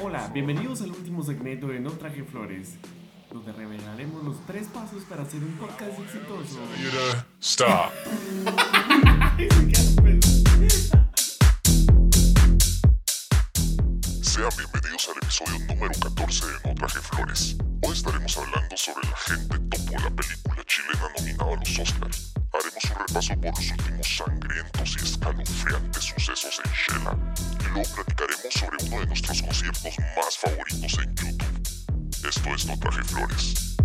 Hola, 0.00 0.28
bienvenidos 0.32 0.80
al 0.82 0.90
último 0.90 1.22
segmento 1.22 1.66
de 1.68 1.80
No 1.80 1.90
Traje 1.90 2.24
Flores, 2.24 2.74
donde 3.30 3.52
revelaremos 3.52 4.22
los 4.24 4.36
tres 4.46 4.68
pasos 4.68 5.04
para 5.04 5.22
hacer 5.22 5.42
un 5.42 5.52
podcast 5.56 5.98
exitoso. 5.98 6.58
Stop. 7.40 7.92
Sean 14.22 14.50
bienvenidos 14.56 15.08
al 15.08 15.16
episodio 15.22 15.58
número 15.66 15.92
14 16.00 16.46
de 16.46 16.52
No 16.64 16.74
Traje 16.74 16.98
Flores. 17.00 17.56
Hoy 17.82 17.92
estaremos 17.92 18.36
hablando 18.36 18.76
sobre 18.76 19.08
La 19.08 19.16
Gente 19.16 19.58
Topo, 19.58 19.92
la 20.02 20.10
película 20.10 20.64
chilena 20.64 21.08
nominada 21.18 21.52
a 21.52 21.56
los 21.56 21.78
Oscars. 21.78 22.33
Haremos 22.74 22.90
un 22.90 22.96
repaso 23.06 23.34
por 23.40 23.54
los 23.54 23.70
últimos 23.70 24.16
sangrientos 24.16 24.96
y 24.98 25.04
escalofriantes 25.04 26.02
sucesos 26.02 26.60
en 26.64 26.72
Shela. 26.72 27.16
Y 27.60 27.64
luego 27.72 27.88
platicaremos 27.94 28.52
sobre 28.52 28.76
uno 28.86 29.00
de 29.00 29.06
nuestros 29.06 29.42
conciertos 29.42 29.94
más 30.16 30.38
favoritos 30.38 30.98
en 30.98 31.14
YouTube. 31.14 31.42
Esto 32.28 32.54
es 32.54 32.66
No 32.66 32.76
Traje 32.78 33.04
Flores. 33.04 33.76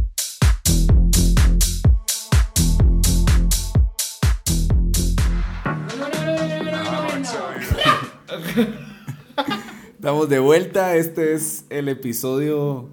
Estamos 9.94 10.30
de 10.30 10.40
vuelta, 10.40 10.96
este 10.96 11.34
es 11.36 11.66
el 11.70 11.90
episodio 11.90 12.90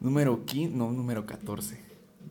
número 0.00 0.46
15, 0.46 0.74
no, 0.74 0.90
número 0.90 1.26
14. 1.26 1.87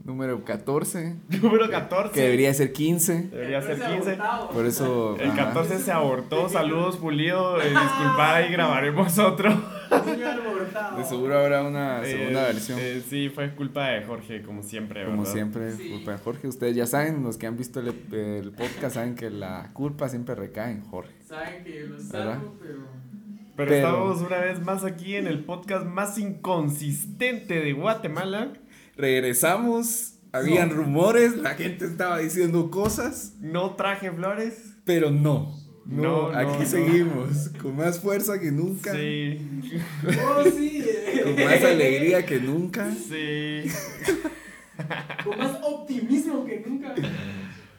Número 0.08 0.42
14, 0.46 1.18
Número 1.42 1.70
14. 1.70 2.14
que 2.14 2.22
debería 2.22 2.54
ser 2.54 2.72
15. 2.72 3.24
Debería 3.30 3.62
ser 3.62 3.78
15. 3.78 4.18
Por 4.54 4.66
eso... 4.66 5.18
El 5.20 5.32
ajá. 5.32 5.48
14 5.54 5.80
se 5.80 5.92
abortó. 5.92 6.48
Saludos, 6.48 6.96
Pulido. 6.96 7.62
Eh, 7.62 7.70
disculpa 7.70 8.42
y 8.48 8.52
grabaremos 8.54 9.20
otro. 9.20 9.50
De 10.98 11.04
seguro 11.04 11.38
habrá 11.38 11.64
una 11.64 12.04
segunda 12.06 12.49
Eh, 12.49 12.54
versión. 12.54 12.80
eh, 12.82 13.02
sí, 13.05 13.30
fue 13.30 13.54
culpa 13.54 13.90
de 13.90 14.05
Jorge, 14.05 14.41
como 14.44 14.64
siempre. 14.64 15.04
Como 15.05 15.18
¿verdad? 15.24 15.34
siempre, 15.34 15.72
culpa 15.91 16.12
de 16.14 16.18
Jorge. 16.20 16.48
Ustedes 16.48 16.76
ya 16.77 16.88
saben, 16.88 17.21
los 17.24 17.38
que 17.38 17.48
han 17.48 17.58
visto 17.58 17.82
el, 17.82 17.94
el 18.14 18.52
podcast 18.54 18.96
saben 18.96 19.16
que 19.16 19.30
la 19.30 19.71
culpa 19.74 20.08
siempre 20.08 20.36
recae 20.36 20.71
en 20.71 20.82
Jorge. 20.84 21.12
Saben 21.27 21.64
que 21.66 21.82
yo 21.82 21.88
lo 21.88 21.96
¿Verdad? 21.98 22.10
salvo, 22.36 22.55
pero. 22.62 23.08
Pero, 23.58 23.70
Pero- 23.70 23.74
estamos 23.88 24.21
una 24.21 24.38
vez 24.38 24.62
más 24.62 24.84
aquí 24.86 25.16
en 25.16 25.26
el 25.27 25.44
podcast 25.44 25.86
más 25.86 26.18
inconsistente 26.18 27.60
de 27.60 27.74
Guatemala. 27.74 28.54
Regresamos, 28.98 30.13
habían 30.31 30.70
rumores, 30.71 31.37
la 31.37 31.55
gente 31.55 31.85
estaba 31.85 32.17
diciendo 32.20 32.70
cosas, 32.71 33.34
No 33.40 33.76
traje 33.76 34.12
flores. 34.12 34.76
pero 34.85 35.12
no. 35.12 35.55
No, 35.85 36.01
No, 36.03 36.31
no, 36.34 36.37
aquí 36.37 36.63
no. 36.63 36.65
seguimos, 36.65 37.49
con 37.62 37.77
más 37.77 37.99
fuerza 38.01 38.37
que 38.40 38.51
nunca, 38.51 38.91
Sí. 38.93 39.40
Oh, 40.27 40.43
sí. 40.43 40.84
con 41.23 41.35
más 41.45 41.63
alegría 41.63 42.25
que 42.25 42.40
nunca. 42.41 42.91
Sí. 42.93 43.63
Con 45.23 45.37
más 45.37 45.57
optimismo 45.63 46.45
que 46.45 46.63
nunca. 46.68 46.93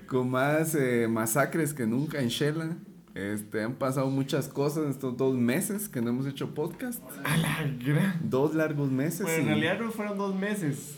con 0.07 0.31
más 0.31 0.75
eh, 0.75 1.07
masacres 1.09 1.75
que 1.75 1.87
nunca 1.87 2.21
en 2.21 2.29
Shela. 2.29 2.77
Este, 3.15 3.63
han 3.63 3.75
pasado 3.75 4.09
muchas 4.11 4.49
cosas 4.49 4.85
en 4.85 4.91
estos 4.91 5.17
dos 5.17 5.35
meses 5.35 5.89
que 5.89 6.01
no 6.01 6.11
hemos 6.11 6.27
hecho 6.27 6.55
podcast. 6.55 7.03
A 7.25 7.37
la 7.37 7.59
gran. 7.85 8.19
Dos 8.31 8.55
largos 8.55 8.91
meses. 8.91 9.23
Pues 9.23 9.39
en 9.39 9.45
y- 9.45 9.49
realidad 9.49 9.81
no 9.81 9.91
fueron 9.91 10.17
dos 10.17 10.35
meses. 10.35 10.95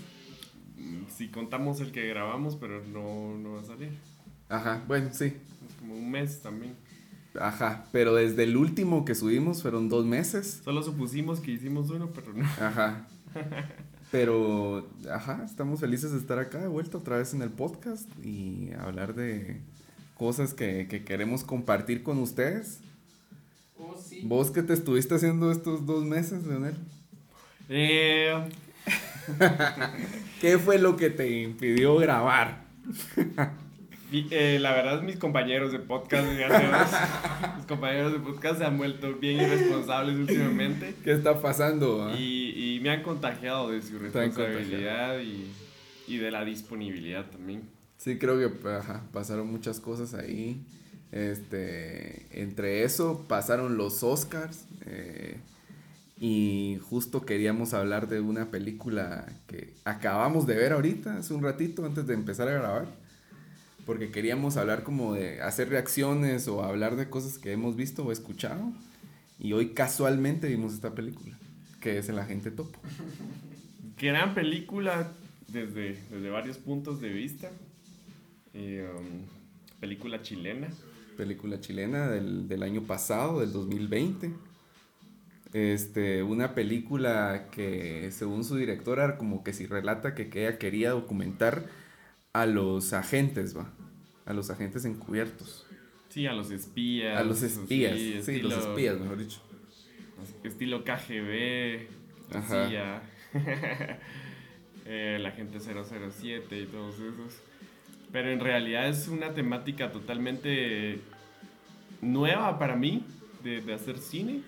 Si 1.16 1.28
contamos 1.28 1.80
el 1.80 1.92
que 1.92 2.06
grabamos, 2.08 2.56
pero 2.56 2.84
no, 2.86 3.36
no 3.38 3.54
va 3.54 3.60
a 3.60 3.64
salir. 3.64 3.90
Ajá, 4.48 4.82
bueno, 4.86 5.10
sí. 5.12 5.26
Es 5.26 5.74
como 5.78 5.94
un 5.94 6.10
mes 6.10 6.40
también. 6.40 6.74
Ajá, 7.38 7.86
pero 7.92 8.14
desde 8.14 8.42
el 8.44 8.56
último 8.56 9.04
que 9.04 9.14
subimos 9.14 9.62
fueron 9.62 9.88
dos 9.88 10.04
meses. 10.04 10.60
Solo 10.64 10.82
supusimos 10.82 11.40
que 11.40 11.52
hicimos 11.52 11.90
uno, 11.90 12.10
pero 12.14 12.32
no. 12.32 12.44
Ajá. 12.44 13.06
Pero, 14.10 14.90
ajá, 15.08 15.44
estamos 15.44 15.78
felices 15.78 16.10
de 16.10 16.18
estar 16.18 16.40
acá 16.40 16.58
de 16.58 16.66
vuelta 16.66 16.98
otra 16.98 17.18
vez 17.18 17.32
en 17.32 17.42
el 17.42 17.50
podcast 17.50 18.08
y 18.24 18.72
hablar 18.72 19.14
de 19.14 19.60
cosas 20.16 20.52
que, 20.52 20.88
que 20.88 21.04
queremos 21.04 21.44
compartir 21.44 22.02
con 22.02 22.18
ustedes. 22.18 22.80
Oh, 23.78 23.96
sí. 23.96 24.22
¿Vos 24.24 24.50
qué 24.50 24.64
te 24.64 24.72
estuviste 24.72 25.14
haciendo 25.14 25.52
estos 25.52 25.86
dos 25.86 26.04
meses, 26.04 26.44
Leonel? 26.44 26.74
Eh, 27.68 28.34
¿Qué 30.40 30.58
fue 30.58 30.78
lo 30.78 30.96
que 30.96 31.10
te 31.10 31.40
impidió 31.42 31.96
grabar? 31.96 32.64
eh, 34.12 34.58
la 34.60 34.72
verdad, 34.72 35.02
mis 35.02 35.16
compañeros 35.16 35.72
de 35.72 35.78
podcast, 35.78 36.26
ya 36.38 37.54
mis 37.56 37.66
compañeros 37.66 38.12
de 38.12 38.18
podcast 38.20 38.58
se 38.58 38.64
han 38.64 38.78
vuelto 38.78 39.14
bien 39.14 39.40
irresponsables 39.40 40.16
últimamente. 40.16 40.94
¿Qué 41.04 41.12
está 41.12 41.40
pasando? 41.40 42.04
ah? 42.04 42.16
Y, 42.18 42.76
y 42.76 42.80
me 42.80 42.90
han 42.90 43.02
contagiado 43.02 43.70
de 43.70 43.82
su 43.82 43.98
responsabilidad 43.98 45.20
y, 45.20 45.50
y 46.06 46.16
de 46.18 46.30
la 46.30 46.44
disponibilidad 46.44 47.26
también. 47.30 47.62
Sí, 47.98 48.18
creo 48.18 48.38
que 48.38 48.68
ajá, 48.68 49.02
pasaron 49.12 49.50
muchas 49.50 49.78
cosas 49.78 50.14
ahí. 50.14 50.64
Este, 51.12 52.26
entre 52.40 52.84
eso 52.84 53.24
pasaron 53.28 53.76
los 53.76 54.02
Oscars 54.04 54.64
eh, 54.86 55.38
y 56.22 56.78
justo 56.90 57.24
queríamos 57.24 57.72
hablar 57.72 58.06
de 58.06 58.20
una 58.20 58.50
película 58.50 59.26
que 59.46 59.72
acabamos 59.84 60.46
de 60.46 60.54
ver 60.54 60.74
ahorita, 60.74 61.16
hace 61.16 61.32
un 61.32 61.42
ratito 61.42 61.86
antes 61.86 62.06
de 62.06 62.12
empezar 62.12 62.46
a 62.48 62.52
grabar, 62.52 62.86
porque 63.86 64.10
queríamos 64.10 64.58
hablar 64.58 64.82
como 64.82 65.14
de 65.14 65.40
hacer 65.40 65.70
reacciones 65.70 66.46
o 66.46 66.62
hablar 66.62 66.96
de 66.96 67.08
cosas 67.08 67.38
que 67.38 67.52
hemos 67.52 67.74
visto 67.74 68.04
o 68.04 68.12
escuchado 68.12 68.70
y 69.38 69.54
hoy 69.54 69.70
casualmente 69.70 70.46
vimos 70.46 70.74
esta 70.74 70.94
película, 70.94 71.38
que 71.80 71.96
es 71.96 72.10
El 72.10 72.18
Agente 72.18 72.50
Topo. 72.50 72.78
Gran 73.98 74.34
película 74.34 75.10
desde, 75.48 75.98
desde 76.10 76.28
varios 76.28 76.58
puntos 76.58 77.00
de 77.00 77.08
vista. 77.08 77.50
Eh, 78.52 78.86
um, 78.94 79.80
película 79.80 80.20
chilena. 80.20 80.68
película 81.16 81.60
chilena 81.60 82.08
del, 82.08 82.46
del 82.46 82.62
año 82.62 82.82
pasado, 82.82 83.40
del 83.40 83.52
2020. 83.52 84.49
Este, 85.52 86.22
una 86.22 86.54
película 86.54 87.48
que 87.50 88.10
según 88.12 88.44
su 88.44 88.56
directora 88.56 89.16
como 89.18 89.42
que 89.42 89.52
si 89.52 89.66
relata 89.66 90.14
que, 90.14 90.28
que 90.30 90.46
ella 90.46 90.58
quería 90.58 90.90
documentar 90.90 91.64
a 92.32 92.46
los 92.46 92.92
agentes, 92.92 93.56
va, 93.56 93.68
a 94.26 94.32
los 94.32 94.50
agentes 94.50 94.84
encubiertos, 94.84 95.66
Sí, 96.08 96.26
a 96.26 96.32
los 96.32 96.50
espías. 96.52 97.18
a 97.18 97.24
los 97.24 97.42
espías, 97.42 97.96
sí, 97.96 98.14
estilo- 98.18 98.48
los 98.48 98.58
espías, 98.66 98.98
mejor 99.00 99.18
dicho. 99.18 99.40
Estilo 100.44 100.84
KGB, 100.84 101.88
Ajá. 102.34 102.68
CIA, 102.68 103.02
eh, 104.86 105.18
la 105.20 105.30
gente 105.32 105.58
007 105.60 106.60
y 106.60 106.66
todos 106.66 106.94
esos. 106.96 107.40
Pero 108.12 108.30
en 108.30 108.40
realidad 108.40 108.88
es 108.88 109.08
una 109.08 109.32
temática 109.34 109.92
totalmente 109.92 110.98
nueva 112.02 112.58
para 112.58 112.76
mí 112.76 113.04
de, 113.44 113.60
de 113.60 113.74
hacer 113.74 113.98
cine, 113.98 114.42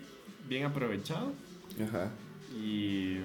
bien 0.48 0.64
aprovechado. 0.64 1.32
Ajá. 1.82 2.10
Y, 2.54 3.18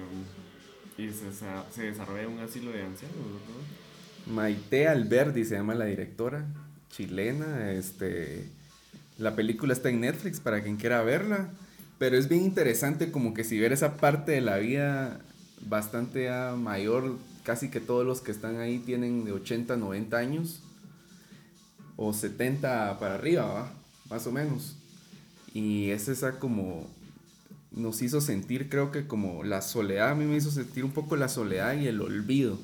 y 0.96 1.08
se, 1.10 1.32
se 1.70 1.82
desarrolla 1.82 2.28
un 2.28 2.40
asilo 2.40 2.70
de 2.70 2.82
ancianos, 2.82 3.16
¿no? 3.16 3.88
Maite 4.28 4.88
Alberdi 4.88 5.44
se 5.44 5.54
llama 5.54 5.74
la 5.74 5.86
directora, 5.86 6.44
chilena, 6.90 7.72
este, 7.72 8.48
la 9.16 9.34
película 9.34 9.72
está 9.72 9.88
en 9.88 10.00
Netflix 10.00 10.38
para 10.40 10.62
quien 10.62 10.76
quiera 10.76 11.02
verla, 11.02 11.50
pero 11.98 12.16
es 12.16 12.28
bien 12.28 12.42
interesante 12.42 13.10
como 13.10 13.32
que 13.34 13.44
si 13.44 13.58
ver 13.58 13.72
esa 13.72 13.96
parte 13.96 14.32
de 14.32 14.40
la 14.40 14.58
vida 14.58 15.20
bastante 15.66 16.30
mayor, 16.56 17.16
casi 17.42 17.70
que 17.70 17.80
todos 17.80 18.06
los 18.06 18.20
que 18.20 18.30
están 18.30 18.58
ahí 18.60 18.78
tienen 18.78 19.24
de 19.24 19.32
80, 19.32 19.76
90 19.76 20.16
años, 20.16 20.62
o 21.96 22.12
70 22.12 22.98
para 22.98 23.14
arriba, 23.14 23.44
¿va? 23.46 23.72
más 24.10 24.26
o 24.26 24.32
menos, 24.32 24.76
y 25.54 25.90
es 25.90 26.08
esa 26.08 26.38
como, 26.38 26.86
nos 27.70 28.02
hizo 28.02 28.20
sentir 28.20 28.68
creo 28.68 28.90
que 28.90 29.06
como 29.06 29.44
la 29.44 29.62
soledad, 29.62 30.10
a 30.10 30.14
mí 30.14 30.24
me 30.24 30.36
hizo 30.36 30.50
sentir 30.50 30.84
un 30.84 30.92
poco 30.92 31.16
la 31.16 31.28
soledad 31.28 31.74
y 31.74 31.86
el 31.86 32.00
olvido 32.00 32.58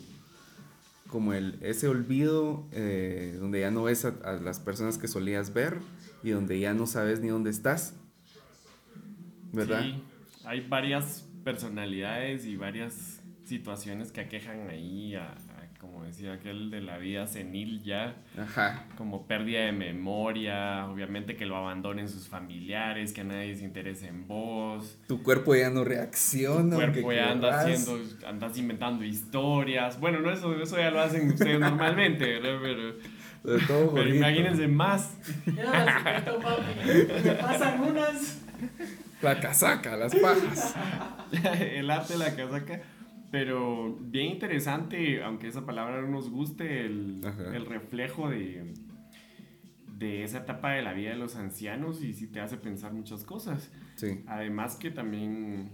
como 1.15 1.33
el, 1.33 1.59
ese 1.61 1.87
olvido 1.87 2.67
eh, 2.73 3.37
donde 3.39 3.61
ya 3.61 3.71
no 3.71 3.85
ves 3.85 4.05
a, 4.05 4.15
a 4.25 4.33
las 4.33 4.59
personas 4.59 4.99
que 4.99 5.07
solías 5.07 5.55
ver 5.55 5.79
y 6.25 6.31
donde 6.31 6.59
ya 6.59 6.75
no 6.75 6.89
sabes 6.89 7.21
ni 7.21 7.29
dónde 7.29 7.51
estás. 7.51 7.95
¿Verdad? 9.53 9.83
Sí, 9.83 10.03
hay 10.45 10.67
varias 10.67 11.25
personalidades 11.45 12.47
y 12.47 12.57
varias 12.57 13.23
situaciones 13.45 14.11
que 14.11 14.23
aquejan 14.23 14.69
ahí 14.69 15.15
a, 15.15 15.37
como 15.85 16.05
decía 16.05 16.33
aquel 16.35 16.71
de 16.71 16.81
la 16.81 16.99
vida 16.99 17.27
senil 17.27 17.83
ya, 17.83 18.15
Ajá. 18.39 18.85
como 18.97 19.27
pérdida 19.27 19.61
de 19.61 19.73
memoria, 19.73 20.87
obviamente 20.89 21.37
que 21.37 21.47
lo 21.47 21.57
abandonen 21.57 22.09
sus 22.09 22.27
familiares, 22.29 23.13
que 23.13 23.25
nadie 23.25 23.55
se 23.57 23.65
interese 23.65 24.09
en 24.09 24.27
vos, 24.27 24.99
Tu 25.07 25.23
cuerpo 25.23 25.55
ya 25.55 25.71
no 25.71 25.83
tu 25.83 25.89
reacciona. 25.91 26.77
cuerpo 26.77 26.99
aunque 27.01 27.17
ya 27.17 27.31
anda 27.31 27.61
haciendo, 27.61 27.99
andas 28.27 28.57
inventando 28.59 29.05
historias, 29.05 29.99
bueno, 30.01 30.21
no 30.21 30.31
eso, 30.31 30.55
eso 30.61 30.77
ya 30.77 30.91
lo 30.91 31.01
hacen 31.01 31.29
ustedes 31.31 31.61
normalmente, 31.61 32.39
¿verdad? 32.41 32.59
Pero, 32.63 32.93
De 33.59 33.67
todo 33.67 33.93
pero 33.95 34.09
imagínense 34.15 34.67
más. 34.69 35.17
Ya, 35.55 36.25
si 37.13 37.23
me 37.29 37.35
pasan 37.35 37.81
unas. 37.83 38.41
La 39.21 39.41
casaca, 39.41 39.97
las 39.97 40.15
pajas. 40.15 40.75
el 41.73 41.91
arte 41.91 42.15
de 42.15 42.19
la 42.19 42.35
casaca. 42.37 42.81
Pero 43.35 43.99
bien 44.01 44.27
interesante, 44.27 45.21
aunque 45.25 45.49
esa 45.49 45.67
palabra 45.67 46.01
no 46.03 46.07
nos 46.07 46.31
guste, 46.31 46.87
el, 46.87 47.21
el 47.53 47.67
reflejo 47.67 48.31
de, 48.31 48.73
de 49.99 50.23
esa 50.23 50.39
etapa 50.39 50.71
de 50.71 50.83
la 50.83 50.93
vida 50.93 51.11
de 51.11 51.17
los 51.17 51.35
ancianos 51.35 52.01
y 52.05 52.15
sí 52.15 52.29
te 52.29 52.39
hace 52.39 52.59
pensar 52.59 52.93
muchas 52.93 53.25
cosas. 53.25 53.73
Sí. 53.97 54.23
Además 54.29 54.77
que 54.77 54.93
también 54.93 55.71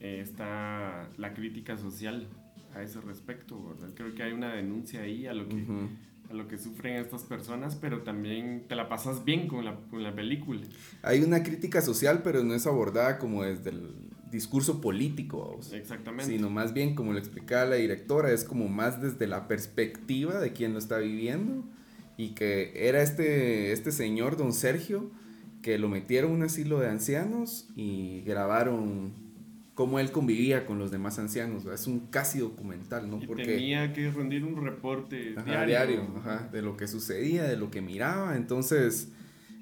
eh, 0.00 0.20
está 0.20 1.08
la 1.16 1.32
crítica 1.32 1.78
social 1.78 2.28
a 2.74 2.82
ese 2.82 3.00
respecto, 3.00 3.70
¿verdad? 3.70 3.88
Creo 3.94 4.14
que 4.14 4.24
hay 4.24 4.32
una 4.32 4.52
denuncia 4.52 5.00
ahí 5.00 5.26
a 5.26 5.32
lo 5.32 5.48
que, 5.48 5.64
a 6.28 6.34
lo 6.34 6.46
que 6.46 6.58
sufren 6.58 6.96
estas 6.96 7.22
personas, 7.22 7.74
pero 7.74 8.02
también 8.02 8.66
te 8.68 8.74
la 8.74 8.90
pasas 8.90 9.24
bien 9.24 9.48
con 9.48 9.64
la, 9.64 9.76
con 9.88 10.02
la 10.02 10.14
película. 10.14 10.60
Hay 11.00 11.22
una 11.22 11.42
crítica 11.42 11.80
social, 11.80 12.20
pero 12.22 12.44
no 12.44 12.52
es 12.52 12.66
abordada 12.66 13.18
como 13.18 13.44
desde 13.44 13.70
el 13.70 14.11
discurso 14.32 14.80
político, 14.80 15.46
vamos. 15.50 15.72
Exactamente. 15.72 16.32
sino 16.32 16.50
más 16.50 16.72
bien, 16.72 16.94
como 16.96 17.12
lo 17.12 17.18
explicaba 17.18 17.66
la 17.66 17.76
directora, 17.76 18.32
es 18.32 18.42
como 18.44 18.68
más 18.68 19.00
desde 19.00 19.26
la 19.28 19.46
perspectiva 19.46 20.40
de 20.40 20.52
quien 20.52 20.72
lo 20.72 20.78
está 20.80 20.98
viviendo 20.98 21.64
y 22.16 22.30
que 22.30 22.72
era 22.74 23.02
este, 23.02 23.72
este 23.72 23.92
señor, 23.92 24.36
don 24.36 24.52
Sergio, 24.52 25.10
que 25.62 25.78
lo 25.78 25.88
metieron 25.88 26.30
en 26.32 26.36
un 26.38 26.42
asilo 26.44 26.80
de 26.80 26.88
ancianos 26.88 27.68
y 27.76 28.22
grabaron 28.22 29.12
cómo 29.74 29.98
él 30.00 30.10
convivía 30.10 30.66
con 30.66 30.78
los 30.78 30.90
demás 30.90 31.18
ancianos. 31.18 31.64
Es 31.66 31.86
un 31.86 32.00
casi 32.08 32.40
documental, 32.40 33.08
¿no? 33.10 33.22
Y 33.22 33.26
Porque 33.26 33.44
tenía 33.44 33.92
que 33.92 34.10
rendir 34.10 34.44
un 34.44 34.62
reporte 34.62 35.34
Ajá, 35.36 35.44
diario. 35.44 35.66
diario, 35.66 36.06
ajá, 36.18 36.48
de 36.52 36.62
lo 36.62 36.76
que 36.76 36.88
sucedía, 36.88 37.44
de 37.44 37.56
lo 37.56 37.70
que 37.70 37.80
miraba. 37.80 38.36
Entonces, 38.36 39.08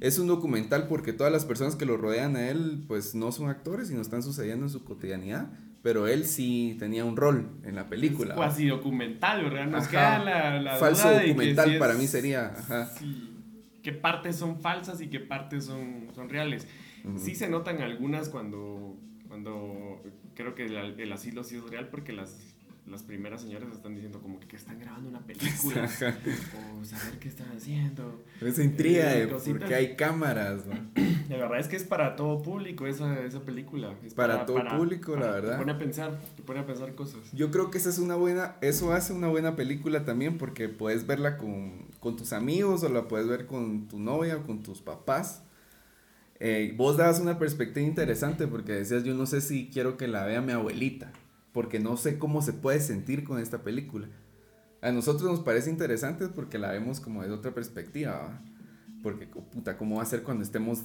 es 0.00 0.18
un 0.18 0.26
documental 0.26 0.88
porque 0.88 1.12
todas 1.12 1.32
las 1.32 1.44
personas 1.44 1.76
que 1.76 1.84
lo 1.86 1.96
rodean 1.96 2.36
a 2.36 2.48
él, 2.48 2.84
pues 2.88 3.14
no 3.14 3.30
son 3.32 3.48
actores 3.50 3.90
y 3.90 3.94
no 3.94 4.00
están 4.00 4.22
sucediendo 4.22 4.66
en 4.66 4.70
su 4.70 4.84
cotidianidad. 4.84 5.50
Pero 5.82 6.06
él 6.08 6.26
sí 6.26 6.76
tenía 6.78 7.06
un 7.06 7.16
rol 7.16 7.48
en 7.64 7.74
la 7.74 7.88
película. 7.88 8.34
Es 8.34 8.36
cuasi 8.36 8.66
documental, 8.66 9.42
¿verdad? 9.44 9.66
Nos 9.66 9.88
queda 9.88 10.18
la, 10.18 10.60
la 10.60 10.76
Falso 10.76 11.08
duda 11.08 11.18
de 11.20 11.24
que 11.24 11.28
documental 11.30 11.68
si 11.68 11.74
es- 11.74 11.78
para 11.80 11.94
mí 11.94 12.06
sería, 12.06 12.46
ajá. 12.58 12.86
sí, 12.98 13.30
qué 13.82 13.92
partes 13.92 14.36
son 14.36 14.60
falsas 14.60 15.00
y 15.00 15.08
qué 15.08 15.20
partes 15.20 15.64
son, 15.64 16.08
son 16.14 16.28
reales. 16.28 16.66
Ujú. 17.02 17.18
Sí 17.18 17.34
se 17.34 17.48
notan 17.48 17.80
algunas 17.80 18.28
cuando, 18.28 18.94
cuando 19.26 20.02
creo 20.34 20.54
que 20.54 20.66
el, 20.66 21.00
el 21.00 21.12
asilo 21.12 21.44
sí 21.44 21.56
es 21.56 21.64
real 21.70 21.88
porque 21.88 22.12
las, 22.12 22.36
las 22.86 23.02
primeras 23.02 23.42
señoras 23.42 23.68
están 23.72 23.94
diciendo 23.94 24.20
como 24.20 24.40
que, 24.40 24.46
que 24.48 24.56
están 24.56 24.78
grabando 24.78 25.08
una 25.08 25.20
película 25.20 25.84
Ajá. 25.84 26.16
o 26.80 26.84
saber 26.84 27.18
qué 27.18 27.28
están 27.28 27.48
haciendo. 27.56 28.22
Esa 28.40 28.62
intriga 28.62 29.16
Eh, 29.16 29.28
porque 29.28 29.74
hay 29.74 29.96
cámaras, 29.96 30.66
¿no? 30.66 30.74
La 31.28 31.36
verdad 31.36 31.60
es 31.60 31.68
que 31.68 31.76
es 31.76 31.84
para 31.84 32.16
todo 32.16 32.42
público 32.42 32.86
esa, 32.88 33.24
esa 33.24 33.40
película. 33.40 33.94
Es 34.04 34.14
Para 34.14 34.44
todo 34.46 34.58
público, 34.76 35.14
la 35.14 35.30
verdad. 35.30 35.52
Te 35.52 35.58
pone 35.58 35.72
a 35.72 35.78
pensar, 35.78 36.18
te 36.36 36.42
pone 36.42 36.60
a 36.60 36.66
pensar 36.66 36.94
cosas. 36.96 37.20
Yo 37.32 37.52
creo 37.52 37.70
que 37.70 37.78
esa 37.78 37.90
es 37.90 37.98
una 37.98 38.16
buena, 38.16 38.56
eso 38.60 38.92
hace 38.92 39.12
una 39.12 39.28
buena 39.28 39.54
película 39.54 40.04
también 40.04 40.38
porque 40.38 40.68
puedes 40.68 41.06
verla 41.06 41.36
con, 41.38 41.86
con 42.00 42.16
tus 42.16 42.32
amigos 42.32 42.82
o 42.82 42.88
la 42.88 43.06
puedes 43.06 43.28
ver 43.28 43.46
con 43.46 43.86
tu 43.86 44.00
novia 44.00 44.38
o 44.38 44.42
con 44.42 44.62
tus 44.64 44.80
papás. 44.80 45.44
Eh, 46.40 46.72
vos 46.76 46.96
dabas 46.96 47.20
una 47.20 47.38
perspectiva 47.38 47.86
interesante 47.86 48.46
porque 48.46 48.72
decías, 48.72 49.04
yo 49.04 49.14
no 49.14 49.26
sé 49.26 49.40
si 49.42 49.68
quiero 49.68 49.96
que 49.98 50.08
la 50.08 50.24
vea 50.24 50.40
mi 50.40 50.52
abuelita, 50.52 51.12
porque 51.52 51.80
no 51.80 51.96
sé 51.96 52.18
cómo 52.18 52.42
se 52.42 52.52
puede 52.52 52.80
sentir 52.80 53.24
con 53.24 53.38
esta 53.38 53.62
película. 53.62 54.08
A 54.82 54.92
nosotros 54.92 55.30
nos 55.30 55.40
parece 55.40 55.70
interesante 55.70 56.28
porque 56.28 56.58
la 56.58 56.70
vemos 56.70 57.00
como 57.00 57.22
desde 57.22 57.34
otra 57.34 57.52
perspectiva, 57.52 58.12
¿va? 58.12 58.42
porque 59.02 59.26
puta, 59.26 59.76
¿cómo 59.76 59.96
va 59.96 60.02
a 60.02 60.06
ser 60.06 60.22
cuando 60.22 60.44
estemos 60.44 60.82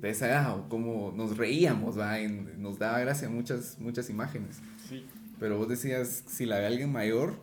de 0.00 0.10
esa 0.10 0.28
edad? 0.28 0.58
O 0.58 0.68
cómo 0.68 1.12
nos 1.16 1.36
reíamos, 1.36 1.98
¿va? 1.98 2.20
Y 2.20 2.28
nos 2.56 2.78
daba 2.78 3.00
gracia 3.00 3.28
muchas, 3.28 3.78
muchas 3.78 4.10
imágenes. 4.10 4.60
Sí. 4.88 5.04
Pero 5.40 5.58
vos 5.58 5.68
decías, 5.68 6.24
si 6.26 6.46
la 6.46 6.58
ve 6.58 6.66
alguien 6.66 6.92
mayor, 6.92 7.40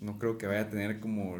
no 0.00 0.18
creo 0.18 0.38
que 0.38 0.46
vaya 0.46 0.62
a 0.62 0.70
tener 0.70 1.00
como 1.00 1.36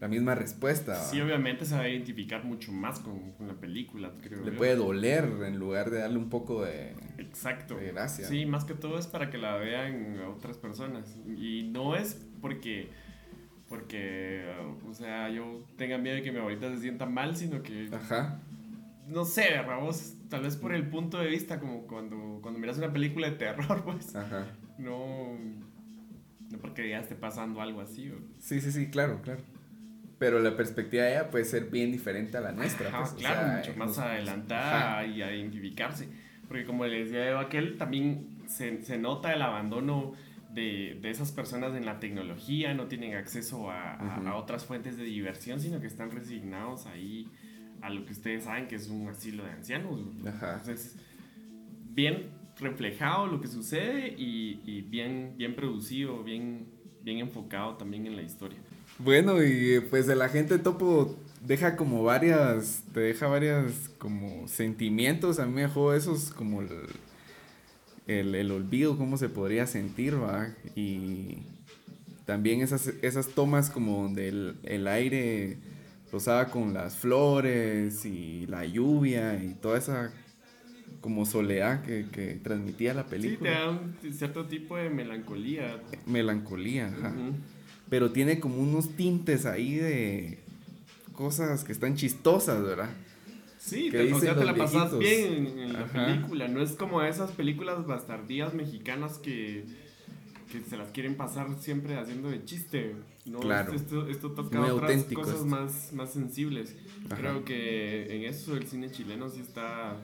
la 0.00 0.08
misma 0.08 0.34
respuesta. 0.34 0.94
Sí, 0.96 1.20
obviamente 1.20 1.64
se 1.64 1.74
va 1.74 1.82
a 1.82 1.88
identificar 1.88 2.44
mucho 2.44 2.70
más 2.72 2.98
con, 3.00 3.32
con 3.32 3.48
la 3.48 3.54
película, 3.54 4.12
creo 4.20 4.44
Le 4.44 4.52
yo. 4.52 4.56
puede 4.58 4.76
doler 4.76 5.24
en 5.46 5.58
lugar 5.58 5.90
de 5.90 6.00
darle 6.00 6.18
un 6.18 6.28
poco 6.28 6.64
de... 6.64 6.94
Exacto. 7.18 7.76
de 7.76 7.92
gracia. 7.92 8.26
Sí, 8.26 8.44
más 8.44 8.64
que 8.66 8.74
todo 8.74 8.98
es 8.98 9.06
para 9.06 9.30
que 9.30 9.38
la 9.38 9.56
vean 9.56 10.18
otras 10.28 10.58
personas. 10.58 11.16
Y 11.38 11.70
no 11.72 11.96
es 11.96 12.26
porque, 12.42 12.90
porque, 13.68 14.44
o 14.86 14.92
sea, 14.94 15.30
yo 15.30 15.64
tenga 15.76 15.98
miedo 15.98 16.16
de 16.16 16.22
que 16.22 16.30
mi 16.32 16.38
abuelita 16.38 16.70
se 16.74 16.80
sienta 16.80 17.06
mal, 17.06 17.34
sino 17.36 17.62
que, 17.62 17.88
Ajá. 17.92 18.40
no 19.08 19.24
sé, 19.24 19.44
vos, 19.80 20.14
tal 20.28 20.42
vez 20.42 20.56
por 20.56 20.74
el 20.74 20.86
punto 20.88 21.18
de 21.18 21.28
vista, 21.28 21.58
como 21.58 21.86
cuando, 21.86 22.38
cuando 22.42 22.60
miras 22.60 22.76
una 22.78 22.92
película 22.92 23.30
de 23.30 23.36
terror, 23.36 23.82
pues, 23.86 24.14
Ajá. 24.14 24.46
no, 24.78 25.38
no 26.50 26.58
porque 26.60 26.88
ya 26.90 27.00
esté 27.00 27.14
pasando 27.14 27.60
algo 27.62 27.80
así. 27.80 28.10
o- 28.10 28.18
Sí, 28.38 28.60
sí, 28.60 28.70
sí, 28.72 28.88
claro, 28.90 29.20
claro. 29.22 29.40
Pero 30.18 30.38
la 30.40 30.56
perspectiva 30.56 31.04
de 31.04 31.12
ella 31.12 31.30
puede 31.30 31.44
ser 31.44 31.66
bien 31.66 31.92
diferente 31.92 32.38
a 32.38 32.40
la 32.40 32.52
nuestra. 32.52 32.88
Ajá, 32.88 33.00
pues, 33.00 33.12
o 33.12 33.16
claro, 33.16 33.40
sea, 33.48 33.56
mucho 33.58 33.78
más 33.78 33.88
nos- 33.88 33.98
adelantada 33.98 34.92
Ajá. 35.00 35.06
y 35.06 35.20
a 35.22 35.34
identificarse. 35.34 36.08
Porque 36.48 36.64
como 36.64 36.86
le 36.86 37.04
decía 37.04 37.28
Eva, 37.28 37.40
aquel 37.42 37.76
también 37.76 38.38
se, 38.46 38.82
se 38.82 38.96
nota 38.98 39.32
el 39.34 39.42
abandono 39.42 40.12
de, 40.54 40.98
de 41.02 41.10
esas 41.10 41.32
personas 41.32 41.74
en 41.74 41.84
la 41.84 41.98
tecnología, 42.00 42.72
no 42.72 42.86
tienen 42.86 43.14
acceso 43.14 43.70
a, 43.70 43.94
a- 43.94 44.18
Ujú. 44.20 44.28
a 44.28 44.36
otras 44.36 44.64
fuentes 44.64 44.96
de 44.96 45.04
diversión, 45.04 45.60
sino 45.60 45.80
que 45.80 45.86
están 45.86 46.10
resignados 46.10 46.86
ahí 46.86 47.28
a 47.82 47.90
lo 47.90 48.06
que 48.06 48.12
ustedes 48.12 48.44
saben 48.44 48.68
que 48.68 48.76
es 48.76 48.88
un 48.88 49.08
asilo 49.08 49.44
de 49.44 49.50
ancianos. 49.50 50.00
Ajá. 50.26 50.52
Entonces, 50.60 50.96
bien 51.90 52.30
reflejado 52.58 53.26
lo 53.26 53.40
que 53.40 53.48
sucede 53.48 54.14
y, 54.16 54.62
y 54.64 54.80
bien, 54.80 55.34
bien 55.36 55.54
producido, 55.54 56.22
bien, 56.24 56.68
bien 57.02 57.18
enfocado 57.18 57.76
también 57.76 58.06
en 58.06 58.16
la 58.16 58.22
historia. 58.22 58.58
Bueno, 58.98 59.42
y 59.44 59.80
pues 59.90 60.08
el 60.08 60.22
agente 60.22 60.58
topo 60.58 61.16
deja 61.44 61.76
como 61.76 62.02
varias, 62.02 62.82
te 62.94 63.00
deja 63.00 63.26
varias 63.28 63.90
como 63.98 64.48
sentimientos, 64.48 65.38
a 65.38 65.46
mí 65.46 65.52
me 65.52 65.62
dejó 65.62 65.92
esos 65.94 66.30
como 66.30 66.62
el, 66.62 66.68
el, 68.06 68.34
el 68.34 68.50
olvido, 68.50 68.96
cómo 68.96 69.18
se 69.18 69.28
podría 69.28 69.66
sentir, 69.66 70.14
va, 70.20 70.48
y 70.74 71.38
también 72.24 72.62
esas, 72.62 72.88
esas 73.02 73.28
tomas 73.28 73.70
como 73.70 74.02
donde 74.04 74.28
el, 74.28 74.56
el 74.64 74.88
aire 74.88 75.58
rozaba 76.10 76.46
con 76.50 76.72
las 76.72 76.96
flores 76.96 78.04
y 78.06 78.46
la 78.46 78.64
lluvia 78.64 79.34
y 79.42 79.54
toda 79.60 79.78
esa 79.78 80.12
como 81.02 81.26
soledad 81.26 81.82
que, 81.84 82.06
que 82.10 82.40
transmitía 82.42 82.94
la 82.94 83.02
Sí, 83.02 83.08
te 83.10 83.16
película. 83.16 83.50
da 83.50 83.70
un 83.70 83.94
cierto 84.12 84.46
tipo 84.46 84.76
de 84.76 84.88
melancolía. 84.90 85.80
Melancolía, 86.06 86.86
ajá. 86.88 87.12
Pero 87.88 88.12
tiene 88.12 88.40
como 88.40 88.58
unos 88.58 88.90
tintes 88.96 89.46
ahí 89.46 89.76
de 89.76 90.38
cosas 91.12 91.64
que 91.64 91.72
están 91.72 91.96
chistosas, 91.96 92.62
¿verdad? 92.62 92.90
Sí, 93.58 93.88
¿Qué 93.90 94.04
te, 94.04 94.12
o 94.14 94.20
sea, 94.20 94.36
te 94.38 94.44
la 94.44 94.54
pasas 94.54 94.92
viejitos? 94.96 94.98
bien 95.00 95.46
en, 95.46 95.58
en 95.58 95.72
la 95.72 95.86
película. 95.86 96.46
No 96.48 96.62
es 96.62 96.72
como 96.72 97.02
esas 97.02 97.32
películas 97.32 97.84
bastardías 97.86 98.54
mexicanas 98.54 99.18
que, 99.18 99.64
que 100.52 100.60
se 100.60 100.76
las 100.76 100.90
quieren 100.90 101.16
pasar 101.16 101.48
siempre 101.58 101.96
haciendo 101.98 102.30
de 102.30 102.44
chiste. 102.44 102.94
¿no? 103.24 103.40
Claro. 103.40 103.72
Esto, 103.72 104.06
esto 104.08 104.30
toca 104.32 104.60
Muy 104.60 104.70
otras 104.70 105.02
cosas 105.06 105.34
esto. 105.34 105.46
más, 105.46 105.92
más 105.92 106.12
sensibles. 106.12 106.76
Ajá. 107.06 107.16
Creo 107.16 107.44
que 107.44 108.14
en 108.14 108.22
eso 108.24 108.56
el 108.56 108.68
cine 108.68 108.90
chileno 108.92 109.28
sí 109.28 109.40
está 109.40 109.96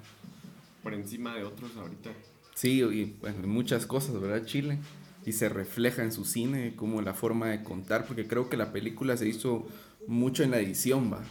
por 0.83 0.95
encima 0.95 1.37
de 1.37 1.45
otros 1.45 1.77
ahorita. 1.77 2.11
Sí, 2.55 2.81
y 2.83 3.17
bueno, 3.21 3.45
en 3.45 3.49
muchas 3.49 3.87
cosas, 3.87 4.21
¿verdad? 4.21 4.45
Chile. 4.45 4.79
Y 5.25 5.33
se 5.33 5.49
refleja 5.49 6.03
en 6.03 6.13
su 6.13 6.25
cine 6.25 6.75
como 6.77 7.01
la 7.03 7.15
forma 7.15 7.49
de 7.49 7.63
contar, 7.63 8.07
porque 8.07 8.27
creo 8.27 8.49
que 8.49 8.57
la 8.57 8.73
película 8.73 9.17
se 9.17 9.29
hizo 9.29 9.67
mucho 10.07 10.43
en 10.43 10.51
la 10.51 10.59
edición, 10.61 11.13
va. 11.13 11.23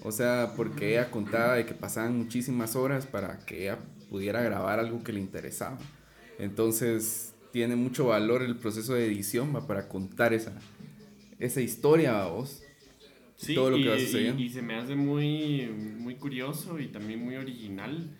O 0.00 0.12
sea, 0.12 0.54
porque 0.56 0.92
ella 0.92 1.10
contaba 1.10 1.54
de 1.56 1.66
que 1.66 1.74
pasaban 1.74 2.16
muchísimas 2.18 2.76
horas 2.76 3.06
para 3.06 3.44
que 3.46 3.62
ella 3.62 3.78
pudiera 4.08 4.42
grabar 4.42 4.80
algo 4.80 5.02
que 5.04 5.12
le 5.12 5.20
interesaba. 5.20 5.78
Entonces, 6.38 7.34
tiene 7.52 7.76
mucho 7.76 8.06
valor 8.06 8.42
el 8.42 8.56
proceso 8.56 8.94
de 8.94 9.06
edición, 9.06 9.54
va, 9.54 9.66
para 9.66 9.88
contar 9.88 10.32
esa, 10.34 10.52
esa 11.38 11.60
historia, 11.60 12.22
a 12.22 12.28
vos. 12.28 12.62
Sí, 13.36 13.54
todo 13.54 13.70
lo 13.70 13.76
y, 13.76 13.82
que 13.82 13.88
va 13.88 13.98
y- 13.98 14.00
sucediendo. 14.00 14.42
y 14.44 14.48
se 14.50 14.62
me 14.62 14.74
hace 14.74 14.94
muy, 14.96 15.68
muy 15.68 16.16
curioso 16.16 16.78
y 16.80 16.88
también 16.88 17.24
muy 17.24 17.36
original 17.36 18.10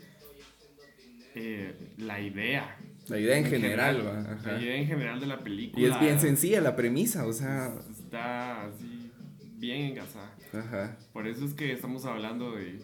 eh, 1.35 1.75
la 1.99 2.21
idea. 2.21 2.77
La 3.09 3.19
idea 3.19 3.39
en 3.39 3.45
general, 3.47 4.07
va. 4.07 4.21
ajá. 4.33 4.53
La 4.53 4.63
idea 4.63 4.77
en 4.77 4.87
general 4.87 5.19
de 5.21 5.27
la 5.27 5.39
película. 5.41 5.83
Y 5.87 5.91
es 5.91 5.99
bien 6.01 6.21
sencilla 6.21 6.61
la 6.61 6.77
premisa, 6.77 7.27
o 7.27 7.33
sea, 7.33 7.73
Está 7.91 8.65
así, 8.67 9.11
bien 9.57 9.81
engasada. 9.93 10.35
ajá. 10.53 10.97
Por 11.13 11.27
eso 11.27 11.45
es 11.45 11.55
que 11.55 11.73
estamos 11.73 12.05
hablando 12.05 12.53
de, 12.53 12.81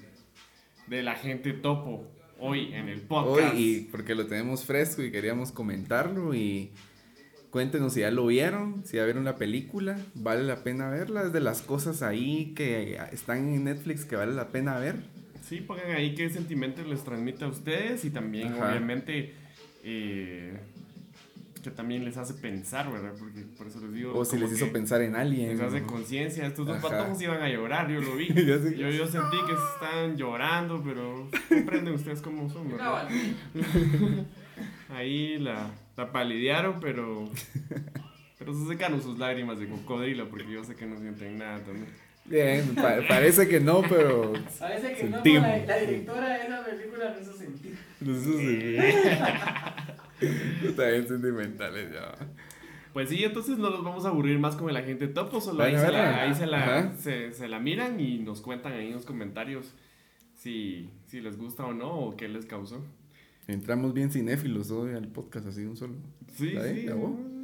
de 0.87 1.03
la 1.03 1.15
gente 1.15 1.53
topo 1.53 2.11
hoy 2.39 2.73
en 2.75 2.89
el 2.89 2.99
Hoy, 3.01 3.05
podcast. 3.09 3.55
y 3.59 3.81
porque 3.91 4.15
lo 4.15 4.27
tenemos 4.27 4.65
fresco 4.65 5.03
y 5.03 5.11
queríamos 5.13 5.53
comentarlo 5.53 6.35
y 6.35 6.73
cuéntenos 7.51 7.93
si 7.95 8.01
ya 8.01 8.11
lo 8.11 8.27
vieron, 8.27 8.83
si 8.85 8.97
ya 8.97 9.05
vieron 9.05 9.25
la 9.25 9.37
película, 9.37 9.97
vale 10.15 10.43
la 10.43 10.65
pena 10.65 10.91
verla, 10.91 11.23
es 11.23 11.33
de 11.33 11.41
las 11.41 11.63
cosas 11.63 12.03
ahí 12.03 12.53
que 12.57 12.99
están 13.13 13.49
en 13.53 13.65
Netflix 13.65 14.05
que 14.05 14.17
vale 14.17 14.33
la 14.33 14.49
pena 14.49 14.79
ver. 14.79 14.97
Sí, 15.49 15.61
pongan 15.61 15.91
ahí 15.93 16.15
qué 16.15 16.31
sentimientos 16.31 16.87
les 16.87 17.05
transmite 17.05 17.45
a 17.45 17.49
ustedes 17.49 18.05
y 18.07 18.11
también, 18.11 18.55
Ajá. 18.55 18.71
obviamente, 18.71 19.35
eh, 19.85 20.57
que 21.63 21.71
también 21.71 22.05
les 22.05 22.17
hace 22.17 22.35
pensar, 22.35 22.93
¿verdad? 22.93 23.13
Porque 23.19 23.41
por 23.57 23.67
eso 23.67 23.81
les 23.81 23.93
digo. 23.93 24.17
O 24.19 24.25
si 24.25 24.37
les 24.39 24.53
hizo 24.53 24.71
pensar 24.71 25.01
en 25.01 25.17
alguien. 25.17 25.51
Les 25.51 25.61
hace 25.61 25.83
conciencia. 25.83 26.47
Estos 26.47 26.67
dos 26.67 26.79
patojos 26.79 27.21
iban 27.23 27.43
a 27.43 27.49
llorar, 27.49 27.91
yo 27.91 28.01
lo 28.01 28.17
vi. 28.17 28.29
Yo, 28.35 28.91
yo 28.91 29.07
sentí 29.07 29.37
que 29.47 29.53
estaban 29.75 30.17
llorando, 30.17 30.83
pero 30.85 31.29
comprenden 31.49 31.95
ustedes 31.95 32.21
cómo 32.21 32.51
son, 32.51 32.71
¿verdad? 32.71 33.09
Ahí 34.91 35.39
la, 35.39 35.71
la 35.97 36.13
palidearon, 36.13 36.81
pero. 36.81 37.31
Pero 38.39 38.53
se 38.53 38.67
secaron 38.67 39.01
sus 39.01 39.19
lágrimas 39.19 39.59
de 39.59 39.69
cocodrilo, 39.69 40.29
porque 40.29 40.53
yo 40.53 40.63
sé 40.65 40.75
que 40.75 40.85
no 40.85 40.99
sienten 40.99 41.39
nada 41.39 41.61
también. 41.61 41.87
Bien, 42.27 42.75
pa- 42.75 43.01
parece 43.09 43.47
que 43.49 43.61
no, 43.61 43.83
pero. 43.83 44.33
Parece 44.59 44.95
que 44.95 45.05
no, 45.05 45.17
Sentimos. 45.17 45.43
la, 45.43 45.59
la 45.67 45.77
directora 45.79 46.29
de 46.39 46.45
esa 46.45 46.65
película 46.65 47.15
no 47.15 47.21
hizo 47.21 47.33
sentido. 47.37 47.75
Eso 48.01 48.39
sí. 48.39 48.77
Está 50.67 50.89
bien 50.89 51.07
sentimentales 51.09 51.93
ya. 51.93 52.15
Pues 52.93 53.09
sí, 53.11 53.23
entonces 53.25 53.59
no 53.59 53.71
los 53.71 53.83
vamos 53.85 54.05
a 54.05 54.09
aburrir 54.09 54.39
más 54.39 54.55
con 54.57 54.71
el 54.71 54.77
agente 54.77 55.09
topo, 55.09 55.41
solo 55.41 55.65
ahí, 55.65 55.77
se 55.77 55.91
la, 55.91 56.23
ahí 56.23 56.35
se, 56.35 56.47
la, 56.47 56.93
se, 56.97 57.33
se 57.33 57.49
la 57.49 57.59
miran 57.59 57.99
y 57.99 58.19
nos 58.21 58.41
cuentan 58.41 58.73
ahí 58.75 58.87
en 58.87 58.93
los 58.95 59.05
comentarios 59.05 59.75
si, 60.37 60.89
si 61.07 61.21
les 61.21 61.37
gusta 61.37 61.65
o 61.67 61.75
no 61.75 61.91
o 61.91 62.17
qué 62.17 62.29
les 62.29 62.47
causó. 62.47 62.85
Entramos 63.49 63.93
bien 63.95 64.11
cinéfilos 64.13 64.71
hoy 64.71 64.95
al 64.95 65.09
podcast, 65.09 65.49
así 65.49 65.63
de 65.63 65.69
un 65.69 65.77
solo. 65.77 65.95
Sí, 66.37 66.51
sí, 66.51 66.57
sí. 66.57 66.87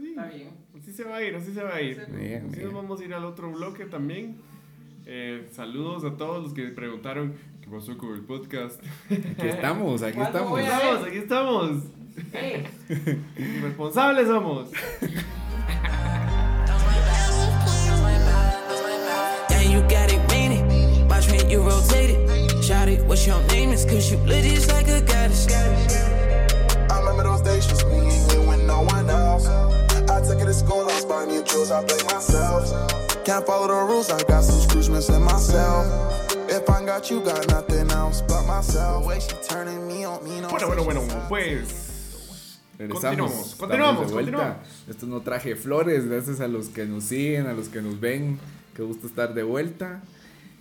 Está 0.09 0.27
bien. 0.29 0.51
Así 0.81 0.93
se 0.93 1.05
va 1.05 1.17
a 1.17 1.23
ir, 1.25 1.35
así 1.35 1.53
se 1.53 1.63
va 1.63 1.75
a 1.75 1.83
ir. 1.83 2.01
Bien, 2.17 2.47
Así 2.47 2.57
bien. 2.57 2.65
nos 2.67 2.75
vamos 2.75 3.01
a 3.01 3.05
ir 3.05 3.13
al 3.13 3.25
otro 3.25 3.51
bloque 3.51 3.85
también. 3.87 4.37
Eh, 5.07 5.49
saludos 5.53 6.05
a 6.05 6.17
todos 6.17 6.43
los 6.45 6.53
que 6.55 6.69
preguntaron 6.69 7.35
qué 7.63 7.69
pasó 7.71 7.97
con 7.97 8.15
el 8.15 8.21
podcast. 8.25 8.81
Aquí 9.11 9.49
estamos, 9.49 10.03
aquí 10.03 10.17
¿Cuándo 10.17 10.39
estamos. 10.39 10.61
Estamos, 10.61 11.07
aquí 11.07 11.17
estamos. 11.17 11.71
Eh, 12.33 12.67
Responsables 13.63 14.27
somos. 14.27 14.69
And 19.51 19.71
you 19.73 19.81
got 19.83 20.11
it 20.11 20.21
raining. 20.31 21.09
Watch 21.09 21.31
when 21.31 21.49
you 21.51 21.63
rotate 21.63 22.11
it. 22.11 22.65
Shout 22.65 22.89
it, 22.89 23.03
what's 23.07 23.27
your 23.27 23.41
name? 23.49 23.71
It's 23.71 23.85
cause 23.85 24.11
you 24.11 24.19
lit 24.19 24.45
just 24.45 24.71
like 24.71 24.89
a 24.89 25.01
goddess. 25.01 25.47
I 25.53 26.99
remember 27.01 27.25
those 27.25 27.43
days 27.43 27.67
just 27.67 27.87
me 27.87 27.99
and 27.99 28.33
you 28.33 28.51
and 28.51 28.67
no 28.67 28.83
one 28.83 29.09
else. 29.11 29.47
I 29.49 30.21
took 30.23 30.41
it 30.41 30.45
to 30.47 30.55
school, 30.55 30.83
I 30.83 30.95
was 30.95 31.05
buying 31.05 31.29
new 31.31 31.43
jewels, 31.43 31.71
I 31.71 31.85
blame 31.85 32.05
myself. 32.07 33.10
Can't 33.25 33.47
follow 33.47 33.67
the 33.67 33.93
rules, 33.93 34.11
I 34.11 34.23
got 34.25 34.43
some 34.43 34.61
screws 34.61 34.89
missing 34.89 35.23
myself. 35.23 35.87
If 36.49 36.69
I 36.69 36.85
got 36.85 37.11
you, 37.11 37.21
got 37.21 37.47
nothing 37.49 37.91
else 37.91 38.23
but 38.23 38.45
myself. 38.47 39.03
The 39.03 39.09
way 39.09 39.21
she 39.21 39.35
turning 39.49 39.87
me 39.87 40.05
on 40.05 40.25
me, 40.25 40.41
no 40.41 40.49
Bueno, 40.49 40.67
bueno, 40.69 40.85
bueno, 40.85 41.27
pues. 41.29 41.91
Regresamos. 42.79 43.55
Continuamos, 43.55 43.55
continuamos, 43.57 44.13
continuamos. 44.13 44.57
Esto 44.89 45.07
no 45.07 45.21
traje 45.21 45.55
flores, 45.55 46.07
gracias 46.07 46.41
a 46.41 46.49
los 46.49 46.71
que 46.71 46.87
nos 46.87 47.05
siguen, 47.05 47.47
a 47.47 47.53
los 47.53 47.69
que 47.69 47.83
nos 47.83 48.01
ven. 48.01 48.39
Qué 48.75 48.83
gusto 48.83 49.07
estar 49.07 49.35
de 49.35 49.43
vuelta. 49.43 50.03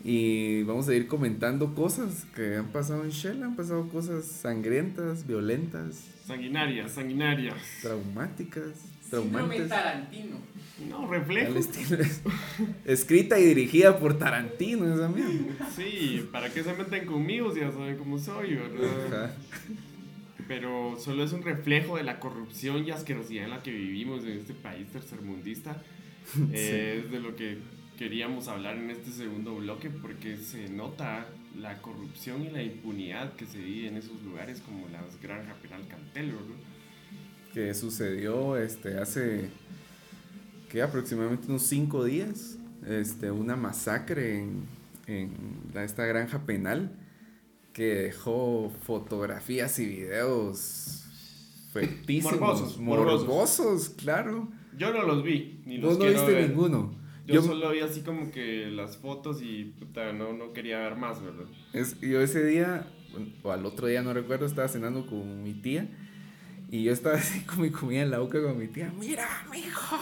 Y 0.04 0.64
vamos 0.64 0.88
a 0.90 0.94
ir 0.94 1.08
comentando 1.08 1.74
cosas 1.76 2.26
que 2.36 2.58
han 2.58 2.68
pasado 2.68 3.04
en 3.04 3.10
Shell. 3.12 3.42
Han 3.44 3.56
pasado 3.56 3.88
cosas 3.88 4.26
sangrientas, 4.26 5.26
violentas, 5.26 6.04
Sanguinarias, 6.28 6.92
sanguinarias. 6.92 7.56
traumáticas, 7.82 8.74
síndrome 9.02 9.30
traumantes. 9.32 9.70
Tarantino. 9.70 10.38
No, 10.88 11.08
reflejo. 11.08 11.56
Escrita 12.86 13.40
y 13.40 13.46
dirigida 13.46 14.00
por 14.00 14.18
Tarantino, 14.18 14.94
esa 14.94 15.10
mierda. 15.10 15.70
Sí, 15.76 16.28
¿para 16.32 16.50
qué 16.52 16.64
se 16.64 16.74
meten 16.74 17.06
conmigo 17.06 17.54
si 17.54 17.60
ya 17.60 17.72
saben 17.72 17.98
cómo 17.98 18.18
soy, 18.18 18.56
verdad? 18.56 19.06
Ajá. 19.08 19.34
Pero 20.48 20.98
solo 21.00 21.24
es 21.24 21.34
un 21.34 21.44
reflejo 21.44 21.98
de 21.98 22.04
la 22.04 22.20
corrupción 22.20 22.86
y 22.86 22.92
asquerosidad 22.92 23.46
en 23.46 23.50
la 23.52 23.62
que 23.62 23.72
vivimos 23.72 24.24
en 24.24 24.40
este 24.40 24.54
país 24.54 24.88
tercermundista. 24.92 25.82
Eh, 26.54 27.02
Es 27.04 27.12
de 27.12 27.20
lo 27.20 27.36
que 27.36 27.58
queríamos 27.98 28.48
hablar 28.48 28.78
en 28.78 28.92
este 28.92 29.10
segundo 29.12 29.56
bloque 29.56 29.90
porque 29.90 30.38
se 30.38 30.70
nota 30.70 31.26
la 31.60 31.82
corrupción 31.82 32.44
y 32.44 32.52
la 32.52 32.62
impunidad 32.62 33.34
que 33.34 33.48
se 33.48 33.58
vive 33.58 33.88
en 33.88 33.98
esos 33.98 34.22
lugares 34.22 34.62
como 34.62 34.88
las 34.90 35.20
Granja 35.22 35.56
Penal 35.56 35.88
Cantelo, 35.88 36.34
¿no? 36.34 36.56
que 37.54 37.74
sucedió 37.74 38.58
este, 38.58 39.00
hace 39.00 39.50
que 40.70 40.82
aproximadamente 40.82 41.48
unos 41.48 41.64
cinco 41.64 42.04
días, 42.06 42.58
este, 42.88 43.32
una 43.32 43.56
masacre 43.56 44.40
en, 44.40 44.64
en 45.08 45.32
esta 45.76 46.06
granja 46.06 46.46
penal 46.46 46.92
que 47.74 47.96
dejó 47.96 48.72
fotografías 48.84 49.80
y 49.80 49.86
videos 49.86 51.04
fuertísimos, 51.72 52.40
Morbosos, 52.40 52.78
morbosos. 52.80 53.28
morbosos, 53.28 53.90
claro. 53.90 54.50
Yo 54.78 54.94
no 54.94 55.04
los 55.04 55.24
vi, 55.24 55.62
ni 55.66 55.78
los 55.78 55.98
Vos 55.98 56.00
no 56.06 56.12
viste 56.12 56.34
ver. 56.34 56.50
ninguno. 56.50 56.94
Yo, 57.28 57.36
Yo, 57.36 57.42
solo 57.44 57.72
vi 57.72 57.80
así 57.80 58.02
como 58.02 58.32
que 58.32 58.68
las 58.72 58.98
fotos 58.98 59.42
y 59.44 59.66
puta, 59.66 60.14
no, 60.14 60.34
no 60.34 60.52
quería 60.54 60.80
ver 60.80 60.96
más, 60.96 61.22
¿verdad? 61.24 61.46
es- 61.74 62.00
yo 62.02 62.22
ese 62.22 62.44
día, 62.44 62.88
o 63.44 63.52
al 63.52 63.66
otro 63.66 63.86
día, 63.88 64.02
no 64.02 64.14
recuerdo, 64.14 64.46
estaba 64.46 64.68
cenando 64.68 65.06
con 65.06 65.44
mi 65.44 65.54
tía. 65.54 65.88
Y 66.72 66.84
yo 66.84 66.94
estaba 66.94 67.16
así 67.16 67.40
con 67.46 67.62
mi 67.62 67.72
comida 67.72 68.02
en 68.02 68.12
la 68.12 68.20
boca 68.20 68.42
con 68.42 68.58
mi 68.58 68.68
tía. 68.68 68.92
Mira, 69.00 69.28
mijo, 69.52 69.98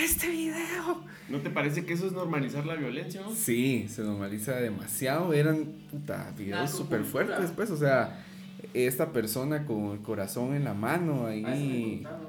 este 0.00 0.28
video. 0.30 1.02
¿No 1.28 1.38
te 1.38 1.50
parece 1.50 1.84
que 1.84 1.94
eso 1.94 2.06
es 2.06 2.12
normalizar 2.12 2.64
la 2.64 2.76
violencia, 2.76 3.20
no? 3.22 3.34
Sí, 3.34 3.86
se 3.88 4.02
normaliza 4.02 4.52
demasiado. 4.56 5.32
Eran, 5.32 5.64
puta, 5.90 6.32
videos 6.38 6.70
súper 6.70 7.02
fuertes, 7.02 7.50
pues. 7.56 7.70
O 7.70 7.76
sea, 7.76 8.24
esta 8.72 9.12
persona 9.12 9.64
con 9.66 9.92
el 9.92 9.98
corazón 10.02 10.54
en 10.54 10.62
la 10.64 10.74
mano 10.74 11.26
Ah, 11.26 11.30
ahí, 11.30 12.02
contaron. 12.04 12.26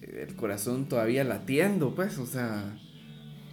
el 0.00 0.34
corazón 0.36 0.88
todavía 0.88 1.22
latiendo, 1.24 1.94
pues. 1.94 2.16
O 2.16 2.24
sea, 2.26 2.78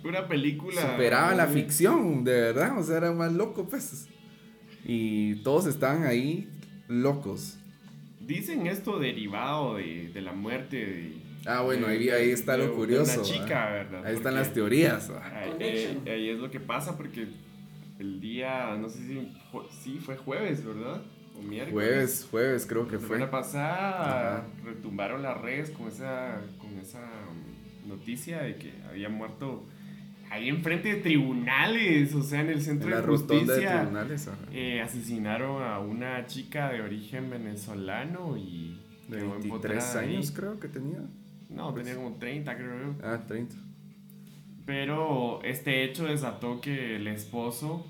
Pura 0.01 0.27
película. 0.29 0.79
superaba 0.81 1.35
la 1.35 1.47
ficción, 1.47 2.23
de 2.23 2.31
verdad. 2.31 2.79
O 2.79 2.83
sea, 2.83 2.95
era 2.97 3.11
más 3.11 3.33
loco, 3.33 3.67
pues. 3.67 4.07
Y 4.85 5.35
todos 5.43 5.65
estaban 5.65 6.03
ahí 6.03 6.47
locos. 6.87 7.57
Dicen 8.25 8.67
esto 8.67 8.99
derivado 8.99 9.75
de, 9.75 10.09
de 10.13 10.21
la 10.21 10.33
muerte 10.33 10.77
de. 10.77 11.17
Ah, 11.45 11.61
bueno, 11.61 11.87
ahí, 11.87 12.09
ahí 12.09 12.31
está 12.31 12.53
de- 12.53 12.59
lo 12.59 12.69
de 12.69 12.71
curioso. 12.71 13.13
Una 13.21 13.23
chica. 13.23 13.69
¿verdad? 13.69 14.05
Ahí 14.05 14.15
están 14.15 14.33
las 14.35 14.51
teorías. 14.53 15.11
eh, 15.59 15.99
ahí 16.07 16.29
es 16.29 16.39
lo 16.39 16.49
que 16.49 16.59
pasa 16.59 16.97
porque 16.97 17.27
el 17.99 18.19
día, 18.19 18.75
no 18.77 18.89
sé 18.89 18.99
si 18.99 19.31
sí 19.83 19.99
fue 20.03 20.17
jueves, 20.17 20.65
¿verdad? 20.65 21.01
O 21.37 21.41
miércoles. 21.41 21.73
Jueves, 21.73 22.27
jueves 22.31 22.65
creo 22.65 22.87
que 22.87 22.95
La 22.95 23.01
semana 23.01 23.27
fue. 23.27 23.31
pasada 23.39 24.37
Ajá. 24.37 24.47
retumbaron 24.63 25.21
las 25.21 25.39
redes 25.39 25.69
con 25.69 25.87
esa, 25.87 26.41
con 26.57 26.79
esa 26.79 27.01
um, 27.29 27.89
noticia 27.89 28.41
de 28.41 28.55
que 28.55 28.73
había 28.89 29.09
muerto 29.09 29.63
ahí 30.35 30.49
enfrente 30.49 30.95
de 30.95 31.01
tribunales, 31.01 32.13
o 32.15 32.21
sea, 32.23 32.41
en 32.41 32.49
el 32.49 32.61
centro 32.61 32.87
En 32.87 32.91
la 32.95 33.01
de 33.01 33.07
rotonda 33.07 33.33
de 33.35 33.45
justicia. 33.45 33.79
tribunales. 33.81 34.27
ajá. 34.27 34.37
Eh, 34.53 34.81
asesinaron 34.81 35.63
a 35.63 35.79
una 35.79 36.25
chica 36.27 36.69
de 36.71 36.81
origen 36.81 37.29
venezolano 37.29 38.37
y 38.37 38.79
De 39.09 39.17
quedó 39.17 39.31
23 39.31 39.43
empotrada 39.45 39.99
ahí. 39.99 40.15
años 40.15 40.31
creo 40.31 40.59
que 40.59 40.67
tenía. 40.67 40.99
No, 41.49 41.73
tenía 41.73 41.95
como 41.95 42.15
30 42.17 42.55
creo 42.55 42.79
yo. 42.93 42.95
Ah, 43.03 43.21
30. 43.27 43.55
Pero 44.65 45.41
este 45.43 45.83
hecho 45.83 46.05
desató 46.05 46.59
que 46.59 46.95
el 46.95 47.07
esposo, 47.07 47.85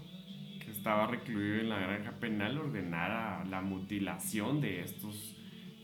que 0.64 0.72
estaba 0.72 1.08
recluido 1.08 1.62
en 1.62 1.70
la 1.70 1.80
granja 1.80 2.12
penal, 2.20 2.58
ordenara 2.58 3.46
la 3.46 3.62
mutilación 3.62 4.60
de 4.60 4.82
estos 4.82 5.35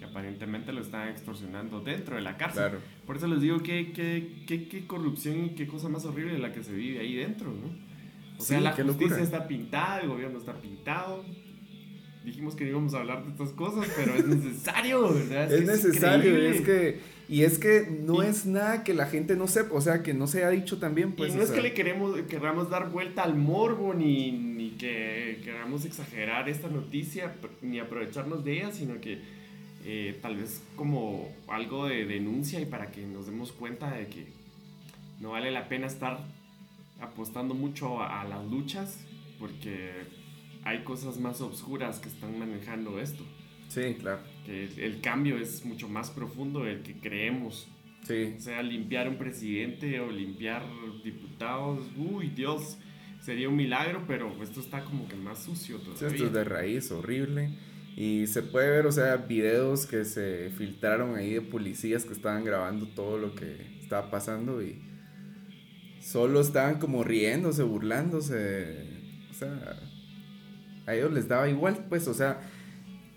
que 0.01 0.05
aparentemente 0.07 0.73
lo 0.73 0.81
estaban 0.81 1.09
extorsionando 1.09 1.79
dentro 1.81 2.15
de 2.15 2.23
la 2.23 2.35
cárcel. 2.35 2.63
Claro. 2.63 2.79
Por 3.05 3.17
eso 3.17 3.27
les 3.27 3.39
digo 3.39 3.61
que 3.61 3.91
qué 3.93 4.43
qué- 4.47 4.67
qué 4.67 4.87
corrupción 4.87 5.45
y 5.45 5.49
qué 5.51 5.67
cosa 5.67 5.89
más 5.89 6.05
horrible 6.05 6.39
la 6.39 6.51
que 6.51 6.63
se 6.63 6.73
vive 6.73 6.99
ahí 7.01 7.15
dentro, 7.17 7.51
¿no? 7.51 7.67
O 8.39 8.41
sea, 8.43 8.57
Sí, 8.57 8.63
la 8.63 8.71
justicia 8.71 9.07
locura. 9.17 9.21
está 9.23 9.47
pintada, 9.47 9.99
el 9.99 10.07
gobierno 10.09 10.39
está 10.39 10.53
pintado. 10.53 11.23
Dijimos 12.25 12.55
que 12.55 12.63
no 12.65 12.69
íbamos 12.71 12.93
a 12.95 12.99
hablar 12.99 13.23
de 13.25 13.31
estas 13.31 13.49
cosas, 13.49 13.87
pero 13.95 14.15
es 14.15 14.25
necesario, 14.27 15.13
¿verdad? 15.13 15.51
Es, 15.53 15.65
necesario, 15.65 16.31
increíble. 16.31 16.49
es 16.57 16.61
que. 16.61 16.99
Y 17.29 17.43
es 17.43 17.59
que 17.59 17.87
no 17.89 18.23
Y- 18.23 18.27
es 18.27 18.45
nada 18.47 18.83
que 18.83 18.93
la 18.95 19.05
gente 19.05 19.35
no 19.35 19.47
sepa, 19.47 19.73
o 19.75 19.81
sea, 19.81 20.01
que 20.03 20.13
no 20.15 20.25
se 20.27 20.43
ha 20.43 20.49
dicho 20.49 20.79
también, 20.79 21.13
pues. 21.13 21.31
y 21.31 21.35
no 21.35 21.41
es 21.43 21.47
sea, 21.49 21.55
que 21.57 21.61
le 21.61 21.73
queremos, 21.73 22.19
queramos 22.23 22.69
dar 22.71 22.89
vuelta 22.89 23.21
al 23.23 23.35
morbo, 23.35 23.93
ni, 23.93 24.31
ni 24.31 24.71
que 24.71 25.39
queramos 25.43 25.85
exagerar 25.85 26.49
esta 26.49 26.67
noticia, 26.69 27.33
ni 27.61 27.79
aprovecharnos 27.79 28.43
de 28.43 28.57
ella, 28.57 28.71
sino 28.71 28.99
que 28.99 29.19
eh, 29.85 30.17
tal 30.21 30.37
vez 30.37 30.63
como 30.75 31.29
algo 31.47 31.85
de 31.87 32.05
denuncia 32.05 32.59
y 32.59 32.65
para 32.65 32.91
que 32.91 33.05
nos 33.05 33.25
demos 33.25 33.51
cuenta 33.51 33.91
de 33.91 34.07
que 34.07 34.27
no 35.19 35.31
vale 35.31 35.51
la 35.51 35.67
pena 35.69 35.87
estar 35.87 36.19
apostando 36.99 37.53
mucho 37.53 38.01
a, 38.01 38.21
a 38.21 38.25
las 38.27 38.45
luchas, 38.49 38.99
porque 39.39 39.91
hay 40.63 40.83
cosas 40.83 41.19
más 41.19 41.41
oscuras 41.41 41.99
que 41.99 42.09
están 42.09 42.37
manejando 42.37 42.99
esto. 42.99 43.23
Sí, 43.69 43.95
claro. 43.99 44.21
Que 44.45 44.65
el, 44.65 44.79
el 44.79 45.01
cambio 45.01 45.37
es 45.37 45.65
mucho 45.65 45.87
más 45.87 46.09
profundo 46.11 46.63
del 46.63 46.81
que 46.83 46.93
creemos. 46.99 47.67
Sí. 48.07 48.33
O 48.37 48.41
sea, 48.41 48.61
limpiar 48.63 49.07
un 49.07 49.17
presidente 49.17 49.99
o 49.99 50.11
limpiar 50.11 50.63
diputados, 51.03 51.79
uy, 51.97 52.27
Dios. 52.29 52.77
sería 53.21 53.47
un 53.49 53.55
milagro, 53.55 54.03
pero 54.07 54.41
esto 54.43 54.59
está 54.59 54.83
como 54.83 55.07
que 55.07 55.15
más 55.15 55.43
sucio 55.43 55.77
Sí, 55.77 55.83
todavía. 55.85 56.07
esto 56.09 56.25
es 56.25 56.33
de 56.33 56.43
raíz, 56.43 56.91
horrible. 56.91 57.51
Y 57.95 58.27
se 58.27 58.41
puede 58.41 58.69
ver, 58.69 58.85
o 58.85 58.91
sea, 58.91 59.17
videos 59.17 59.85
que 59.85 60.05
se 60.05 60.49
filtraron 60.57 61.15
ahí 61.15 61.33
de 61.33 61.41
policías 61.41 62.05
que 62.05 62.13
estaban 62.13 62.45
grabando 62.45 62.87
todo 62.87 63.17
lo 63.17 63.35
que 63.35 63.79
estaba 63.81 64.09
pasando 64.09 64.61
y 64.63 64.81
solo 65.99 66.41
estaban 66.41 66.79
como 66.79 67.03
riéndose, 67.03 67.63
burlándose. 67.63 68.87
O 69.29 69.33
sea, 69.33 69.79
a 70.85 70.95
ellos 70.95 71.11
les 71.11 71.27
daba 71.27 71.49
igual, 71.49 71.85
pues, 71.89 72.07
o 72.07 72.13
sea, 72.13 72.39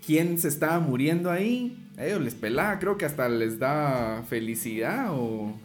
quién 0.05 0.37
se 0.37 0.49
estaba 0.49 0.79
muriendo 0.79 1.31
ahí, 1.31 1.89
a 1.97 2.05
ellos 2.05 2.21
les 2.21 2.35
pelaba, 2.35 2.77
creo 2.79 2.97
que 2.97 3.05
hasta 3.05 3.27
les 3.29 3.59
daba 3.59 4.23
felicidad 4.23 5.07
o... 5.11 5.59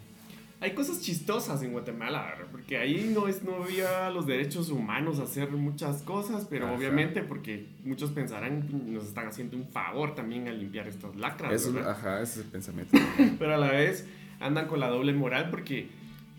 Hay 0.62 0.72
cosas 0.74 1.00
chistosas 1.00 1.62
en 1.62 1.72
Guatemala, 1.72 2.22
¿verdad? 2.36 2.48
porque 2.52 2.76
ahí 2.76 3.10
no, 3.14 3.28
es, 3.28 3.42
no 3.42 3.64
había 3.64 4.10
los 4.10 4.26
derechos 4.26 4.68
humanos 4.68 5.18
a 5.18 5.22
hacer 5.22 5.50
muchas 5.52 6.02
cosas, 6.02 6.46
pero 6.50 6.66
Ajá. 6.66 6.74
obviamente 6.76 7.22
porque 7.22 7.66
muchos 7.84 8.10
pensarán 8.10 8.68
nos 8.92 9.06
están 9.06 9.26
haciendo 9.26 9.56
un 9.56 9.66
favor 9.68 10.14
también 10.14 10.48
al 10.48 10.60
limpiar 10.60 10.86
estas 10.86 11.16
lacras, 11.16 11.52
Eso, 11.54 11.72
¿verdad? 11.72 11.92
ajá, 11.92 12.20
ese 12.20 12.40
es 12.40 12.46
el 12.46 12.52
pensamiento. 12.52 12.96
pero 13.38 13.54
a 13.54 13.58
la 13.58 13.70
vez 13.70 14.06
andan 14.38 14.66
con 14.68 14.80
la 14.80 14.88
doble 14.88 15.14
moral 15.14 15.48
porque 15.50 15.88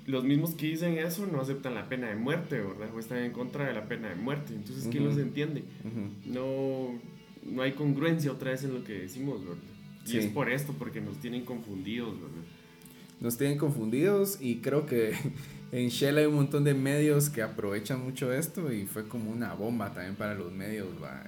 los 0.05 0.23
mismos 0.23 0.51
que 0.55 0.67
dicen 0.67 0.97
eso 0.99 1.25
no 1.25 1.41
aceptan 1.41 1.73
la 1.73 1.89
pena 1.89 2.07
de 2.09 2.15
muerte, 2.15 2.59
¿verdad? 2.59 2.89
O 2.95 2.99
están 2.99 3.19
en 3.19 3.31
contra 3.31 3.65
de 3.65 3.73
la 3.73 3.85
pena 3.85 4.09
de 4.09 4.15
muerte, 4.15 4.53
entonces 4.53 4.87
¿quién 4.91 5.03
Ujú. 5.07 5.13
los 5.15 5.21
entiende? 5.21 5.63
Ujú. 5.83 6.09
No, 6.25 6.99
no 7.51 7.61
hay 7.63 7.71
congruencia 7.71 8.31
otra 8.31 8.51
vez 8.51 8.63
en 8.63 8.73
lo 8.75 8.83
que 8.83 8.93
decimos, 8.93 9.43
¿verdad? 9.43 9.63
Y 10.05 10.09
Sí. 10.09 10.17
es 10.19 10.27
por 10.27 10.49
esto, 10.49 10.73
porque 10.77 11.01
nos 11.01 11.17
tienen 11.17 11.43
confundidos, 11.45 12.13
¿verdad? 12.21 12.43
Nos 13.21 13.37
tienen 13.37 13.57
confundidos 13.57 14.37
y 14.41 14.57
creo 14.57 14.85
que 14.85 15.13
en 15.71 15.87
Shell 15.89 16.17
hay 16.17 16.25
un 16.25 16.35
montón 16.35 16.63
de 16.65 16.73
medios 16.73 17.29
que 17.29 17.41
aprovechan 17.41 18.03
mucho 18.03 18.33
esto 18.33 18.73
y 18.73 18.85
fue 18.85 19.07
como 19.07 19.31
una 19.31 19.53
bomba 19.53 19.93
también 19.93 20.15
para 20.15 20.33
los 20.35 20.51
medios 20.51 20.87
va, 21.01 21.23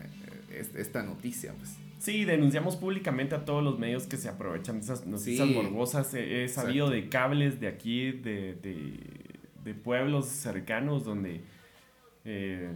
es- 0.52 0.76
esta 0.76 1.04
noticia 1.04 1.54
pues 1.58 1.78
Sí, 2.00 2.26
denunciamos 2.26 2.76
públicamente 2.76 3.34
a 3.34 3.46
todos 3.46 3.64
los 3.64 3.80
medios 3.80 4.08
que 4.08 4.18
se 4.18 4.28
aprovechan 4.28 4.76
de 4.80 4.82
esas 4.84 5.06
noticias 5.08 5.48
Sí. 5.48 5.54
morbosas. 5.54 6.14
He, 6.14 6.50
sabido 6.50 6.90
de 6.90 7.08
cables 7.08 7.62
de 7.62 7.68
aquí, 7.70 8.12
de, 8.12 8.56
de, 8.56 9.00
de 9.64 9.74
pueblos 9.74 10.26
cercanos 10.28 11.06
donde 11.06 11.40
eh, 12.26 12.72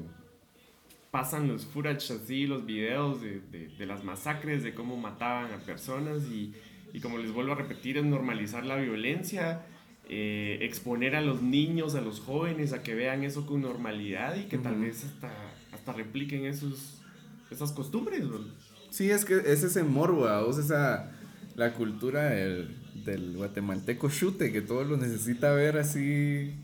pasan 1.11 1.49
los 1.49 1.65
footage 1.65 2.11
así, 2.13 2.47
los 2.47 2.65
videos 2.65 3.21
de, 3.21 3.41
de- 3.51 3.67
de 3.67 3.85
las 3.85 4.01
masacres, 4.05 4.63
de 4.63 4.73
cómo 4.73 4.95
mataban 4.95 5.51
a 5.51 5.57
personas 5.57 6.23
y, 6.31 6.53
y 6.97 6.99
como 6.99 7.19
les 7.19 7.31
vuelvo 7.31 7.51
a 7.51 7.55
repetir, 7.55 7.99
es 7.99 8.05
normalizar 8.05 8.65
la 8.65 8.75
violencia, 8.75 9.61
eh, 10.09 10.57
exponer 10.61 11.15
a 11.15 11.21
los 11.21 11.43
niños, 11.43 11.93
a 11.93 12.01
los 12.01 12.19
jóvenes 12.19 12.73
a 12.73 12.81
que 12.81 12.95
vean 12.95 13.23
eso 13.23 13.45
con 13.45 13.61
normalidad 13.61 14.35
y 14.35 14.45
que 14.45 14.57
tal 14.57 14.79
vez 14.79 15.05
hasta, 15.05 15.31
hasta 15.71 15.93
repliquen 15.93 16.45
esos, 16.45 16.99
esas 17.51 17.71
costumbres. 17.71 18.27
¿verdad? 18.27 18.47
sí 18.89 19.11
es 19.11 19.25
que 19.25 19.35
es 19.35 19.63
ese 19.63 19.83
morbo 19.83 20.27
vos 20.43 20.57
esa 20.57 21.11
la 21.55 21.73
cultura 21.73 22.31
del, 22.31 22.75
del 23.05 23.37
guatemalteco 23.37 24.09
chute 24.09 24.51
que 24.51 24.61
todo 24.61 24.83
lo 24.83 24.97
necesita 24.97 25.51
ver 25.51 25.77
así 25.77 26.55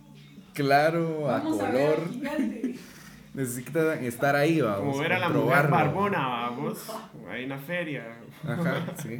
claro 0.56 1.30
a 1.30 1.40
Vamos 1.40 1.60
a 1.60 1.70
ver 1.70 1.96
color 1.96 2.10
necesita 3.36 4.00
estar 4.02 4.36
ahí 4.36 4.62
va 4.62 4.78
Como 4.78 4.98
ver 4.98 5.14
a 5.14 5.20
la 5.20 5.30
mujer 5.30 5.68
barbona, 5.68 6.28
vamos, 6.28 6.92
en 7.36 7.50
la 7.50 7.58
feria. 7.58 8.06
Ajá, 8.44 8.86
sí, 9.02 9.20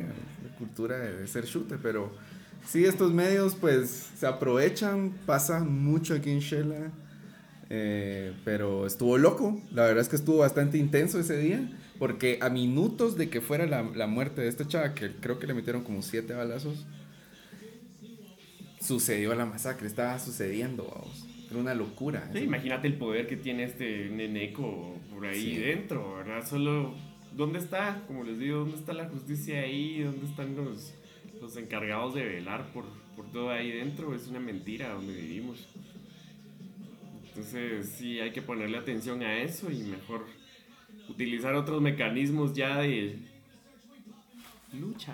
cultura 0.64 0.98
de, 0.98 1.28
ser 1.28 1.46
chute, 1.46 1.78
pero 1.82 2.12
sí, 2.66 2.86
estos 2.86 3.12
medios 3.14 3.56
pues 3.56 4.12
se 4.18 4.26
aprovechan, 4.26 5.12
pasa 5.26 5.60
mucho 5.64 6.14
aquí 6.16 6.30
en 6.30 6.40
Shela, 6.40 6.92
eh, 7.70 8.34
pero 8.46 8.88
estuvo 8.88 9.18
loco, 9.18 9.62
la 9.72 9.84
verdad 9.84 10.02
es 10.02 10.10
que 10.10 10.16
estuvo 10.16 10.38
bastante 10.38 10.78
intenso 10.78 11.20
ese 11.20 11.38
día, 11.38 11.70
porque 12.00 12.40
a 12.42 12.50
minutos 12.50 13.18
de 13.18 13.30
que 13.30 13.42
fuera 13.42 13.66
la, 13.66 13.84
la 13.84 14.08
muerte 14.08 14.42
de 14.42 14.48
esta 14.48 14.68
chava, 14.68 14.94
que 14.94 15.12
creo 15.12 15.40
que 15.40 15.48
le 15.48 15.54
metieron 15.54 15.84
como 15.84 16.02
siete 16.02 16.34
balazos, 16.34 16.86
sucedió 18.80 19.34
la 19.36 19.46
masacre, 19.46 19.88
estaba 19.88 20.18
sucediendo, 20.20 20.84
vamos, 20.94 21.26
era 21.50 21.60
una 21.60 21.74
locura. 21.74 22.30
Sí, 22.34 22.40
imagínate 22.40 22.88
el 22.88 22.96
poder 22.96 23.28
que 23.28 23.38
tiene 23.38 23.64
este 23.64 24.10
neneco 24.10 24.96
por 25.14 25.26
ahí 25.26 25.56
Sí. 25.56 25.58
dentro, 25.58 26.16
¿verdad? 26.16 26.46
Solo, 26.48 26.96
¿dónde 27.36 27.60
está? 27.60 28.04
Como 28.08 28.24
les 28.24 28.40
digo, 28.40 28.60
¿dónde 28.60 28.78
está 28.78 28.94
la 28.94 29.10
justicia 29.10 29.62
ahí? 29.62 30.02
¿Dónde 30.02 30.26
están 30.26 30.56
los, 30.56 30.94
los 31.42 31.58
encargados 31.58 32.16
de 32.16 32.24
velar 32.24 32.72
por, 32.74 32.86
por 33.16 33.32
todo 33.32 33.50
ahí 33.52 33.72
dentro? 33.72 34.14
Es 34.16 34.28
una 34.28 34.40
mentira 34.40 34.90
donde 34.90 35.14
vivimos. 35.14 35.68
Entonces, 37.30 37.90
sí, 37.98 38.20
hay 38.20 38.32
que 38.32 38.42
ponerle 38.42 38.78
atención 38.78 39.24
a 39.24 39.38
eso 39.42 39.72
y 39.72 39.84
mejor 39.84 40.26
utilizar 41.10 41.56
otros 41.56 41.82
mecanismos 41.82 42.54
ya 42.54 42.80
de 42.80 43.18
lucha. 44.80 45.14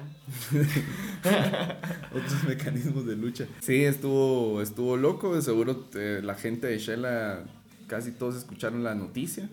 otros 2.11 2.43
mecanismos 2.45 3.05
de 3.05 3.15
lucha. 3.15 3.47
Sí, 3.59 3.83
estuvo, 3.83 4.61
estuvo 4.61 4.97
loco. 4.97 5.41
Seguro 5.41 5.87
eh, 5.95 6.21
la 6.23 6.35
gente 6.35 6.67
de 6.67 6.77
Shela, 6.77 7.45
casi 7.87 8.11
todos 8.11 8.35
escucharon 8.35 8.83
la 8.83 8.95
noticia. 8.95 9.49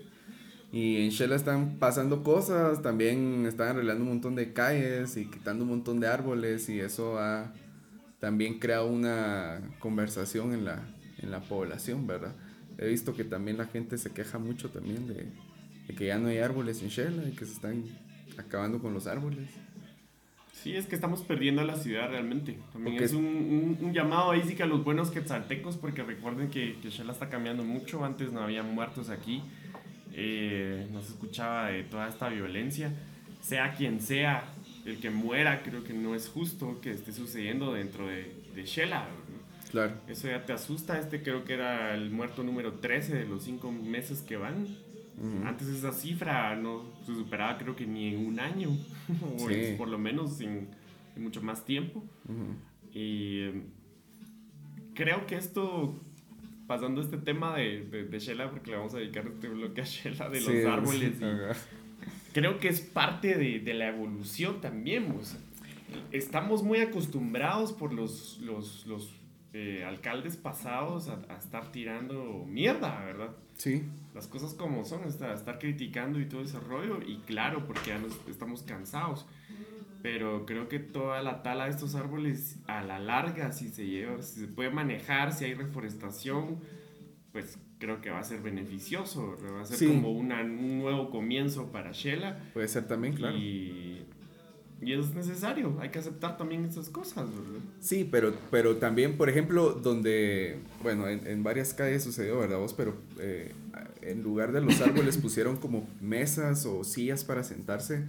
Y 0.73 0.97
en 1.05 1.11
Shela 1.11 1.37
están 1.37 1.79
pasando 1.79 2.23
cosas. 2.23 2.83
También 2.83 3.47
están 3.47 3.69
arreglando 3.69 4.03
un 4.05 4.11
montón 4.11 4.35
de 4.35 4.53
calles 4.53 5.17
y 5.17 5.27
quitando 5.27 5.65
un 5.65 5.71
montón 5.71 6.01
de 6.01 6.09
árboles. 6.09 6.69
Y 6.69 6.81
eso 6.81 7.19
ha 7.19 7.53
también 8.21 8.59
creado 8.59 8.89
una 8.89 9.61
conversación 9.79 10.53
en 10.53 10.65
la, 10.65 10.83
en 11.19 11.31
la 11.31 11.41
población, 11.41 12.07
¿verdad? 12.07 12.35
He 12.79 12.89
visto 12.89 13.15
que 13.15 13.25
también 13.25 13.57
la 13.59 13.67
gente 13.67 13.97
se 13.97 14.11
queja 14.13 14.39
mucho 14.39 14.71
también 14.71 15.07
de, 15.07 15.33
de 15.87 15.95
que 15.95 16.07
ya 16.07 16.19
no 16.19 16.29
hay 16.29 16.39
árboles 16.39 16.83
en 16.83 16.89
Shela 16.89 17.27
y 17.29 17.33
que 17.33 17.47
se 17.47 17.53
están 17.53 17.85
acabando 18.37 18.81
con 18.81 18.93
los 18.93 19.07
árboles. 19.07 19.49
Sí, 20.53 20.75
es 20.75 20.87
que 20.87 20.95
estamos 20.97 21.21
perdiendo 21.23 21.61
a 21.63 21.65
la 21.65 21.77
ciudad 21.77 22.09
realmente. 22.11 22.59
También 22.73 22.97
Porque- 22.97 23.05
es 23.05 23.13
un, 23.13 23.25
un- 23.25 23.79
un 23.81 23.93
llamado 23.95 24.33
ahí 24.33 24.43
sí 24.45 24.55
que 24.57 24.65
a 24.65 24.67
los 24.67 24.83
buenos 24.83 25.11
quetzaltecos, 25.11 25.77
porque 25.77 26.03
recuerden 26.03 26.51
que, 26.51 26.77
que 26.83 26.91
Shela 26.91 27.13
está 27.13 27.29
cambiando 27.29 27.63
mucho. 27.63 28.05
Antes 28.05 28.33
no 28.33 28.41
había 28.41 28.63
muertos 28.65 29.09
aquí. 29.11 29.43
Eh, 30.19 30.89
no 30.93 31.03
se 31.03 31.11
escuchaba 31.13 31.69
de 31.69 31.83
toda 31.85 32.09
esta 32.09 32.29
violencia. 32.29 32.91
Sea 33.43 33.75
quien 33.75 34.01
sea 34.01 34.45
el 34.87 34.99
que 34.99 35.11
muera, 35.11 35.63
creo 35.63 35.85
que 35.85 35.93
no 35.93 36.15
es 36.15 36.29
justo 36.29 36.81
que 36.81 36.93
esté 36.93 37.13
sucediendo 37.13 37.73
dentro 37.75 38.07
de, 38.09 38.35
de 38.55 38.65
Shela. 38.65 39.07
Claro. 39.71 39.93
Eso 40.09 40.29
ya 40.29 40.45
te 40.47 40.53
asusta. 40.53 40.99
Este 40.99 41.23
creo 41.23 41.45
que 41.45 41.53
era 41.55 41.95
el 41.95 42.11
muerto 42.11 42.43
número 42.43 42.75
13 42.75 43.15
de 43.15 43.25
los 43.27 43.45
cinco 43.45 43.71
meses 43.71 44.23
que 44.23 44.37
van. 44.37 44.65
Ujú. 45.19 45.47
Antes 45.47 45.69
esa 45.69 45.93
cifra 45.93 46.57
no 46.57 46.85
se 47.05 47.15
superaba 47.15 47.57
creo 47.59 47.75
que 47.77 47.87
ni 47.87 48.15
en 48.15 48.27
un 48.27 48.39
año, 48.41 48.71
o 49.39 49.49
Sí. 49.51 49.75
por 49.77 49.89
lo 49.89 49.99
menos 49.99 50.41
en, 50.41 50.69
en 51.15 51.23
mucho 51.23 51.43
más 51.43 51.65
tiempo. 51.65 52.01
Ujú. 52.25 52.55
Y 52.93 53.41
eh, 53.41 53.63
creo 54.95 55.27
que 55.27 55.37
esto, 55.37 56.01
pasando 56.67 57.01
este 57.01 57.17
tema 57.19 57.57
de, 57.57 57.83
de, 57.85 58.05
de 58.05 58.19
Shela, 58.19 58.51
porque 58.51 58.71
le 58.71 58.77
vamos 58.77 58.95
a 58.95 58.99
dedicar 58.99 59.27
este 59.27 59.49
bloque 59.49 59.81
a 59.81 59.85
Shela 59.85 60.29
de 60.29 60.41
los 60.41 60.51
Sí, 60.51 60.63
árboles, 60.65 61.15
sí, 61.19 61.25
y 61.25 62.33
creo 62.33 62.59
que 62.59 62.69
es 62.69 62.81
parte 62.81 63.37
de, 63.37 63.61
de 63.61 63.75
la 63.75 63.89
evolución 63.89 64.61
también. 64.61 65.11
o 65.19 65.25
sea, 65.25 65.41
estamos 66.13 66.63
muy 66.63 66.79
acostumbrados 66.81 67.73
por 67.73 67.93
los, 67.93 68.39
los, 68.43 68.87
los 68.87 69.15
eh, 69.53 69.85
alcaldes 69.85 70.37
pasados 70.37 71.09
a, 71.09 71.21
a 71.33 71.39
estar 71.39 71.73
tirando 71.73 72.45
mierda, 72.47 73.05
¿verdad? 73.05 73.31
Sí, 73.55 73.85
las 74.15 74.27
cosas 74.27 74.53
como 74.53 74.85
son, 74.85 75.05
estar, 75.05 75.35
estar 75.35 75.59
criticando 75.59 76.21
y 76.21 76.27
todo 76.27 76.43
ese 76.43 76.59
rollo, 76.61 77.01
y 77.07 77.19
claro, 77.21 77.67
porque 77.67 77.89
ya 77.91 77.99
nos, 77.99 78.19
estamos 78.29 78.63
cansados. 78.63 79.27
Pero 80.07 80.47
creo 80.47 80.69
que 80.69 80.79
toda 80.79 81.21
la 81.21 81.43
tala 81.43 81.65
de 81.65 81.71
estos 81.73 81.97
árboles, 81.97 82.61
a 82.69 82.81
la 82.85 83.01
larga, 83.01 83.51
si 83.51 83.71
se 83.71 83.87
lleva, 83.89 84.23
si 84.23 84.39
se 84.43 84.47
puede 84.47 84.71
manejar, 84.71 85.33
si 85.33 85.47
hay 85.47 85.55
reforestación, 85.55 86.61
pues 87.33 87.59
creo 87.81 88.01
que 88.01 88.11
va 88.11 88.21
a 88.21 88.23
ser 88.23 88.41
beneficioso, 88.41 89.37
va 89.53 89.63
a 89.63 89.65
ser 89.65 89.79
Sí. 89.79 89.87
como 89.89 90.13
una- 90.13 90.43
un 90.43 90.79
nuevo 90.79 91.11
comienzo 91.11 91.73
para 91.73 91.91
Shela. 91.91 92.39
puede 92.55 92.69
ser 92.69 92.87
también, 92.87 93.15
claro. 93.15 93.37
Y, 93.37 94.05
y 94.81 94.93
es 94.93 95.13
necesario, 95.13 95.77
hay 95.81 95.89
que 95.89 95.99
aceptar 95.99 96.37
también 96.37 96.65
esas 96.65 96.89
cosas, 96.89 97.29
¿verdad? 97.29 97.61
Sí, 97.81 98.07
pero, 98.09 98.33
pero 98.53 98.77
también, 98.77 99.17
por 99.17 99.29
ejemplo, 99.29 99.73
donde, 99.73 100.61
bueno, 100.85 101.09
en, 101.09 101.27
en 101.27 101.43
varias 101.43 101.75
calles 101.75 102.05
sucedió, 102.05 102.39
¿verdad 102.39 102.59
vos? 102.59 102.75
Pero 102.75 102.95
eh, 103.19 103.53
en 104.03 104.23
lugar 104.23 104.53
de 104.53 104.61
los 104.61 104.81
árboles 104.81 105.17
pusieron 105.19 105.57
como 105.57 105.89
mesas 106.01 106.65
o 106.65 106.85
sillas 106.85 107.25
para 107.25 107.43
sentarse, 107.43 108.05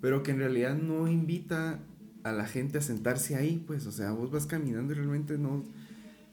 pero 0.00 0.22
que 0.22 0.30
en 0.32 0.38
realidad 0.38 0.76
no 0.76 1.08
invita 1.08 1.78
a 2.22 2.32
la 2.32 2.46
gente 2.46 2.78
a 2.78 2.80
sentarse 2.80 3.36
ahí, 3.36 3.62
pues, 3.66 3.86
o 3.86 3.92
sea, 3.92 4.12
vos 4.12 4.30
vas 4.30 4.46
caminando 4.46 4.92
y 4.92 4.96
realmente 4.96 5.38
no 5.38 5.64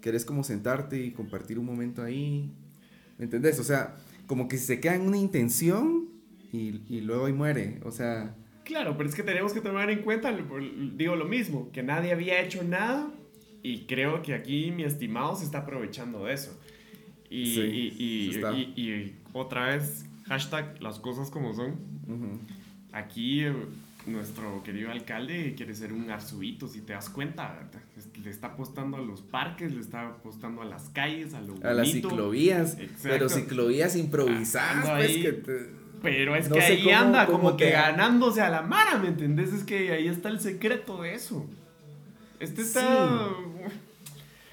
querés 0.01 0.25
como 0.25 0.43
sentarte 0.43 0.99
y 1.03 1.11
compartir 1.11 1.59
un 1.59 1.65
momento 1.65 2.01
ahí, 2.01 2.51
¿me 3.17 3.25
entendés? 3.25 3.59
O 3.59 3.63
sea, 3.63 3.95
como 4.27 4.47
que 4.47 4.57
se 4.57 4.79
queda 4.79 4.95
en 4.95 5.01
una 5.01 5.17
intención 5.17 6.09
y, 6.51 6.81
y 6.89 7.01
luego 7.01 7.25
ahí 7.27 7.33
muere, 7.33 7.79
o 7.83 7.91
sea, 7.91 8.35
Claro, 8.65 8.95
pero 8.95 9.09
es 9.09 9.15
que 9.15 9.23
tenemos 9.23 9.51
que 9.51 9.59
tomar 9.59 9.89
en 9.89 10.03
cuenta, 10.03 10.33
digo 10.95 11.15
lo 11.17 11.25
mismo, 11.25 11.69
que 11.73 11.83
nadie 11.83 12.13
había 12.13 12.41
hecho 12.41 12.63
nada 12.63 13.11
y 13.61 13.79
creo 13.87 14.21
que 14.21 14.33
aquí 14.33 14.71
mi 14.71 14.83
estimado 14.83 15.35
se 15.35 15.43
está 15.43 15.59
aprovechando 15.59 16.23
de 16.25 16.33
eso. 16.33 16.57
Y, 17.29 17.45
Sí, 17.55 17.61
y- 17.61 18.03
y- 18.77 18.81
y- 18.81 19.15
otra 19.33 19.67
vez, 19.75 20.05
hashtag 20.27 20.81
las 20.81 20.99
cosas 20.99 21.29
como 21.29 21.53
son. 21.53 21.71
Ujú. 22.07 22.39
Aquí 22.93 23.43
eh, 23.43 23.53
nuestro 24.05 24.63
querido 24.63 24.91
alcalde 24.91 25.53
quiere 25.57 25.73
ser 25.75 25.91
un 25.93 26.09
arzubito, 26.11 26.67
si 26.67 26.81
te 26.81 26.93
das 26.93 27.09
cuenta. 27.09 27.59
Le 28.23 28.29
está 28.29 28.47
apostando 28.47 28.97
a 28.97 29.01
los 29.01 29.21
parques, 29.21 29.73
le 29.73 29.81
está 29.81 30.07
apostando 30.07 30.61
a 30.61 30.65
las 30.65 30.89
calles, 30.89 31.33
a 31.33 31.41
lo 31.41 31.55
A 31.63 31.73
las 31.73 31.87
bonito. 31.87 32.09
ciclovías, 32.09 32.77
Exacto. 32.79 32.99
pero 33.03 33.29
ciclovías 33.29 33.95
improvisadas, 33.95 34.89
pues 34.89 35.09
ahí. 35.09 35.21
que 35.21 35.31
te- 35.33 35.83
Pero 36.01 36.35
es 36.35 36.49
No 36.49 36.55
que 36.55 36.61
ahí 36.61 36.83
cómo- 36.83 36.97
anda 36.97 37.25
cómo 37.25 37.37
como 37.39 37.57
que 37.57 37.69
ganándose 37.69 38.41
a 38.41 38.49
la 38.49 38.61
mara, 38.61 38.97
¿me 38.97 39.07
entendés? 39.07 39.53
Es 39.53 39.63
que 39.63 39.91
ahí 39.93 40.07
está 40.07 40.27
el 40.29 40.39
secreto 40.41 41.01
de 41.01 41.13
eso. 41.13 41.45
Este 42.41 42.61
está... 42.61 43.29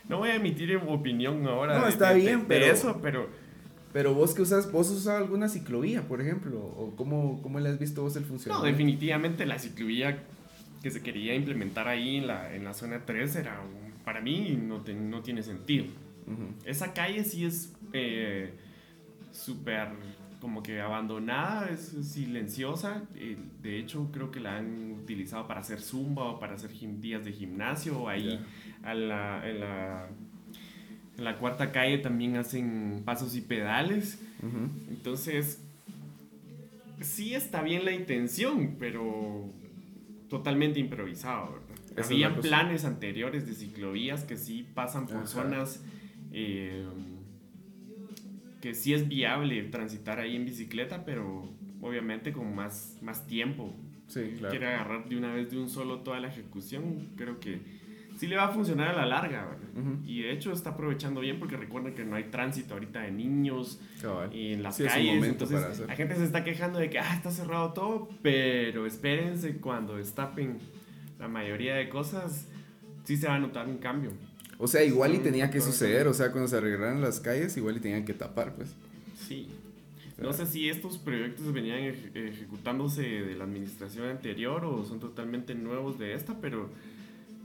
No 0.08 0.18
voy 0.18 0.30
a 0.30 0.36
emitir 0.36 0.76
opinión 0.76 1.46
ahora 1.46 1.76
No, 1.78 1.84
de- 1.86 1.90
está 1.90 2.10
de- 2.10 2.20
bien, 2.20 2.40
de 2.40 2.44
pero- 2.46 2.66
eso, 2.66 3.00
pero... 3.02 3.28
Pero 3.92 4.14
vos 4.14 4.34
que 4.34 4.42
usas, 4.42 4.70
vos 4.70 4.88
usado 4.90 5.18
alguna 5.18 5.48
ciclovía, 5.48 6.06
por 6.06 6.20
ejemplo, 6.20 6.58
o 6.60 6.94
cómo, 6.96 7.42
cómo 7.42 7.58
le 7.58 7.68
has 7.70 7.78
visto 7.78 8.02
vos 8.02 8.14
el 8.16 8.22
No, 8.22 8.28
funcionamiento. 8.28 8.66
definitivamente 8.70 9.46
la 9.46 9.58
ciclovía 9.58 10.22
que 10.82 10.90
se 10.90 11.02
quería 11.02 11.34
implementar 11.34 11.88
ahí 11.88 12.16
en 12.16 12.26
la, 12.28 12.54
en 12.54 12.64
la 12.64 12.72
zona 12.72 13.04
3 13.04 13.34
era, 13.36 13.60
para 14.04 14.20
mí, 14.20 14.56
no, 14.62 14.80
te- 14.82 14.94
no 14.94 15.22
tiene 15.22 15.42
sentido. 15.42 15.86
Esa 16.64 16.92
calle 16.94 17.24
sí 17.24 17.44
es 17.44 17.72
eh, 17.92 18.52
súper 19.32 19.88
como 20.40 20.62
que 20.62 20.80
abandonada, 20.80 21.68
es 21.70 21.92
silenciosa. 22.02 23.02
eh, 23.16 23.36
de 23.60 23.78
hecho, 23.78 24.08
creo 24.12 24.30
que 24.30 24.40
la 24.40 24.56
han 24.58 24.92
utilizado 24.92 25.46
para 25.48 25.60
hacer 25.60 25.80
zumba 25.80 26.24
o 26.30 26.38
para 26.40 26.54
hacer 26.54 26.70
días 27.00 27.24
de 27.24 27.32
gimnasio. 27.32 28.08
Ahí 28.08 28.40
a 28.82 28.94
la- 28.94 29.42
en, 29.50 29.60
la, 29.60 30.08
en 31.20 31.24
la 31.24 31.36
cuarta 31.36 31.70
calle 31.70 31.98
también 31.98 32.36
hacen 32.36 33.02
pasos 33.04 33.36
y 33.36 33.42
pedales. 33.42 34.18
Entonces, 34.88 35.62
sí 37.02 37.34
está 37.34 37.62
bien 37.62 37.84
la 37.84 37.92
intención, 37.92 38.76
pero 38.78 39.52
totalmente 40.30 40.80
improvisado, 40.80 41.52
¿verdad? 41.52 41.68
Esa 41.92 42.00
es 42.00 42.06
Había 42.06 42.28
la 42.30 42.36
cosa. 42.36 42.48
planes 42.48 42.84
anteriores 42.86 43.46
de 43.46 43.52
ciclovías 43.54 44.24
que 44.24 44.36
sí 44.38 44.66
pasan 44.74 45.06
por 45.06 45.18
Ajá. 45.18 45.26
zonas 45.26 45.84
eh, 46.32 46.86
que 48.62 48.74
sí 48.74 48.94
es 48.94 49.06
viable 49.08 49.62
transitar 49.64 50.20
ahí 50.20 50.36
en 50.36 50.46
bicicleta, 50.46 51.04
pero 51.04 51.52
obviamente 51.82 52.32
con 52.32 52.54
más, 52.54 52.96
más 53.02 53.26
tiempo. 53.26 53.74
Sí, 54.06 54.34
claro. 54.38 54.50
Quiere 54.50 54.66
agarrar 54.68 55.08
de 55.08 55.16
una 55.18 55.32
vez 55.34 55.50
de 55.50 55.58
un 55.58 55.68
solo 55.68 56.00
toda 56.00 56.18
la 56.20 56.28
ejecución, 56.28 57.08
creo 57.16 57.40
que 57.40 57.60
sí 58.20 58.26
le 58.26 58.36
va 58.36 58.44
a 58.44 58.48
funcionar 58.48 58.88
a 58.88 58.92
la 58.92 59.06
larga, 59.06 59.46
¿verdad? 59.46 59.68
Ujú. 59.76 59.98
Y 60.06 60.20
de 60.22 60.32
hecho 60.32 60.52
está 60.52 60.70
aprovechando 60.70 61.20
bien 61.22 61.38
porque 61.38 61.56
recuerden 61.56 61.94
que 61.94 62.04
no 62.04 62.16
hay 62.16 62.24
tránsito 62.24 62.74
ahorita 62.74 63.00
de 63.00 63.10
niños 63.12 63.80
Cabal. 64.02 64.34
y 64.36 64.52
en 64.52 64.62
las 64.62 64.76
Sí, 64.76 64.84
calles. 64.84 65.24
Entonces 65.24 65.58
para 65.58 65.72
hacer. 65.72 65.86
la 65.86 65.96
gente 65.96 66.16
se 66.16 66.24
está 66.24 66.44
quejando 66.44 66.78
de 66.78 66.90
que 66.90 66.98
ah, 66.98 67.14
está 67.14 67.30
cerrado 67.30 67.72
todo, 67.72 68.10
pero 68.20 68.84
espérense 68.84 69.56
cuando 69.56 69.96
destapen 69.96 70.58
la 71.18 71.28
mayoría 71.28 71.76
de 71.76 71.88
cosas, 71.88 72.46
sí 73.04 73.16
se 73.16 73.26
va 73.26 73.36
a 73.36 73.38
notar 73.38 73.66
un 73.66 73.78
cambio. 73.78 74.12
O 74.58 74.68
sea, 74.68 74.84
igual 74.84 75.14
y 75.14 75.18
tenía 75.20 75.50
que 75.50 75.62
suceder, 75.62 76.06
o 76.06 76.12
sea, 76.12 76.30
cuando 76.32 76.46
se 76.46 76.58
arreglaran 76.58 77.00
las 77.00 77.20
calles, 77.20 77.56
igual 77.56 77.78
y 77.78 77.80
tenían 77.80 78.04
que 78.04 78.12
tapar, 78.12 78.54
pues. 78.54 78.74
Sí. 79.16 79.48
No 80.20 80.34
sé 80.34 80.44
si 80.44 80.68
estos 80.68 80.98
proyectos 80.98 81.50
venían 81.54 81.78
eje- 81.78 82.10
ejecutándose 82.28 83.00
de 83.00 83.34
la 83.36 83.44
administración 83.44 84.06
anterior 84.08 84.66
o 84.66 84.84
son 84.84 85.00
totalmente 85.00 85.54
nuevos 85.54 85.98
de 85.98 86.12
esta, 86.12 86.38
pero, 86.42 86.68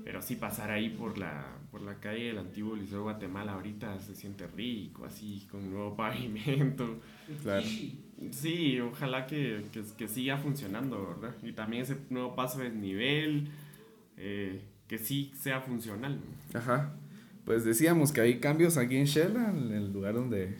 pero 0.06 0.22
sí 0.22 0.36
pasar 0.36 0.70
ahí 0.70 0.90
por 0.92 1.18
la, 1.18 1.58
por 1.72 1.82
la 1.82 1.96
calle 1.96 2.26
del 2.26 2.38
antiguo 2.38 2.76
Liceo 2.76 3.00
de 3.00 3.04
Guatemala 3.06 3.54
ahorita 3.54 4.00
se 4.00 4.14
siente 4.14 4.46
rico, 4.46 5.04
así, 5.04 5.48
con 5.50 5.68
nuevo 5.72 5.96
pavimento. 5.98 7.00
Claro. 7.42 7.66
Sí, 8.30 8.80
ojalá 8.80 9.26
que, 9.26 9.66
que, 9.72 9.82
que 9.98 10.08
siga 10.08 10.38
funcionando, 10.38 11.08
¿verdad? 11.08 11.36
Y 11.42 11.54
también 11.54 11.82
ese 11.82 11.98
nuevo 12.12 12.36
paso 12.36 12.60
de 12.60 12.70
nivel, 12.70 13.48
eh, 14.16 14.62
que 14.88 15.00
sí 15.00 15.34
sea 15.36 15.62
funcional. 15.62 16.20
Ajá. 16.54 16.94
Pues 17.44 17.66
decíamos 17.66 18.12
que 18.12 18.22
hay 18.22 18.40
cambios 18.40 18.78
aquí 18.78 18.98
en 18.98 19.06
Shela, 19.06 19.50
en 19.50 19.72
el 19.72 19.92
lugar 19.92 20.14
donde, 20.14 20.56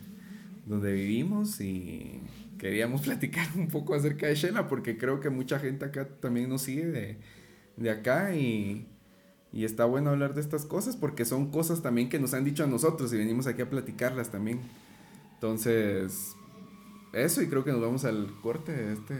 donde 0.66 0.92
vivimos, 0.92 1.60
y 1.60 2.20
queríamos 2.58 3.02
platicar 3.04 3.46
un 3.54 3.68
poco 3.68 3.94
acerca 3.94 4.26
de 4.26 4.34
Shela, 4.34 4.66
porque 4.66 4.98
creo 4.98 5.20
que 5.20 5.30
mucha 5.30 5.60
gente 5.60 5.84
acá 5.84 6.04
también 6.04 6.48
nos 6.48 6.62
sigue 6.62 6.86
de, 6.86 7.16
de 7.76 7.90
acá 7.90 8.34
y, 8.34 8.88
y 9.56 9.64
está 9.64 9.86
bueno 9.86 10.10
hablar 10.10 10.34
de 10.34 10.42
estas 10.42 10.66
cosas, 10.66 10.96
porque 10.96 11.24
son 11.24 11.50
cosas 11.50 11.80
también 11.80 12.10
que 12.10 12.20
nos 12.20 12.34
han 12.34 12.44
dicho 12.44 12.62
a 12.62 12.66
nosotros 12.66 13.10
y 13.14 13.16
venimos 13.16 13.46
aquí 13.46 13.62
a 13.62 13.70
platicarlas 13.70 14.30
también. 14.30 14.60
Entonces, 15.32 16.36
eso, 17.14 17.40
y 17.40 17.48
creo 17.48 17.64
que 17.64 17.72
nos 17.72 17.80
vamos 17.80 18.04
al 18.04 18.34
corte 18.42 18.72
de 18.72 18.92
este, 18.92 19.14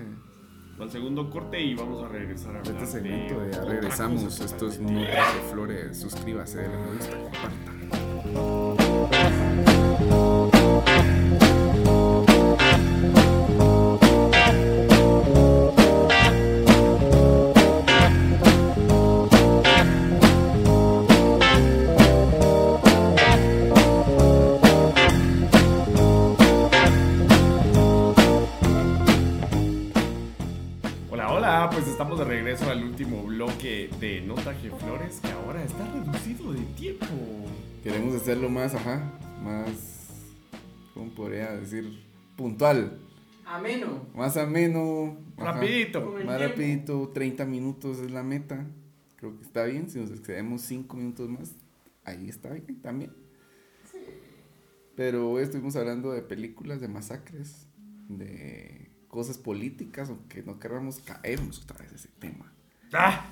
Al 0.79 0.90
segundo 0.90 1.31
corte 1.31 1.59
y 1.59 1.75
vamos 1.75 2.05
a 2.05 2.09
regresar 2.09 2.55
a 2.55 2.61
de 2.61 2.68
hablar 2.68 2.83
este 2.83 2.87
segmento 2.87 3.40
de, 3.40 3.51
ya 3.51 3.61
otra 3.62 3.72
regresamos. 3.72 4.38
Esto 4.38 4.68
es 4.68 4.79
Notas 4.79 5.35
de 5.35 5.40
Flores. 5.51 5.99
Suscríbase, 5.99 6.59
denle 6.59 6.77
me 6.77 6.96
gusta, 6.99 7.18
comparta. 7.18 8.06
Hacerlo 38.17 38.49
más, 38.49 38.75
ajá, 38.75 39.13
más, 39.45 40.09
¿cómo 40.95 41.11
podría 41.15 41.53
decir? 41.53 42.03
Puntual, 42.35 42.99
Ameno. 43.45 44.07
más 44.15 44.37
ameno. 44.39 45.19
ajá, 45.37 45.53
Rapidito. 45.53 46.01
Más 46.25 46.41
rapidito, 46.41 47.11
30 47.13 47.45
minutos 47.45 47.99
es 47.99 48.11
la 48.11 48.23
meta. 48.23 48.67
Creo 49.17 49.37
que 49.37 49.43
está 49.45 49.65
bien, 49.65 49.91
si 49.91 50.01
nos 50.01 50.11
excedemos 50.11 50.63
5 50.63 50.97
minutos 50.97 51.29
más, 51.29 51.53
ahí 52.05 52.29
está 52.29 52.51
bien 52.51 52.81
también. 52.81 53.13
Pero 54.97 55.31
hoy 55.31 55.43
estuvimos 55.43 55.77
hablando 55.77 56.11
de 56.13 56.23
películas, 56.23 56.81
de 56.81 56.89
masacres, 56.89 57.67
de 58.09 58.91
cosas 59.09 59.37
políticas, 59.37 60.09
aunque 60.09 60.43
no 60.43 60.59
queramos 60.59 61.01
caernos 61.01 61.63
otra 61.63 61.79
vez 61.79 61.93
ese 61.93 62.09
tema. 62.19 62.51
¡Ah! 62.95 63.27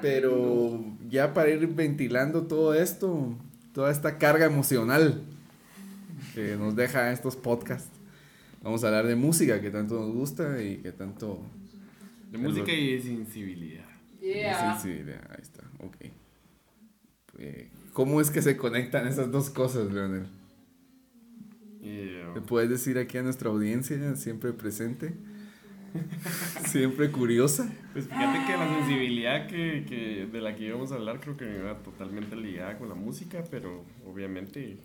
Pero 0.00 0.80
ya 1.08 1.34
para 1.34 1.50
ir 1.50 1.66
ventilando 1.66 2.46
todo 2.46 2.74
esto, 2.74 3.36
toda 3.72 3.90
esta 3.90 4.18
carga 4.18 4.46
emocional 4.46 5.22
que 6.34 6.56
nos 6.56 6.76
deja 6.76 7.12
estos 7.12 7.36
podcasts, 7.36 7.90
vamos 8.62 8.84
a 8.84 8.88
hablar 8.88 9.06
de 9.06 9.16
música 9.16 9.60
que 9.60 9.70
tanto 9.70 10.00
nos 10.00 10.12
gusta 10.12 10.62
y 10.62 10.78
que 10.78 10.92
tanto... 10.92 11.44
De 12.30 12.38
música 12.38 12.72
y 12.72 12.94
de 12.94 13.02
sensibilidad. 13.02 13.84
Yeah. 14.20 14.80
Ya, 14.82 15.20
ahí 15.30 15.42
está, 15.42 15.62
ok. 15.80 15.96
Eh, 17.38 17.70
¿Cómo 17.92 18.20
es 18.20 18.30
que 18.30 18.40
se 18.40 18.56
conectan 18.56 19.06
esas 19.06 19.30
dos 19.30 19.50
cosas, 19.50 19.92
Leonel? 19.92 20.26
Eh, 21.82 22.24
¿Le 22.34 22.40
puedes 22.40 22.70
decir 22.70 22.96
aquí 22.98 23.18
a 23.18 23.22
nuestra 23.22 23.50
audiencia, 23.50 24.16
siempre 24.16 24.52
presente, 24.52 25.12
siempre 26.66 27.10
curiosa? 27.10 27.72
Pues 27.92 28.06
fíjate 28.06 28.46
que 28.46 28.56
la 28.56 28.68
sensibilidad 28.78 29.46
que, 29.46 29.84
que- 29.88 30.26
de 30.30 30.40
la 30.40 30.54
que 30.56 30.64
íbamos 30.66 30.92
a 30.92 30.96
hablar 30.96 31.20
creo 31.20 31.36
que 31.36 31.44
iba 31.58 31.76
totalmente 31.82 32.36
ligada 32.36 32.78
con 32.78 32.88
la 32.88 32.94
música, 32.94 33.44
pero 33.50 33.84
obviamente 34.06 34.78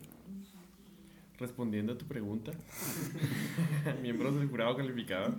respondiendo 1.39 1.93
a 1.93 1.98
tu 1.98 2.06
pregunta, 2.08 2.52
miembros 4.02 4.36
del 4.38 4.48
jurado 4.48 4.76
calificado, 4.76 5.36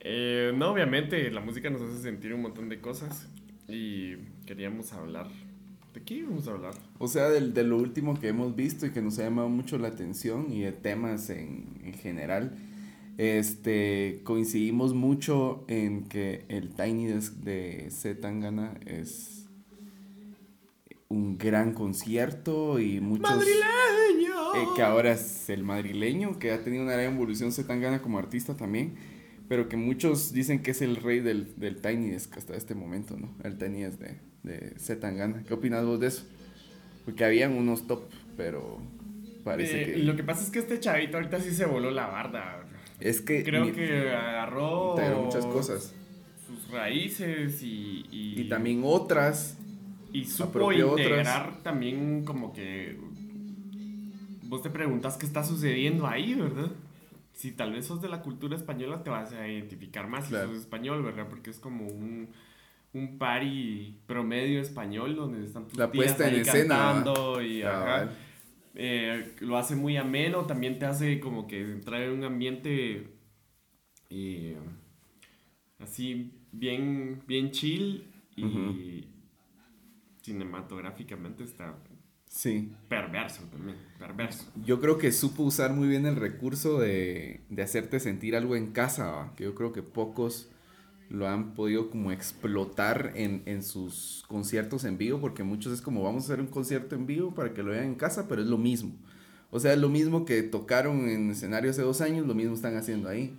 eh, 0.00 0.52
no, 0.56 0.70
obviamente 0.70 1.30
la 1.30 1.40
música 1.40 1.70
nos 1.70 1.82
hace 1.82 2.02
sentir 2.02 2.34
un 2.34 2.42
montón 2.42 2.68
de 2.68 2.80
cosas 2.80 3.28
y 3.68 4.16
queríamos 4.46 4.92
hablar. 4.92 5.28
¿De 5.94 6.02
qué 6.02 6.14
íbamos 6.14 6.48
a 6.48 6.52
hablar? 6.52 6.72
O 6.98 7.06
sea, 7.06 7.28
del- 7.28 7.52
de, 7.54 7.64
lo 7.64 7.76
último 7.76 8.18
que 8.18 8.28
hemos 8.28 8.56
visto 8.56 8.86
y 8.86 8.90
que 8.90 9.02
nos 9.02 9.18
ha 9.18 9.24
llamado 9.24 9.48
mucho 9.50 9.78
la 9.78 9.88
atención 9.88 10.50
y 10.50 10.62
de 10.62 10.72
temas 10.72 11.28
en, 11.30 11.80
en 11.84 11.92
general, 11.94 12.56
este, 13.18 14.20
coincidimos 14.24 14.94
mucho 14.94 15.64
en 15.68 16.04
que 16.04 16.44
el 16.48 16.70
Tiny 16.74 17.06
Desk 17.06 17.34
de 17.34 17.88
Z 17.90 18.20
Tangana 18.20 18.74
es 18.86 19.46
un 21.08 21.36
gran 21.36 21.72
concierto 21.74 22.80
y 22.80 23.00
muchos... 23.00 23.30
¡Madrileño! 23.30 24.54
eh, 24.54 24.66
que 24.76 24.82
ahora 24.82 25.12
es 25.12 25.48
el 25.50 25.62
madrileño, 25.62 26.38
que 26.38 26.52
ha 26.52 26.62
tenido 26.62 26.82
una 26.84 26.92
gran 26.92 27.14
evolución 27.14 27.52
Z 27.52 27.66
Tangana 27.68 28.00
como 28.02 28.18
artista 28.18 28.56
también, 28.56 28.94
pero 29.48 29.68
que 29.68 29.76
muchos 29.76 30.32
dicen 30.32 30.62
que 30.62 30.70
es 30.70 30.80
el 30.82 30.96
rey 30.96 31.20
del, 31.20 31.58
del 31.58 31.80
Tiny 31.82 32.10
Desk 32.10 32.36
hasta 32.38 32.56
este 32.56 32.74
momento, 32.74 33.16
¿no? 33.18 33.34
El 33.44 33.58
Tiny 33.58 33.82
Desk 33.82 33.98
de, 33.98 34.16
de 34.42 34.74
Z 34.78 35.00
Tangana. 35.00 35.42
¿Qué 35.46 35.52
opinas 35.54 35.84
vos 35.84 36.00
de 36.00 36.06
eso? 36.08 36.24
Porque 37.04 37.24
habían 37.24 37.52
unos 37.52 37.86
top, 37.86 38.04
pero 38.36 38.78
parece 39.44 39.82
Eh, 39.82 39.92
que... 39.92 39.98
Lo 39.98 40.16
que 40.16 40.22
pasa 40.22 40.42
es 40.44 40.50
que 40.50 40.60
este 40.60 40.80
chavito 40.80 41.16
ahorita 41.18 41.40
sí 41.40 41.50
se 41.50 41.66
voló 41.66 41.90
la 41.90 42.06
barda. 42.06 42.64
Es 43.02 43.20
que... 43.20 43.42
Creo 43.44 43.64
mi- 43.64 43.72
que 43.72 44.10
agarró 44.10 44.94
muchas 45.24 45.46
cosas. 45.46 45.94
sus 46.46 46.70
raíces 46.70 47.62
y, 47.62 48.06
y, 48.10 48.40
Y 48.42 48.48
también 48.48 48.82
otras. 48.84 49.58
y 50.12 50.24
supo 50.24 50.64
otras. 50.66 50.98
integrar 51.06 51.62
también 51.62 52.24
como 52.24 52.52
que 52.52 52.96
vos 54.42 54.62
te 54.62 54.70
preguntas 54.70 55.16
qué 55.16 55.26
está 55.26 55.44
sucediendo 55.44 56.06
ahí, 56.06 56.34
¿verdad? 56.34 56.70
Si 57.32 57.52
tal 57.52 57.72
vez 57.72 57.86
sos 57.86 58.02
de 58.02 58.08
la 58.08 58.20
cultura 58.22 58.54
española 58.56 59.02
te 59.02 59.10
vas 59.10 59.32
a 59.32 59.48
identificar 59.48 60.06
más 60.06 60.26
Claro. 60.28 60.48
si 60.48 60.54
sos 60.54 60.62
español, 60.62 61.02
¿verdad? 61.02 61.26
Porque 61.30 61.50
es 61.50 61.58
como 61.58 61.86
un, 61.86 62.28
un 62.92 63.18
party 63.18 63.96
promedio 64.06 64.60
español 64.60 65.16
donde 65.16 65.44
están 65.44 65.66
tus 65.66 65.78
La 65.78 65.90
tías 65.90 66.04
puesta 66.12 66.28
en 66.28 66.40
escena, 66.42 67.02
y 67.42 67.62
ajá. 67.62 68.10
Eh, 68.74 69.34
lo 69.40 69.58
hace 69.58 69.76
muy 69.76 69.96
ameno, 69.96 70.46
también 70.46 70.78
te 70.78 70.86
hace 70.86 71.20
como 71.20 71.46
que 71.46 71.60
entrar 71.60 72.02
en 72.02 72.12
un 72.12 72.24
ambiente 72.24 73.06
eh, 74.10 74.56
así 75.78 76.32
bien, 76.52 77.22
bien 77.26 77.50
chill 77.50 78.04
y 78.36 79.06
cinematográficamente 80.22 81.44
está 81.44 81.76
Sí. 82.26 82.72
perverso 82.88 83.42
también, 83.50 83.76
perverso. 83.98 84.50
Yo 84.64 84.80
creo 84.80 84.96
que 84.96 85.12
supo 85.12 85.42
usar 85.42 85.74
muy 85.74 85.86
bien 85.86 86.06
el 86.06 86.16
recurso 86.16 86.78
de, 86.80 87.42
de 87.50 87.62
hacerte 87.62 88.00
sentir 88.00 88.36
algo 88.36 88.56
en 88.56 88.72
casa, 88.72 89.10
¿va? 89.10 89.34
que 89.36 89.44
yo 89.44 89.54
creo 89.54 89.72
que 89.74 89.82
pocos 89.82 90.50
lo 91.12 91.28
han 91.28 91.52
podido 91.52 91.90
como 91.90 92.10
explotar 92.10 93.12
en, 93.16 93.42
en 93.44 93.62
sus 93.62 94.24
conciertos 94.28 94.84
en 94.84 94.96
vivo, 94.96 95.20
porque 95.20 95.42
muchos 95.42 95.72
es 95.72 95.82
como 95.82 96.02
vamos 96.02 96.24
a 96.24 96.26
hacer 96.32 96.40
un 96.40 96.46
concierto 96.46 96.94
en 96.94 97.06
vivo 97.06 97.34
para 97.34 97.52
que 97.52 97.62
lo 97.62 97.70
vean 97.70 97.84
en 97.84 97.94
casa, 97.96 98.26
pero 98.28 98.40
es 98.40 98.48
lo 98.48 98.56
mismo. 98.58 98.92
O 99.50 99.60
sea, 99.60 99.74
es 99.74 99.78
lo 99.78 99.90
mismo 99.90 100.24
que 100.24 100.42
tocaron 100.42 101.08
en 101.10 101.30
escenario 101.30 101.70
hace 101.70 101.82
dos 101.82 102.00
años, 102.00 102.26
lo 102.26 102.34
mismo 102.34 102.54
están 102.54 102.76
haciendo 102.76 103.10
ahí. 103.10 103.34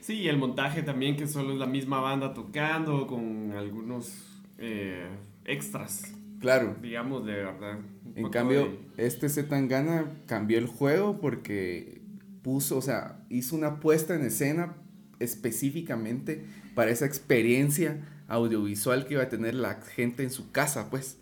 Sí, 0.00 0.14
y 0.14 0.28
el 0.28 0.36
montaje 0.36 0.82
también, 0.82 1.16
que 1.16 1.28
solo 1.28 1.52
es 1.52 1.58
la 1.60 1.66
misma 1.66 2.00
banda 2.00 2.34
tocando 2.34 3.06
con 3.06 3.52
algunos 3.52 4.42
eh, 4.58 5.06
extras, 5.44 6.12
Claro, 6.40 6.74
digamos, 6.82 7.24
de 7.24 7.34
verdad. 7.34 7.78
En 8.16 8.28
cambio, 8.30 8.62
de- 8.96 9.06
este 9.06 9.28
Zetangana 9.28 10.06
cambió 10.26 10.58
el 10.58 10.66
juego 10.66 11.20
porque 11.20 12.02
puso, 12.42 12.78
o 12.78 12.82
sea, 12.82 13.20
hizo 13.30 13.54
una 13.54 13.78
puesta 13.78 14.16
en 14.16 14.22
escena 14.22 14.74
específicamente 15.22 16.44
para 16.74 16.90
esa 16.90 17.06
experiencia 17.06 18.00
audiovisual 18.28 19.06
que 19.06 19.14
iba 19.14 19.22
a 19.24 19.28
tener 19.28 19.54
la 19.54 19.74
gente 19.80 20.22
en 20.22 20.30
su 20.30 20.50
casa, 20.52 20.90
pues. 20.90 21.18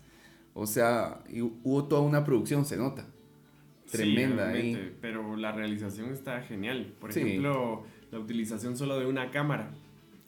O 0.53 0.67
sea, 0.67 1.23
hubo 1.63 1.85
toda 1.85 2.01
una 2.01 2.23
producción, 2.25 2.65
se 2.65 2.77
nota. 2.77 3.07
Sí, 3.85 3.97
Tremenda 3.97 4.45
realmente, 4.51 4.81
ahí. 4.81 4.97
Pero 5.01 5.35
la 5.35 5.51
realización 5.51 6.11
está 6.11 6.41
genial. 6.41 6.93
Por 6.99 7.11
Sí. 7.13 7.19
ejemplo, 7.21 7.83
la 8.11 8.19
utilización 8.19 8.77
solo 8.77 8.99
de 8.99 9.05
una 9.05 9.31
cámara. 9.31 9.71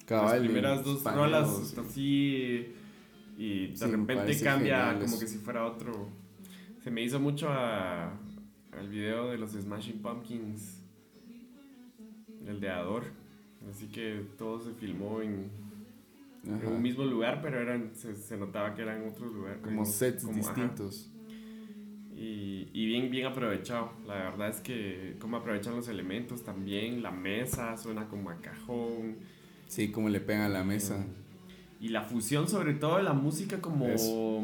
Cabal, 0.06 0.32
Las 0.40 0.40
primeras 0.46 0.84
dos 0.84 1.02
paneos, 1.02 1.26
rolas 1.26 1.60
está 1.62 1.82
así 1.82 2.74
y 3.38 3.68
de 3.68 3.78
Sí, 3.78 3.86
repente 3.86 4.40
cambia 4.42 4.78
genial 4.80 4.94
como 4.96 5.06
eso. 5.06 5.20
que 5.20 5.28
si 5.28 5.38
fuera 5.38 5.66
otro. 5.66 6.10
Se 6.84 6.92
me 6.92 7.02
hizo 7.02 7.20
mucho 7.22 7.48
a, 7.50 8.12
al 8.78 8.90
video 8.90 9.30
de 9.32 9.38
los 9.38 9.52
Smashing 9.52 10.02
Pumpkins, 10.02 10.82
el 12.46 12.60
de 12.60 12.70
Ador. 12.70 13.04
Así 13.70 13.88
que 13.88 14.26
todo 14.38 14.60
se 14.60 14.74
filmó 14.74 15.22
en, 15.22 15.50
un 16.46 16.82
mismo 16.82 17.06
lugar, 17.06 17.42
pero 17.42 17.60
eran, 17.60 17.92
se, 17.96 18.16
se 18.16 18.38
notaba 18.38 18.76
que 18.76 18.82
eran 18.82 19.08
otros 19.08 19.34
lugares. 19.34 19.60
Como 19.64 19.86
sets 19.86 20.24
como- 20.24 20.42
ajá. 20.42 20.54
distintos. 20.54 21.10
Y, 22.16 22.70
y 22.74 22.86
bien, 22.86 23.10
bien 23.10 23.26
aprovechado. 23.26 23.92
La 24.06 24.16
verdad 24.16 24.50
es 24.50 24.60
que 24.62 25.16
cómo 25.20 25.38
aprovechan 25.38 25.76
los 25.76 25.88
elementos 25.88 26.44
también. 26.44 27.02
La 27.02 27.12
mesa 27.12 27.76
suena 27.78 28.08
como 28.08 28.30
a 28.30 28.36
cajón. 28.36 29.18
Sí, 29.68 29.92
como 29.92 30.10
le 30.10 30.20
pegan 30.20 30.44
a 30.44 30.50
la 30.50 30.64
mesa. 30.64 31.06
Y 31.80 31.90
la 31.90 32.04
fusión 32.04 32.48
sobre 32.48 32.74
todo 32.76 32.98
de 32.98 33.04
la 33.04 33.14
música 33.14 33.60
como... 33.60 33.88
Eso. 33.88 34.44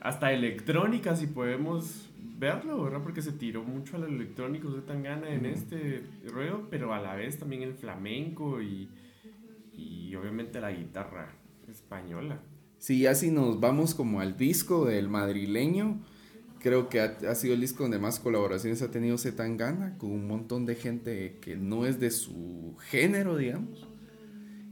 Hasta 0.00 0.32
electrónica, 0.32 1.14
si 1.14 1.28
podemos 1.28 2.10
verlo, 2.42 2.82
¿verdad? 2.82 3.00
Porque 3.02 3.22
se 3.22 3.32
tiró 3.32 3.62
mucho 3.62 3.96
al 3.96 4.04
electrónico 4.04 4.68
de 4.70 4.82
Tangana 4.82 5.30
en 5.32 5.46
Ujú. 5.46 5.54
este 5.54 6.02
ruedo, 6.28 6.66
pero 6.68 6.92
a 6.92 7.00
la 7.00 7.14
vez 7.14 7.38
también 7.38 7.62
el 7.62 7.74
flamenco 7.74 8.60
y, 8.60 8.90
y 9.72 10.14
obviamente 10.16 10.60
la 10.60 10.72
guitarra 10.72 11.32
española. 11.68 12.40
Sí, 12.78 13.02
ya 13.02 13.14
si 13.14 13.30
nos 13.30 13.60
vamos 13.60 13.94
como 13.94 14.20
al 14.20 14.36
disco 14.36 14.86
del 14.86 15.08
madrileño, 15.08 16.00
creo 16.58 16.88
que 16.88 17.00
ha, 17.00 17.16
ha 17.30 17.34
sido 17.36 17.54
el 17.54 17.60
disco 17.60 17.84
donde 17.84 18.00
más 18.00 18.18
colaboraciones 18.18 18.82
ha 18.82 18.90
tenido 18.90 19.16
Zetangana, 19.18 19.96
con 19.98 20.10
un 20.10 20.26
montón 20.26 20.66
de 20.66 20.74
gente 20.74 21.38
que 21.40 21.56
no 21.56 21.86
es 21.86 22.00
de 22.00 22.10
su 22.10 22.76
género, 22.90 23.36
digamos, 23.36 23.86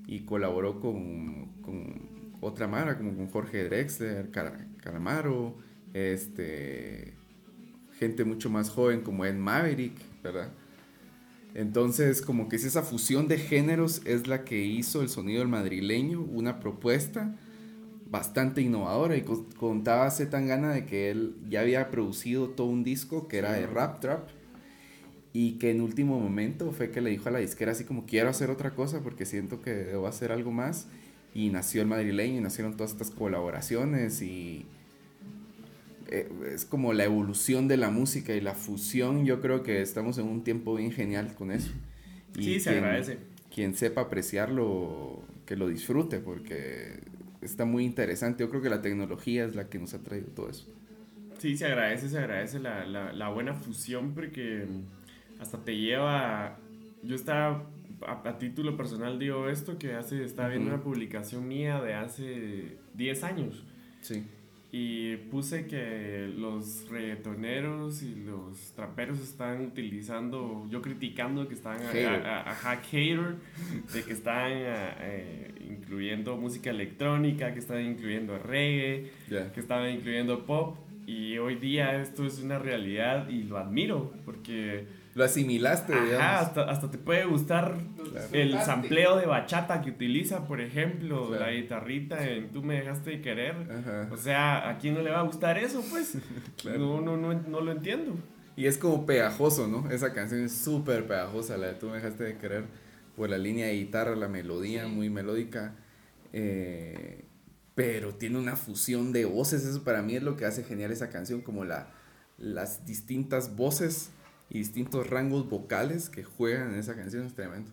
y 0.09 0.25
colaboró 0.25 0.81
con, 0.81 1.53
con 1.63 2.35
otra 2.41 2.67
mara, 2.67 2.99
como 2.99 3.15
con 3.15 3.29
Jorge 3.29 3.63
Drexler, 3.63 4.33
Cara- 4.33 4.67
Calamaro, 4.79 5.57
este, 5.95 7.15
gente 8.01 8.25
mucho 8.25 8.51
más 8.51 8.71
joven 8.71 9.03
como 9.03 9.27
Ed 9.27 9.37
Maverick, 9.37 9.95
¿verdad? 10.25 10.51
Entonces, 11.55 12.23
como 12.23 12.49
que 12.49 12.57
es 12.57 12.65
esa 12.65 12.83
fusión 12.83 13.27
de 13.29 13.39
géneros 13.39 14.03
es 14.05 14.29
la 14.29 14.45
que 14.45 14.65
hizo 14.65 15.03
el 15.03 15.09
sonido 15.09 15.41
del 15.41 15.49
madrileño, 15.49 16.21
una 16.21 16.61
propuesta 16.61 17.35
bastante 18.11 18.63
innovadora. 18.63 19.17
Y 19.17 19.23
co- 19.23 19.47
contaba 19.59 20.11
Zetangana 20.11 20.73
de 20.73 20.87
que 20.87 21.11
él 21.11 21.37
ya 21.49 21.61
había 21.63 21.91
producido 21.91 22.51
todo 22.51 22.69
un 22.69 22.85
disco 22.85 23.29
que 23.29 23.39
era 23.39 23.53
de 23.53 23.67
rap 23.67 24.01
trap 24.01 24.29
y 25.33 25.53
que 25.59 25.71
en 25.71 25.81
último 25.81 26.19
momento 26.19 26.73
fue 26.73 26.91
que 26.91 27.01
le 27.01 27.11
dijo 27.11 27.29
a 27.29 27.33
la 27.33 27.39
disquera 27.39 27.73
así 27.73 27.85
como 27.85 28.05
quiero 28.07 28.29
hacer 28.31 28.51
otra 28.51 28.75
cosa 28.75 29.01
porque 29.03 29.27
siento 29.27 29.63
que 29.63 29.71
debo 29.73 30.07
hacer 30.07 30.33
algo 30.33 30.51
más 30.51 30.89
y 31.35 31.51
nació 31.51 31.83
el 31.83 31.89
madrileño 31.89 32.39
y 32.39 32.41
nacieron 32.41 32.77
todas 32.77 32.93
estas 32.93 33.11
colaboraciones 33.11 34.23
y 34.23 34.67
es 36.11 36.64
como 36.64 36.92
la 36.92 37.05
evolución 37.05 37.68
de 37.68 37.77
la 37.77 37.90
música 37.90 38.35
y 38.35 38.40
la 38.40 38.55
fusión 38.55 39.25
yo 39.25 39.40
creo 39.40 39.62
que 39.62 39.81
estamos 39.81 40.18
en 40.18 40.27
un 40.27 40.42
tiempo 40.44 40.75
bien 40.75 40.90
genial 40.92 41.35
con 41.35 41.51
eso 41.53 41.70
Y 42.37 42.42
Sí, 42.44 42.61
se 42.61 42.70
quien- 42.70 42.85
agradece. 42.85 43.18
quien 43.55 43.75
sepa 43.75 44.03
apreciarlo, 44.03 45.23
que 45.46 45.57
lo 45.57 45.68
disfrute, 45.68 46.18
porque 46.20 47.01
está 47.42 47.64
muy 47.64 47.85
interesante. 47.85 48.44
Yo 48.44 48.51
creo 48.51 48.62
que 48.62 48.70
la 48.70 48.83
tecnología 48.83 49.44
es 49.44 49.55
la 49.57 49.68
que 49.68 49.79
nos 49.81 49.94
ha 49.94 49.99
traído 50.03 50.29
todo 50.29 50.49
eso. 50.51 50.66
Sí, 51.38 51.57
se 51.57 51.66
agradece, 51.66 52.09
se 52.09 52.18
agradece 52.18 52.59
la, 52.61 52.85
la, 52.87 53.12
la 53.12 53.29
buena 53.31 53.55
fusión 53.55 54.14
porque 54.14 54.66
hasta 55.40 55.59
te 55.64 55.77
lleva... 55.77 56.59
Yo 57.03 57.16
estaba, 57.16 57.64
a, 58.07 58.29
a 58.29 58.38
título 58.38 58.77
personal 58.77 59.18
digo 59.18 59.49
esto, 59.49 59.79
que 59.79 59.94
hace, 59.94 60.23
estaba 60.23 60.51
viendo 60.51 60.68
Ujú. 60.68 60.75
una 60.77 60.85
publicación 60.85 61.49
mía 61.49 61.81
de 61.81 61.94
hace 61.94 62.77
10 62.94 63.25
años 63.25 63.64
Sí. 64.03 64.23
Y 64.73 65.17
puse 65.17 65.67
que 65.67 66.33
los 66.37 66.89
reggaetoneros 66.89 68.03
y 68.05 68.15
los 68.15 68.73
traperos 68.77 69.19
están 69.21 69.63
utilizando, 69.63 70.67
yo 70.71 70.81
criticando 70.81 71.49
que 71.49 71.55
están 71.55 71.83
a, 71.83 71.89
Hater. 71.89 72.09
a- 72.27 72.51
a- 72.51 72.77
hater, 72.77 73.35
de 73.93 74.03
que 74.05 74.13
están 74.13 74.53
eh, 74.53 75.51
incluyendo 75.69 76.37
música 76.37 76.71
electrónica, 76.71 77.53
que 77.53 77.59
están 77.59 77.85
incluyendo 77.85 78.39
reggae, 78.39 79.11
que 79.53 79.61
estaban 79.61 79.91
incluyendo 79.91 80.47
pop 80.47 80.77
y 81.07 81.37
hoy 81.39 81.57
día 81.57 82.01
esto 82.01 82.25
es 82.25 82.39
una 82.41 82.59
realidad 82.61 83.29
y 83.29 83.43
lo 83.43 83.59
admiro 83.59 84.13
porque 84.25 84.87
Lo 85.14 85.25
asimilaste, 85.25 85.92
digamos. 85.92 86.14
ajá, 86.20 86.40
hasta, 86.40 86.62
hasta 86.70 86.90
te 86.90 86.99
puede 86.99 87.25
gustar 87.25 87.77
Claro. 88.11 88.27
el 88.33 88.59
sampleo 88.61 89.16
de 89.16 89.27
bachata 89.27 89.83
que 89.83 89.90
utiliza, 89.90 90.46
por 90.46 90.61
ejemplo, 90.61 91.29
Claro. 91.29 91.44
la 91.46 91.51
guitarrita 91.53 92.29
en 92.29 92.51
Tú 92.51 92.62
me 92.62 92.77
dejaste 92.77 93.11
de 93.11 93.20
querer. 93.20 93.55
Ajá. 93.70 94.09
O 94.12 94.16
sea, 94.16 94.68
¿a 94.68 94.79
quién 94.79 94.94
no 94.94 95.03
le 95.03 95.11
va 95.11 95.20
a 95.20 95.23
gustar 95.23 95.59
eso, 95.59 95.83
pues? 95.90 96.14
Claro. 96.62 96.79
no, 96.79 97.01
no, 97.01 97.16
no, 97.16 97.35
no 97.35 97.61
lo 97.61 97.73
entiendo. 97.73 98.14
Y 98.57 98.66
es 98.66 98.79
como 98.79 99.05
pegajoso, 99.07 99.66
¿no? 99.66 99.90
Esa 99.90 100.12
canción 100.12 100.42
es 100.44 100.53
súper 100.53 101.07
pegajosa, 101.07 101.57
la 101.57 101.68
de 101.68 101.75
Tú 101.75 101.87
me 101.88 101.94
dejaste 101.96 102.25
de 102.25 102.37
querer, 102.37 102.64
por 103.16 103.29
la 103.31 103.38
línea 103.38 103.66
de 103.66 103.75
guitarra, 103.75 104.14
la 104.16 104.29
melodía, 104.29 104.87
muy 104.87 105.11
melódica. 105.11 105.75
eh, 106.33 107.25
pero 107.75 108.14
tiene 108.14 108.38
una 108.38 108.57
fusión 108.57 109.12
de 109.12 109.25
voces, 109.25 109.64
eso 109.64 109.83
para 109.85 110.03
mí 110.03 110.14
es 110.14 110.23
lo 110.23 110.37
que 110.37 110.44
hace 110.44 110.62
genial 110.64 110.90
esa 110.92 111.09
canción, 111.09 111.40
como 111.40 111.64
la, 111.64 111.88
las 112.37 112.85
distintas 112.85 113.57
voces 113.57 114.11
y 114.51 114.59
distintos 114.59 115.09
rangos 115.09 115.49
vocales 115.49 116.11
que 116.11 116.25
juegan 116.25 116.75
en 116.75 116.81
esa 116.81 116.97
canción, 116.97 117.25
es 117.25 117.35
tremendo. 117.35 117.71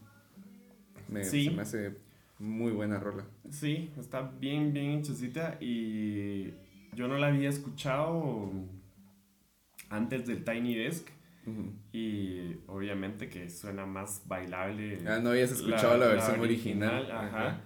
Me, 1.09 1.23
Sí. 1.23 1.45
Se 1.45 1.51
me 1.51 1.61
hace 1.63 1.97
muy 2.39 2.71
buena 2.71 2.99
rola. 2.99 3.25
Sí, 3.49 3.91
está 3.97 4.21
bien, 4.21 4.71
bien 4.73 4.99
hechecita 4.99 5.57
y 5.59 6.53
yo 6.93 7.07
no 7.07 7.17
la 7.17 7.27
había 7.27 7.49
escuchado 7.49 8.51
antes 9.89 10.27
del 10.27 10.43
Tiny 10.43 10.75
Desk 10.75 11.07
y 11.93 12.57
obviamente 12.67 13.29
que 13.29 13.49
suena 13.49 13.85
más 13.85 14.21
bailable. 14.25 14.99
Ah, 15.07 15.19
no 15.21 15.29
habías 15.29 15.51
escuchado 15.51 15.97
la, 15.97 16.07
versión 16.07 16.41
original. 16.41 17.09
ajá. 17.09 17.27
Ajá. 17.27 17.61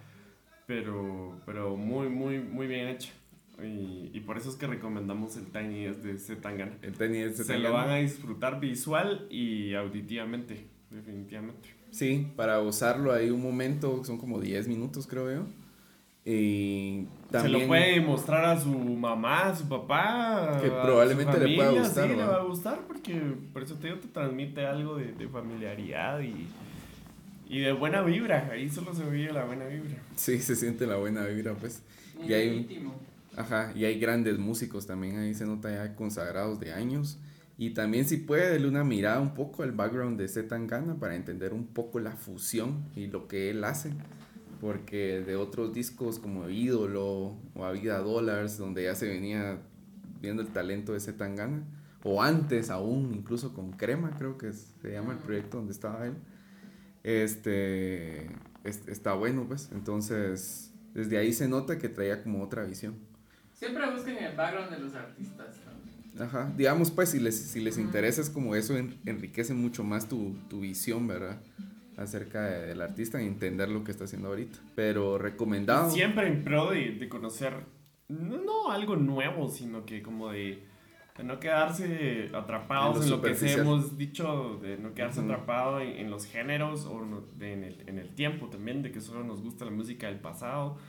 Pero, 0.67 1.41
pero 1.45 1.75
muy, 1.75 2.07
muy, 2.07 2.39
muy 2.39 2.67
bien 2.67 2.87
hecha. 2.87 3.11
Y, 3.63 4.09
y 4.13 4.19
por 4.21 4.37
eso 4.37 4.49
es 4.49 4.55
que 4.55 4.67
recomendamos 4.67 5.37
el 5.37 5.45
Tiny 5.47 5.85
es 5.85 6.03
de 6.03 6.17
Zetangana. 6.17 6.77
El 6.81 6.93
tenis 6.93 7.35
Se 7.37 7.57
lo 7.57 7.73
van 7.73 7.89
a 7.89 7.95
disfrutar 7.97 8.59
visual 8.59 9.27
y 9.29 9.73
auditivamente, 9.73 10.65
definitivamente. 10.89 11.69
Sí, 11.91 12.27
para 12.35 12.57
gozarlo 12.57 13.11
ahí 13.13 13.29
un 13.29 13.41
momento, 13.41 14.03
son 14.03 14.17
como 14.17 14.39
10 14.39 14.67
minutos 14.67 15.07
creo 15.07 15.31
yo. 15.31 15.45
Y 16.23 17.05
también... 17.31 17.53
Se 17.53 17.59
lo 17.61 17.67
puede 17.67 17.99
mostrar 18.01 18.45
a 18.45 18.59
su 18.59 18.69
mamá, 18.69 19.47
a 19.47 19.55
su 19.55 19.67
papá. 19.67 20.59
Que 20.61 20.67
a 20.67 20.69
su 20.69 20.81
probablemente 20.87 21.39
le 21.39 21.55
pueda 21.55 21.69
familia, 21.69 21.81
gustar, 21.81 22.09
Sí, 22.09 22.15
le 22.15 22.23
¿va? 22.23 22.35
a 22.35 22.43
gustar 22.43 22.79
porque 22.87 23.21
por 23.51 23.63
eso 23.63 23.75
te 23.75 23.87
digo, 23.87 23.99
te 23.99 24.07
transmite 24.07 24.65
algo 24.65 24.97
de, 24.97 25.13
de 25.13 25.27
familiaridad 25.27 26.21
y, 26.21 26.47
y 27.49 27.59
de 27.59 27.73
buena 27.73 28.01
vibra. 28.01 28.49
Ahí 28.51 28.69
solo 28.69 28.93
se 28.93 29.03
vive 29.09 29.33
la 29.33 29.45
buena 29.45 29.65
vibra. 29.65 29.97
Sí, 30.15 30.39
se 30.39 30.55
siente 30.55 30.85
la 30.85 30.97
buena 30.97 31.25
vibra, 31.25 31.53
pues. 31.55 31.81
Y 32.25 32.33
hay, 32.33 32.49
Íntimo. 32.55 32.93
Ajá, 33.37 33.71
y 33.75 33.85
hay 33.85 33.99
grandes 33.99 34.37
músicos 34.39 34.87
también, 34.87 35.17
ahí 35.17 35.33
se 35.33 35.45
nota 35.45 35.71
ya 35.71 35.95
consagrados 35.95 36.59
de 36.59 36.73
años. 36.73 37.19
Y 37.57 37.71
también 37.71 38.05
si 38.05 38.17
puede, 38.17 38.49
darle 38.51 38.67
una 38.67 38.83
mirada 38.83 39.19
un 39.19 39.33
poco 39.35 39.63
al 39.63 39.71
background 39.71 40.19
de 40.19 40.27
Zetangana 40.27 40.95
para 40.99 41.15
entender 41.15 41.53
un 41.53 41.67
poco 41.67 41.99
la 41.99 42.11
fusión 42.15 42.85
y 42.95 43.07
lo 43.07 43.27
que 43.27 43.49
él 43.51 43.63
hace. 43.63 43.91
Porque 44.59 45.21
de 45.25 45.35
otros 45.35 45.73
discos 45.73 46.19
como 46.19 46.49
Ídolo 46.49 47.35
o 47.55 47.65
A 47.65 47.71
Vida 47.71 47.99
Dollars, 47.99 48.57
donde 48.57 48.83
ya 48.83 48.95
se 48.95 49.07
venía 49.07 49.59
viendo 50.21 50.41
el 50.41 50.49
talento 50.49 50.93
de 50.93 50.99
Zetangana, 50.99 51.63
o 52.03 52.21
antes 52.23 52.69
aún, 52.69 53.13
incluso 53.13 53.53
con 53.53 53.71
Crema, 53.73 54.11
creo 54.17 54.37
que 54.37 54.53
se 54.53 54.91
llama 54.91 55.13
el 55.13 55.19
proyecto 55.19 55.57
donde 55.57 55.73
estaba 55.73 56.05
él, 56.07 56.15
este, 57.03 58.25
es- 58.63 58.87
está 58.87 59.13
bueno, 59.13 59.45
pues. 59.47 59.69
Entonces, 59.71 60.71
desde 60.93 61.17
ahí 61.17 61.33
se 61.33 61.47
nota 61.47 61.77
que 61.77 61.89
traía 61.89 62.23
como 62.23 62.43
otra 62.43 62.63
visión. 62.65 62.95
Siempre 63.61 63.91
busquen 63.91 64.17
el 64.17 64.35
background 64.35 64.71
de 64.71 64.79
los 64.79 64.95
artistas. 64.95 65.55
¿no? 66.15 66.23
Ajá, 66.25 66.51
digamos 66.57 66.89
pues 66.89 67.09
si 67.11 67.19
les, 67.19 67.37
si 67.39 67.59
les 67.61 67.77
interesa 67.77 68.19
es 68.21 68.29
como 68.31 68.55
eso 68.55 68.75
en- 68.75 68.97
enriquece 69.05 69.53
mucho 69.53 69.83
más 69.83 70.09
tu, 70.09 70.35
tu 70.49 70.61
visión, 70.61 71.07
¿verdad? 71.07 71.39
Acerca 71.95 72.41
de- 72.41 72.65
del 72.65 72.81
artista 72.81 73.21
y 73.21 73.27
entender 73.27 73.69
lo 73.69 73.83
que 73.83 73.91
está 73.91 74.05
haciendo 74.05 74.29
ahorita. 74.29 74.57
Pero 74.75 75.19
recomendado. 75.19 75.91
Siempre 75.91 76.27
en 76.27 76.43
pro 76.43 76.71
de, 76.71 76.93
de 76.95 77.07
conocer, 77.07 77.53
no, 78.09 78.37
no 78.41 78.71
algo 78.71 78.95
nuevo, 78.95 79.47
sino 79.47 79.85
que 79.85 80.01
como 80.01 80.31
de, 80.31 80.63
de 81.15 81.23
no 81.23 81.39
quedarse 81.39 82.31
atrapados 82.33 82.97
En 82.97 83.03
en 83.03 83.09
lo 83.11 83.17
lo, 83.17 83.21
que 83.21 83.35
se 83.35 83.53
hemos 83.53 83.95
dicho, 83.95 84.59
de 84.61 84.77
no 84.79 84.95
quedarse 84.95 85.19
Ujú. 85.19 85.31
atrapado 85.31 85.79
en, 85.81 85.97
en 85.97 86.09
los 86.09 86.25
géneros 86.25 86.85
o 86.87 87.05
no- 87.05 87.21
de- 87.37 87.53
en, 87.53 87.63
el, 87.63 87.83
en 87.87 87.99
el 87.99 88.09
tiempo 88.15 88.47
también, 88.47 88.81
de 88.81 88.91
que 88.91 89.01
solo 89.01 89.23
nos 89.23 89.43
gusta 89.43 89.65
la 89.65 89.71
música 89.71 90.07
del 90.07 90.19
pasado. 90.19 90.79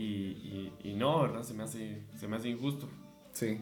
Y, 0.00 0.72
y, 0.82 0.90
y 0.90 0.94
no, 0.94 1.20
¿verdad? 1.20 1.42
Se 1.42 1.52
me, 1.52 1.62
hace, 1.62 2.00
se 2.18 2.26
me 2.26 2.36
hace 2.36 2.48
injusto. 2.48 2.88
Sí, 3.32 3.60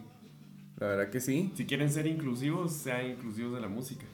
la 0.77 0.87
verdad 0.87 1.09
que 1.09 1.19
sí. 1.19 1.51
Si 1.55 1.65
quieren 1.65 1.91
ser 1.91 2.07
inclusivos, 2.07 2.71
sean 2.71 3.07
inclusivos 3.07 3.55
de 3.55 3.59
la 3.61 3.67
música. 3.67 4.05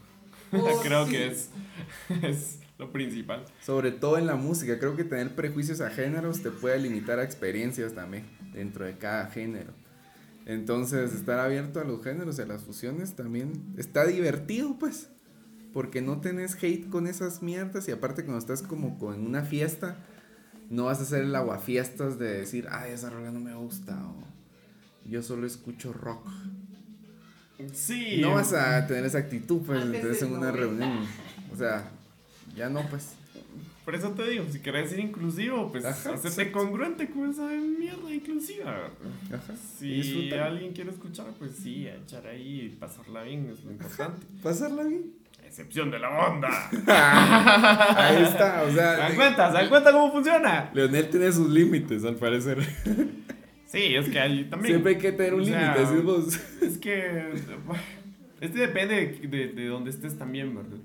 Oh, 0.51 0.79
Creo 0.83 1.05
sí. 1.05 1.11
que 1.11 1.27
es, 1.27 1.49
es 2.23 2.59
lo 2.79 2.91
principal. 2.91 3.45
Sobre 3.61 3.91
todo 3.91 4.17
en 4.17 4.25
la 4.25 4.35
música, 4.35 4.79
creo 4.79 4.95
que 4.95 5.03
tener 5.03 5.35
prejuicios 5.35 5.81
a 5.81 5.91
géneros 5.91 6.41
te 6.41 6.49
puede 6.49 6.79
limitar 6.79 7.19
a 7.19 7.23
experiencias 7.23 7.93
también 7.93 8.25
dentro 8.53 8.85
de 8.85 8.97
cada 8.97 9.27
género. 9.27 9.73
Entonces, 10.47 11.13
estar 11.13 11.39
abierto 11.39 11.79
a 11.79 11.83
los 11.83 12.03
géneros 12.03 12.39
y 12.39 12.41
a 12.41 12.45
las 12.47 12.63
fusiones 12.63 13.15
también 13.15 13.53
está 13.77 14.05
divertido, 14.05 14.77
pues. 14.79 15.09
Porque 15.73 16.01
no 16.01 16.21
tenés 16.21 16.55
hate 16.63 16.89
con 16.89 17.05
esas 17.05 17.43
mierdas 17.43 17.87
y 17.87 17.91
aparte 17.91 18.23
cuando 18.23 18.39
estás 18.39 18.61
como 18.63 18.97
con 18.97 19.25
una 19.25 19.43
fiesta, 19.43 19.97
no 20.69 20.85
vas 20.85 20.99
a 20.99 21.03
hacer 21.03 21.23
el 21.23 21.35
aguafiestas 21.35 22.17
de 22.19 22.39
decir, 22.39 22.67
ay, 22.71 22.91
esa 22.91 23.09
rola 23.09 23.31
no 23.31 23.39
me 23.39 23.55
gusta 23.55 23.93
o 24.07 24.25
yo 25.09 25.21
solo 25.21 25.45
escucho 25.45 25.93
rock. 25.93 26.27
Sí. 27.73 28.17
No 28.21 28.33
vas 28.33 28.53
a 28.53 28.85
tener 28.87 29.05
esa 29.05 29.19
actitud, 29.19 29.61
pues, 29.65 29.83
entonces 29.83 30.21
en 30.23 30.33
una 30.33 30.51
90. 30.51 30.59
reunión. 30.59 31.07
O 31.53 31.55
sea, 31.55 31.89
ya 32.55 32.69
no, 32.69 32.81
pues. 32.89 33.13
Por 33.85 33.93
eso 33.93 34.09
te 34.11 34.27
digo, 34.27 34.45
si 34.51 34.59
querés 34.59 34.89
ser 34.89 34.99
inclusivo, 34.99 35.71
pues 35.71 35.85
hacerte 35.85 36.51
congruente 36.51 37.07
con 37.07 37.29
esa 37.29 37.45
mierda 37.45 38.11
inclusiva. 38.11 38.89
Ajá. 39.31 39.53
Si 39.77 40.31
alguien 40.33 40.73
quiere 40.73 40.89
escuchar, 40.89 41.27
pues 41.37 41.51
sí, 41.55 41.87
a 41.87 41.95
echar 41.95 42.25
ahí 42.25 42.61
y 42.61 42.69
pasarla 42.69 43.21
bien 43.23 43.47
es 43.51 43.63
lo 43.63 43.71
importante. 43.71 44.25
Pasarla 44.43 44.83
bien. 44.83 45.13
Excepción 45.55 45.89
de 45.89 45.99
la 45.99 46.09
onda. 46.09 46.49
Ahí 47.95 48.23
está, 48.23 48.63
o 48.63 48.67
¿Se 48.67 48.73
sea, 48.73 48.97
dan 48.97 49.15
cuenta? 49.15 49.47
¿Se 49.47 49.53
dan 49.53 49.69
cuenta 49.69 49.91
cómo 49.93 50.11
funciona? 50.11 50.69
Leonel 50.73 51.09
tiene 51.09 51.31
sus 51.31 51.49
límites, 51.49 52.03
al 52.03 52.15
parecer. 52.15 52.61
Sí, 53.65 53.95
es 53.95 54.09
que 54.09 54.19
hay 54.19 54.43
también. 54.49 54.73
Siempre 54.73 54.95
hay 54.95 54.97
que 54.97 55.13
tener 55.13 55.33
un 55.33 55.45
límite, 55.45 55.85
¿sí 55.85 55.95
vos? 56.03 56.39
Es 56.61 56.77
que. 56.77 57.31
Este 58.41 58.59
depende 58.59 58.95
de, 58.95 59.27
de, 59.29 59.47
de 59.53 59.67
dónde 59.67 59.91
estés 59.91 60.17
también, 60.17 60.53
¿verdad? 60.53 60.77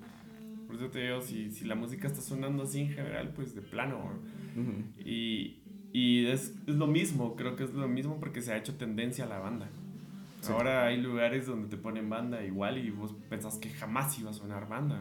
Por 0.68 0.76
eso 0.76 0.86
te 0.86 1.00
digo, 1.00 1.20
si, 1.20 1.50
si 1.50 1.64
la 1.64 1.74
música 1.74 2.06
está 2.06 2.20
sonando 2.20 2.62
así 2.62 2.82
en 2.82 2.90
general, 2.90 3.32
pues 3.34 3.56
de 3.56 3.62
plano. 3.62 4.20
Y, 5.04 5.58
y 5.92 6.26
es, 6.26 6.54
es 6.68 6.76
lo 6.76 6.86
mismo, 6.86 7.34
creo 7.34 7.56
que 7.56 7.64
es 7.64 7.74
lo 7.74 7.88
mismo 7.88 8.20
porque 8.20 8.40
se 8.40 8.52
ha 8.52 8.56
hecho 8.56 8.76
tendencia 8.76 9.24
a 9.24 9.28
la 9.28 9.40
banda. 9.40 9.68
Sí. 10.40 10.52
Ahora 10.52 10.86
hay 10.86 11.00
lugares 11.00 11.46
donde 11.46 11.68
te 11.68 11.76
ponen 11.76 12.08
banda 12.08 12.42
igual 12.44 12.78
y 12.78 12.90
vos 12.90 13.14
pensás 13.28 13.58
que 13.58 13.68
jamás 13.70 14.18
iba 14.18 14.30
a 14.30 14.32
sonar 14.34 14.68
banda. 14.68 15.00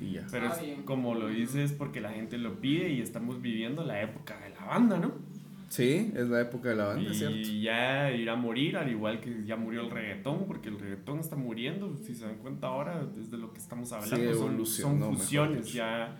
Y 0.00 0.12
ya. 0.12 0.26
Pero 0.30 0.48
Ah, 0.48 0.56
es 0.62 0.82
como 0.84 1.14
lo 1.14 1.28
dices 1.28 1.72
porque 1.72 2.00
la 2.00 2.10
gente 2.10 2.38
lo 2.38 2.60
pide 2.60 2.88
y 2.90 3.00
estamos 3.00 3.40
viviendo 3.42 3.84
la 3.84 4.02
época 4.02 4.38
de 4.40 4.50
la 4.50 4.64
banda, 4.64 4.98
¿no? 4.98 5.12
Sí, 5.68 6.10
es 6.16 6.26
la 6.28 6.40
época 6.40 6.70
de 6.70 6.74
la 6.76 6.86
banda, 6.86 7.14
¿cierto? 7.14 7.36
Y 7.36 7.60
ya 7.62 8.10
irá 8.10 8.32
a 8.32 8.36
morir, 8.36 8.76
al 8.76 8.90
igual 8.90 9.20
que 9.20 9.44
ya 9.44 9.54
murió 9.54 9.82
el 9.82 9.90
reggaetón, 9.90 10.46
porque 10.48 10.68
el 10.68 10.80
reggaetón 10.80 11.20
está 11.20 11.36
muriendo, 11.36 11.96
si 11.96 12.12
se 12.16 12.24
dan 12.24 12.38
cuenta 12.38 12.66
ahora, 12.66 13.04
desde 13.04 13.36
lo 13.38 13.52
que 13.52 13.60
estamos 13.60 13.92
hablando, 13.92 14.16
Sí, 14.16 14.82
son, 14.82 14.98
son 15.00 15.16
fusiones, 15.16 15.72
ya, 15.72 16.16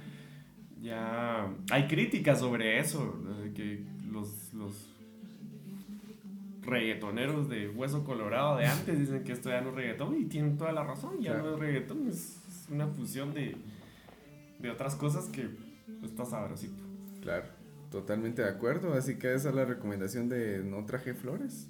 ya 0.80 1.48
hay 1.70 1.86
críticas 1.88 2.38
sobre 2.38 2.78
eso, 2.78 3.16
que 3.54 3.82
los, 4.10 4.52
los 4.54 4.89
reggaetoneros 6.62 7.48
de 7.48 7.68
hueso 7.68 8.04
colorado 8.04 8.56
de 8.58 8.66
antes 8.66 8.98
dicen 8.98 9.24
que 9.24 9.32
esto 9.32 9.48
ya 9.50 9.60
no 9.62 9.70
es 9.70 9.74
reggaetón 9.76 10.20
y 10.20 10.24
tienen 10.26 10.56
toda 10.58 10.72
la 10.72 10.84
razón, 10.84 11.20
ya 11.20 11.32
Claro. 11.32 11.48
no 11.50 11.54
es 11.54 11.60
reggaetón, 11.60 12.08
es, 12.08 12.38
es 12.48 12.68
una 12.70 12.86
fusión 12.86 13.32
de, 13.34 13.56
de 14.58 14.70
otras 14.70 14.94
cosas 14.94 15.26
que 15.26 15.48
está 16.04 16.24
sabrosito. 16.24 16.82
Claro, 17.22 17.46
totalmente 17.90 18.42
de 18.42 18.48
acuerdo. 18.50 18.94
Así 18.94 19.18
que 19.18 19.34
esa 19.34 19.48
es 19.50 19.54
la 19.54 19.64
recomendación 19.64 20.28
de 20.28 20.62
No 20.64 20.84
Traje 20.84 21.14
Flores 21.14 21.68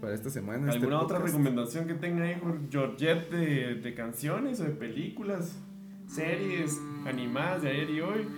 para 0.00 0.14
esta 0.14 0.28
semana. 0.30 0.66
este 0.66 0.78
¿Alguna 0.78 1.00
otra 1.00 1.18
recomendación 1.18 1.86
que 1.86 1.94
tenga 1.94 2.24
ahí, 2.24 2.40
Georgette, 2.70 3.30
de, 3.30 3.74
de 3.76 3.94
canciones 3.94 4.60
o 4.60 4.64
de 4.64 4.70
películas, 4.70 5.58
series 6.06 6.78
animadas 7.06 7.62
de 7.62 7.70
ayer 7.70 7.90
y 7.90 8.00
hoy? 8.02 8.28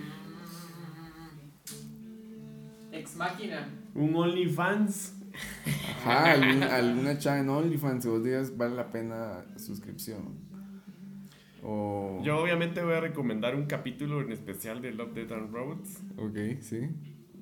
Ex 2.91 3.15
máquina. 3.15 3.69
Un 3.93 4.15
OnlyFans. 4.15 5.15
Ajá, 6.05 6.31
alguna 6.75 7.17
chava 7.17 7.39
en 7.39 7.49
OnlyFans, 7.49 8.03
si 8.03 8.09
vos 8.09 8.23
digas, 8.23 8.55
vale 8.57 8.75
la 8.75 8.91
pena 8.91 9.45
suscripción. 9.57 10.47
O... 11.61 12.21
Yo 12.23 12.37
obviamente 12.41 12.81
voy 12.81 12.93
a 12.93 13.01
recomendar 13.01 13.55
un 13.55 13.65
capítulo 13.65 14.21
en 14.21 14.31
especial 14.31 14.81
de 14.81 14.93
Love, 14.93 15.13
Death 15.13 15.31
and 15.33 15.53
Robots, 15.53 16.01
Ok, 16.17 16.37
sí. 16.61 16.89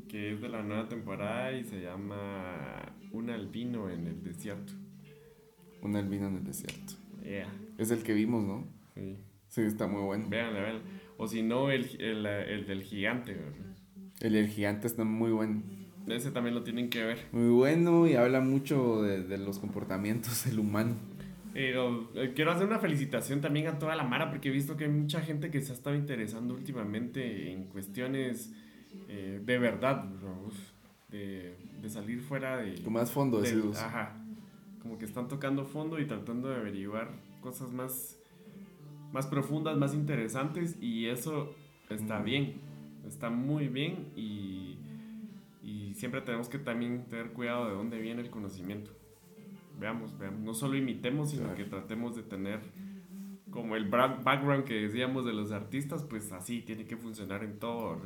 que 0.09 0.33
es 0.33 0.41
de 0.41 0.49
la 0.49 0.63
nueva 0.63 0.87
temporada 0.89 1.51
y 1.51 1.63
se 1.63 1.81
llama 1.81 2.93
Un 3.11 3.29
albino 3.29 3.89
en 3.91 4.07
el 4.07 4.23
desierto. 4.23 4.73
Un 5.83 5.95
albino 5.95 6.27
en 6.27 6.37
el 6.37 6.43
desierto. 6.43 6.93
Yeah, 7.23 7.47
Es 7.77 7.91
el 7.91 8.01
que 8.03 8.13
vimos, 8.13 8.43
¿no? 8.43 8.67
sí. 8.95 9.17
Sí, 9.49 9.61
está 9.61 9.87
muy 9.87 10.01
bueno. 10.01 10.25
Véanla, 10.29 10.59
véanla. 10.59 10.81
O 11.17 11.25
si 11.27 11.41
no, 11.41 11.71
el, 11.71 11.85
el, 12.01 12.25
el 12.25 12.67
del 12.67 12.83
gigante. 12.83 13.33
¿verdad? 13.33 13.75
El, 14.19 14.35
el 14.35 14.47
gigante 14.49 14.87
está 14.87 15.03
muy 15.05 15.31
bueno. 15.31 15.63
Ese 16.07 16.31
también 16.31 16.55
lo 16.55 16.63
tienen 16.63 16.89
que 16.89 17.03
ver. 17.03 17.19
Muy 17.31 17.49
bueno 17.49 18.07
y 18.07 18.15
habla 18.15 18.39
mucho 18.39 19.01
de, 19.01 19.23
de 19.23 19.37
los 19.37 19.59
comportamientos 19.59 20.45
del 20.45 20.59
humano. 20.59 20.95
Pero 21.53 22.09
eh, 22.13 22.33
quiero 22.35 22.51
hacer 22.51 22.67
una 22.67 22.79
felicitación 22.79 23.41
también 23.41 23.67
a 23.67 23.79
toda 23.79 23.95
la 23.95 24.03
Mara 24.03 24.29
porque 24.29 24.49
he 24.49 24.51
visto 24.51 24.77
que 24.77 24.85
hay 24.85 24.91
mucha 24.91 25.21
gente 25.21 25.49
que 25.49 25.61
se 25.61 25.71
ha 25.71 25.75
estado 25.75 25.95
interesando 25.95 26.53
últimamente 26.53 27.51
en 27.51 27.65
cuestiones 27.65 28.53
eh, 29.07 29.41
de 29.43 29.57
verdad, 29.57 30.05
bro, 30.21 30.51
de, 31.09 31.55
de 31.81 31.89
salir 31.89 32.21
fuera 32.21 32.57
de... 32.57 32.81
Con 32.83 32.93
más 32.93 33.11
fondo, 33.11 33.39
vos. 33.39 33.77
Ajá, 33.77 34.17
como 34.81 34.97
que 34.97 35.05
están 35.05 35.27
tocando 35.27 35.65
fondo 35.65 35.99
y 35.99 36.05
tratando 36.05 36.49
de 36.49 36.55
averiguar 36.57 37.09
cosas 37.41 37.71
más, 37.71 38.17
más 39.11 39.27
profundas, 39.27 39.77
más 39.77 39.93
interesantes 39.93 40.77
y 40.81 41.07
eso 41.07 41.53
está 41.89 42.19
bien, 42.19 42.55
está 43.07 43.29
muy 43.29 43.67
bien 43.67 44.09
y, 44.15 44.76
y 45.67 45.93
siempre 45.93 46.21
tenemos 46.21 46.47
que 46.49 46.57
también 46.59 47.05
tener 47.09 47.33
cuidado 47.33 47.67
de 47.67 47.75
dónde 47.75 47.99
viene 47.99 48.21
el 48.21 48.29
conocimiento. 48.29 48.91
Veamos, 49.79 50.17
veamos, 50.17 50.39
no 50.41 50.53
solo 50.53 50.75
imitemos, 50.77 51.29
sino 51.31 51.43
Claro. 51.43 51.57
que 51.57 51.65
tratemos 51.65 52.15
de 52.15 52.23
tener 52.23 52.61
como 53.51 53.75
el 53.75 53.89
background 53.89 54.63
que 54.65 54.73
decíamos 54.75 55.25
de 55.25 55.33
los 55.33 55.51
artistas, 55.51 56.03
pues 56.03 56.31
así 56.31 56.61
tiene 56.61 56.85
que 56.85 56.97
funcionar 56.97 57.43
en 57.43 57.59
todo. 57.59 57.99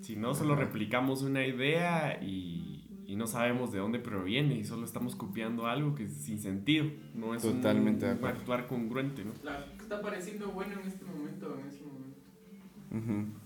Si 0.00 0.16
no, 0.16 0.34
solo 0.34 0.56
replicamos 0.56 1.22
una 1.22 1.46
idea 1.46 2.18
y, 2.22 2.86
y 3.06 3.16
no 3.16 3.26
sabemos 3.26 3.72
de 3.72 3.78
dónde 3.78 3.98
proviene 3.98 4.54
y 4.56 4.64
solo 4.64 4.84
estamos 4.84 5.14
copiando 5.16 5.66
algo 5.66 5.94
que 5.94 6.04
es 6.04 6.12
sin 6.12 6.38
sentido. 6.38 6.86
No 7.14 7.34
es 7.34 7.44
un- 7.44 7.56
Totalmente 7.56 8.06
un, 8.06 8.12
acuerdo. 8.12 8.38
actuar 8.38 8.66
congruente, 8.66 9.24
¿no? 9.24 9.32
¿qué 9.32 9.82
está 9.82 10.00
pareciendo 10.00 10.48
bueno 10.52 10.74
en 10.80 10.86
este 10.88 11.04
momento? 11.04 11.58
En 11.60 11.66
ese 11.66 11.82
momento. 11.84 12.16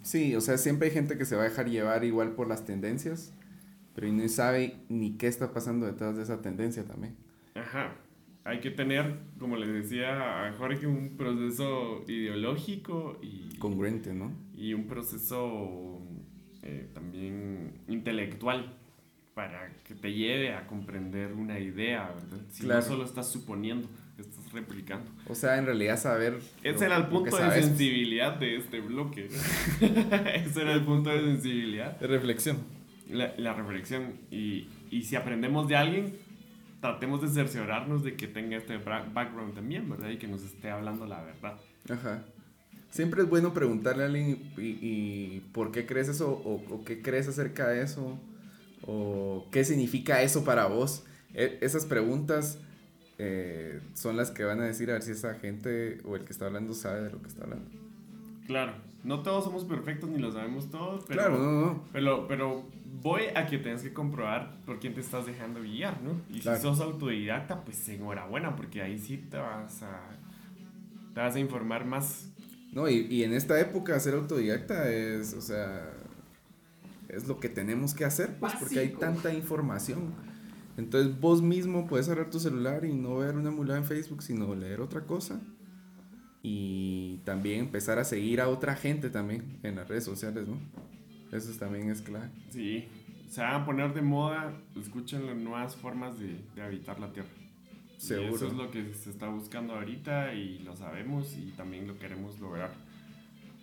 Sí, 0.03 0.35
o 0.37 0.41
sea, 0.41 0.57
siempre 0.59 0.89
hay 0.89 0.95
gente 0.95 1.19
que 1.19 1.25
se 1.25 1.37
va 1.37 1.43
a 1.43 1.49
dejar 1.49 1.69
llevar 1.69 2.05
igual 2.05 2.33
por 2.33 2.49
las 2.49 2.65
tendencias, 2.65 3.33
pero 3.95 4.11
no 4.13 4.27
sabe 4.29 4.77
ni 4.89 5.13
qué 5.17 5.27
está 5.27 5.53
pasando 5.53 5.87
detrás 5.87 6.17
de 6.17 6.23
esa 6.23 6.41
tendencia 6.43 6.85
también. 6.85 7.15
Ajá. 7.55 7.95
Hay 8.45 8.61
que 8.61 8.71
tener, 8.71 9.21
como 9.39 9.57
les 9.57 9.69
decía 9.73 10.47
a 10.49 10.53
Jorge, 10.53 10.87
un 10.87 11.17
proceso 11.17 12.05
ideológico 12.09 13.19
y, 13.23 13.57
Congruente, 13.59 14.13
¿no? 14.13 14.33
y 14.55 14.75
un 14.75 14.87
proceso 14.87 15.99
eh, 16.63 16.89
también 16.93 17.73
intelectual 17.89 18.77
para 19.35 19.73
que 19.85 19.95
te 19.95 20.13
lleve 20.13 20.55
a 20.55 20.67
comprender 20.67 21.33
una 21.33 21.59
idea, 21.59 22.09
¿verdad? 22.15 22.39
Si 22.51 22.65
Claro. 22.65 22.81
no 22.83 22.87
solo 22.87 23.05
estás 23.05 23.33
suponiendo, 23.33 23.89
estás 24.23 24.53
replicando. 24.53 25.11
O 25.29 25.35
sea, 25.35 25.59
en 25.59 25.67
realidad 25.67 25.99
saber... 25.99 26.39
Ese 26.63 26.81
lo- 26.81 26.87
era 26.87 26.97
el 26.97 27.07
punto 27.07 27.37
de 27.37 27.43
sabes. 27.43 27.65
sensibilidad 27.65 28.35
de 28.39 28.57
este 28.57 28.81
bloque. 28.81 29.29
Ese 29.81 30.63
era 30.63 30.73
el 30.73 30.83
punto 30.85 31.11
de 31.11 31.21
sensibilidad. 31.21 31.99
De 31.99 32.07
reflexión. 32.07 32.59
La, 33.11 33.35
la 33.37 33.55
reflexión. 33.55 34.15
Y, 34.31 34.69
y 34.91 35.03
si 35.03 35.17
aprendemos 35.17 35.69
de 35.69 35.77
alguien, 35.77 36.17
tratemos 36.81 37.23
de 37.23 37.29
cerciorarnos 37.29 38.03
de 38.05 38.15
que 38.15 38.27
tenga 38.29 38.57
este 38.57 38.77
background 38.79 39.55
también, 39.55 39.89
¿verdad? 39.89 40.11
Y 40.11 40.17
que 40.19 40.29
nos 40.29 40.43
esté 40.43 40.71
hablando 40.71 41.07
la 41.07 41.23
verdad. 41.23 41.59
Ajá. 41.91 42.25
Siempre 42.91 43.23
es 43.23 43.29
bueno 43.29 43.53
preguntarle 43.53 44.05
a 44.05 44.07
alguien 44.07 44.53
y, 44.57 44.63
y 44.81 45.43
por 45.53 45.73
qué 45.73 45.85
crees 45.85 46.09
eso 46.09 46.31
o, 46.31 46.63
o 46.73 46.85
qué 46.85 47.03
crees 47.03 47.27
acerca 47.27 47.67
de 47.69 47.83
eso 47.83 48.19
o 48.87 49.47
qué 49.51 49.65
significa 49.65 50.23
eso 50.23 50.45
para 50.45 50.67
vos. 50.67 51.05
E- 51.35 51.59
esas 51.61 51.87
preguntas 51.87 52.61
eh, 53.19 53.81
son 53.95 54.17
las 54.17 54.31
que 54.31 54.45
van 54.45 54.61
a 54.61 54.65
decir 54.65 54.91
a 54.91 54.95
ver 54.95 55.03
si 55.03 55.13
esa 55.13 55.35
gente 55.35 56.01
o 56.05 56.17
el 56.17 56.25
que 56.25 56.33
está 56.33 56.47
hablando 56.47 56.75
sabe 56.75 57.03
de 57.03 57.11
lo 57.11 57.21
que 57.23 57.29
está 57.29 57.45
hablando. 57.45 57.69
Claro, 58.47 58.73
no 59.05 59.23
todos 59.23 59.45
somos 59.45 59.65
perfectos 59.65 60.11
ni 60.11 60.19
lo 60.19 60.33
sabemos 60.33 60.71
todos, 60.71 61.05
pero, 61.07 61.21
claro, 61.21 61.39
no, 61.39 61.61
no. 61.67 61.85
pero, 61.93 62.27
pero 62.29 62.65
voy 63.03 63.23
a 63.35 63.47
que 63.47 63.59
tengas 63.59 63.83
que 63.83 63.93
comprobar 63.93 64.57
por 64.67 64.79
quién 64.81 64.95
te 64.95 65.01
estás 65.01 65.27
dejando 65.27 65.61
guiar, 65.63 66.01
¿no? 66.03 66.21
Y 66.35 66.41
Claro. 66.41 66.57
si 66.59 66.63
sos 66.63 66.81
autodidacta, 66.81 67.65
pues 67.65 67.89
enhorabuena, 67.89 68.55
porque 68.57 68.83
ahí 68.83 68.99
sí 68.99 69.17
te 69.31 69.37
vas 69.39 69.83
a, 69.83 70.01
te 71.15 71.21
vas 71.21 71.35
a 71.37 71.39
informar 71.39 71.85
más. 71.87 72.29
No, 72.73 72.89
y, 72.89 73.07
y 73.11 73.23
en 73.23 73.33
esta 73.33 73.59
época 73.61 73.99
ser 74.01 74.15
autodidacta 74.15 74.91
es, 74.91 75.33
o 75.35 75.41
sea, 75.41 75.91
es 77.09 77.29
lo 77.29 77.39
que 77.39 77.49
tenemos 77.49 77.95
que 77.95 78.05
hacer, 78.05 78.35
pues, 78.41 78.55
porque 78.59 78.79
hay 78.81 78.87
Básico. 78.89 79.01
tanta 79.01 79.33
información. 79.33 80.13
Entonces 80.77 81.19
vos 81.21 81.41
mismo 81.43 81.87
puedes 81.87 82.09
agarrar 82.09 82.31
tu 82.31 82.41
celular 82.41 82.85
y 82.85 82.93
no 82.93 83.17
ver 83.19 83.37
una 83.37 83.51
mulada 83.51 83.79
en 83.79 83.85
Facebook, 83.85 84.23
sino 84.23 84.55
leer 84.55 84.81
otra 84.81 85.03
cosa. 85.07 85.41
Y 86.43 87.19
también 87.25 87.61
empezar 87.61 87.99
a 87.99 88.05
seguir 88.05 88.41
a 88.41 88.49
otra 88.49 88.75
gente 88.77 89.09
también 89.09 89.59
en 89.63 89.77
las 89.77 89.89
redes 89.89 90.05
sociales, 90.05 90.47
¿no? 90.47 90.59
Eso 91.33 91.51
también 91.59 91.91
es 91.91 92.03
clave. 92.03 92.29
Sí, 92.51 92.85
se 93.29 93.41
van 93.41 93.63
a 93.63 93.65
poner 93.65 93.95
de 93.95 94.03
moda, 94.03 94.53
escuchen 94.79 95.27
las 95.27 95.37
nuevas 95.37 95.75
formas 95.75 96.19
de, 96.19 96.39
de 96.55 96.63
habitar 96.63 97.01
la 97.01 97.13
Tierra. 97.13 97.29
Y 97.97 98.01
Seguro. 98.01 98.37
eso 98.37 98.47
es 98.49 98.53
lo 98.53 98.71
que 98.71 98.93
se 98.93 99.11
está 99.11 99.29
buscando 99.29 99.75
ahorita 99.75 100.35
y 100.35 100.59
lo 100.59 100.77
sabemos 100.77 101.35
y 101.39 101.53
también 101.53 101.87
lo 101.87 101.99
queremos 101.99 102.39
lograr 102.41 102.73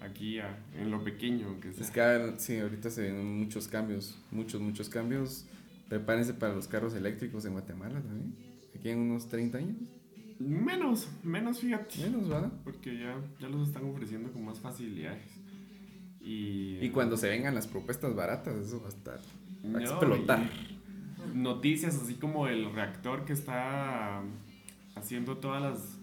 aquí 0.02 0.40
a- 0.40 0.58
en 0.76 0.90
lo 0.90 1.04
pequeño, 1.04 1.48
aunque 1.50 1.72
sea. 1.74 1.84
Es 1.86 1.92
que 1.92 2.02
ah, 2.02 2.34
sí, 2.38 2.58
ahorita 2.58 2.90
se 2.90 3.04
vienen 3.04 3.40
muchos 3.40 3.68
cambios, 3.68 4.18
muchos, 4.32 4.60
muchos 4.60 4.90
cambios. 4.90 5.46
Prepárense 5.92 6.34
para 6.34 6.54
los 6.56 6.70
carros 6.70 6.94
eléctricos 6.96 7.44
en 7.44 7.52
Guatemala 7.52 8.00
también. 8.02 8.34
Aquí 8.74 8.88
en 8.92 9.00
unos 9.00 9.28
30 9.28 9.58
años. 9.58 9.76
Menos, 10.40 11.10
menos, 11.22 11.60
fíjate. 11.60 11.98
Menos, 12.00 12.30
¿verdad? 12.30 12.50
Porque 12.64 12.98
ya, 12.98 13.20
ya 13.42 13.50
los 13.50 13.68
están 13.68 13.84
ofreciendo 13.84 14.32
con 14.32 14.46
más 14.46 14.58
facilidades. 14.62 15.30
Y, 16.22 16.78
Y 16.80 16.92
cuando 16.92 17.18
se 17.18 17.28
vengan 17.28 17.54
las 17.56 17.68
propuestas 17.68 18.16
baratas, 18.16 18.56
eso 18.56 18.80
va 18.80 18.86
a 18.86 18.90
estar. 18.90 19.20
Va 19.66 19.80
a 19.80 19.82
explotar. 19.82 20.50
Noticias 21.34 22.02
así 22.02 22.14
como 22.16 22.48
el 22.48 22.74
reactor 22.74 23.26
que 23.26 23.34
está 23.34 24.24
haciendo 24.96 25.40
todas 25.40 25.62
las, 25.62 25.98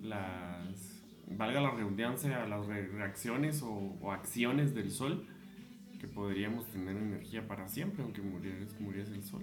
las 0.00 1.02
valga 1.36 1.60
la 1.60 1.72
redundancia, 1.72 2.46
las 2.46 2.66
re- 2.66 2.86
reacciones 2.86 3.62
o, 3.62 3.68
o 4.00 4.12
acciones 4.12 4.76
del 4.76 4.92
sol, 4.92 5.26
que 5.98 6.06
podríamos 6.08 6.66
tener 6.68 6.96
energía 6.96 7.46
para 7.46 7.68
siempre, 7.68 8.02
aunque 8.02 8.22
muriese, 8.22 8.78
muriese 8.80 9.12
el 9.14 9.22
sol. 9.24 9.42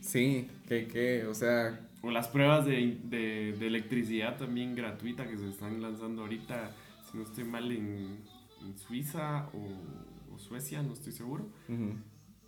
Sí, 0.00 0.48
que, 0.66 0.86
que, 0.88 1.26
o 1.26 1.34
sea, 1.34 1.78
O 2.02 2.10
las 2.10 2.28
pruebas 2.28 2.66
de, 2.66 2.98
de- 3.04 3.52
de 3.58 3.66
electricidad 3.66 4.36
también 4.36 4.74
gratuita 4.74 5.28
que 5.28 5.36
se 5.38 5.48
están 5.48 5.80
lanzando 5.80 6.22
ahorita, 6.22 6.74
si 7.10 7.16
no 7.16 7.22
estoy 7.24 7.44
mal, 7.44 7.70
en, 7.70 8.18
en 8.60 8.76
Suiza 8.78 9.48
o, 9.54 10.34
o 10.34 10.38
Suecia, 10.38 10.82
no 10.82 10.92
estoy 10.92 11.12
seguro. 11.12 11.48
ujú, 11.68 11.94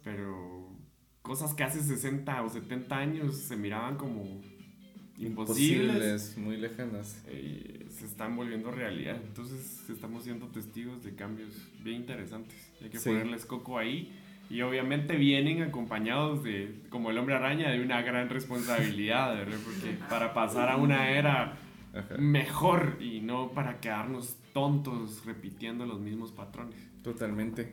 Pero 0.03 0.69
cosas 1.23 1.55
que 1.55 1.62
hace 1.62 1.81
60 1.83 2.43
o 2.43 2.49
70 2.49 2.99
años 2.99 3.37
se 3.37 3.57
miraban 3.57 3.97
como 3.97 4.41
imposibles, 5.19 5.93
posibles, 5.93 6.39
muy 6.39 6.57
lejanas. 6.57 7.23
eh, 7.29 7.87
se 7.91 8.07
están 8.07 8.35
volviendo 8.37 8.71
realidad. 8.71 9.17
Entonces 9.25 9.85
estamos 9.89 10.25
siendo 10.25 10.47
testigos 10.49 11.03
de 11.05 11.15
cambios 11.15 11.51
bien 11.83 11.97
interesantes. 11.97 12.57
Hay 12.83 12.91
que 12.91 12.99
Sí. 12.99 13.11
ponerles 13.11 13.45
coco 13.47 13.79
ahí. 13.79 14.12
Y 14.51 14.61
obviamente 14.61 15.17
vienen 15.17 15.62
acompañados 15.62 16.45
de, 16.45 16.75
como 16.91 17.11
el 17.11 17.17
hombre 17.19 17.35
araña, 17.35 17.71
de 17.71 17.81
una 17.81 18.03
gran 18.03 18.29
responsabilidad, 18.29 19.35
¿verdad? 19.35 19.59
Porque 19.65 19.97
para 20.11 20.35
pasar 20.35 20.69
a 20.69 20.77
una 20.77 21.11
era 21.11 21.57
Ajá, 21.95 22.17
mejor 22.19 22.99
y 23.01 23.21
no 23.21 23.53
para 23.53 23.81
quedarnos 23.81 24.37
tontos 24.53 25.25
repitiendo 25.25 25.87
los 25.87 26.01
mismos 26.01 26.31
patrones. 26.33 26.77
totalmente. 27.03 27.73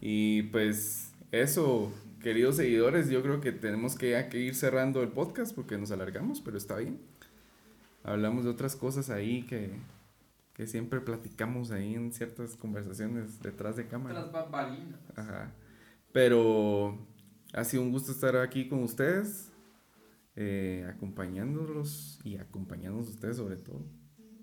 Y 0.00 0.42
pues 0.44 1.12
eso, 1.32 1.92
queridos 2.26 2.56
seguidores, 2.56 3.08
yo 3.08 3.22
creo 3.22 3.40
que 3.40 3.52
tenemos 3.52 3.96
que, 3.96 4.26
que 4.28 4.40
ir 4.40 4.56
cerrando 4.56 5.00
el 5.00 5.10
podcast 5.10 5.54
porque 5.54 5.78
nos 5.78 5.92
alargamos, 5.92 6.40
pero 6.40 6.56
está 6.56 6.74
bien. 6.74 6.98
Hablamos 8.02 8.42
de 8.42 8.50
otras 8.50 8.74
cosas 8.74 9.10
ahí 9.10 9.44
que, 9.44 9.70
que 10.52 10.66
siempre 10.66 11.00
platicamos 11.00 11.70
ahí 11.70 11.94
en 11.94 12.12
ciertas 12.12 12.56
conversaciones 12.56 13.40
detrás 13.40 13.76
de 13.76 13.86
cámara. 13.86 14.22
Tras 14.22 14.32
bambalinas. 14.32 14.98
Ajá. 15.14 15.52
Pero 16.10 16.98
ha 17.52 17.62
sido 17.62 17.84
un 17.84 17.92
gusto 17.92 18.10
estar 18.10 18.36
aquí 18.38 18.66
con 18.66 18.82
ustedes, 18.82 19.52
eh, 20.34 20.84
acompañándolos 20.92 22.18
y 22.24 22.38
acompañándonos 22.38 23.08
ustedes 23.08 23.36
sobre 23.36 23.54
todo 23.54 23.84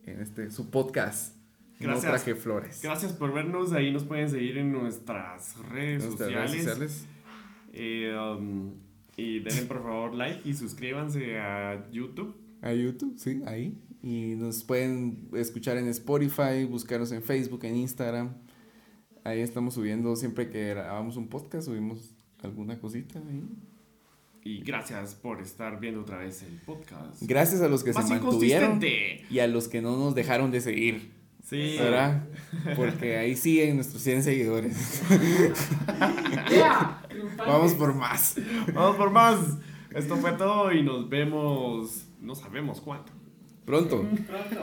en 0.06 0.22
este 0.22 0.50
su 0.52 0.70
podcast. 0.70 1.36
No 1.82 1.88
Gracias. 1.90 2.12
traje 2.14 2.36
flores. 2.36 2.80
Gracias 2.82 3.12
por 3.12 3.34
vernos. 3.34 3.74
Ahí 3.74 3.92
nos 3.92 4.06
pueden 4.06 4.30
seguir 4.30 4.58
en 4.58 4.72
nuestras 4.72 5.58
redes 5.70 6.06
Nuestras 6.06 6.30
sociales. 6.30 6.52
redes 6.52 6.64
sociales. 6.64 7.08
Eh, 7.74 8.16
um, 8.16 8.72
y 9.18 9.40
denle 9.40 9.64
por 9.64 9.84
favor 9.84 10.14
like 10.14 10.48
y 10.48 10.54
suscríbanse 10.54 11.40
a 11.40 11.90
YouTube. 11.92 12.36
A 12.62 12.72
YouTube, 12.74 13.16
sí, 13.18 13.42
ahí. 13.46 13.78
Y 14.02 14.36
nos 14.36 14.64
pueden 14.64 15.30
escuchar 15.34 15.78
en 15.78 15.88
Spotify, 15.88 16.66
buscarnos 16.70 17.12
en 17.12 17.24
Facebook, 17.24 17.66
en 17.66 17.76
Instagram. 17.78 18.36
Ahí 19.24 19.42
estamos 19.42 19.74
subiendo 19.74 20.16
siempre 20.16 20.50
que 20.50 20.70
grabamos 20.70 21.18
un 21.18 21.28
podcast, 21.28 21.68
subimos 21.68 22.14
alguna 22.42 22.80
cosita 22.80 23.20
ahí. 23.20 23.44
Y 24.46 24.62
gracias 24.62 25.16
por 25.16 25.42
estar 25.42 25.80
viendo 25.80 26.02
otra 26.02 26.18
vez 26.18 26.44
el 26.44 26.60
podcast. 26.66 27.22
Gracias 27.22 27.62
a 27.62 27.70
los 27.70 27.84
que 27.84 27.94
Más 27.94 28.08
se 28.08 28.16
mantuvieron 28.16 28.82
y 29.30 29.40
a 29.40 29.48
los 29.48 29.70
que 29.70 29.82
no 29.82 29.98
nos 29.98 30.16
dejaron 30.16 30.52
de 30.52 30.60
seguir. 30.60 31.23
Sí. 31.44 31.76
¿Verdad? 31.78 32.24
Porque 32.76 33.18
ahí 33.18 33.36
siguen 33.36 33.76
nuestros 33.76 34.02
100 34.02 34.24
seguidores. 34.24 35.02
¡Yeah! 36.50 37.02
Vamos 37.38 37.74
por 37.74 37.94
más. 37.94 38.36
Vamos 38.74 38.96
por 38.96 39.12
más. 39.12 39.38
Esto 39.94 40.16
fue 40.18 40.32
todo 40.34 40.72
y 40.72 40.82
nos 40.84 41.08
vemos. 41.10 42.06
No 42.22 42.34
sabemos 42.36 42.82
cuánto. 42.82 43.12
Pronto. 43.66 44.06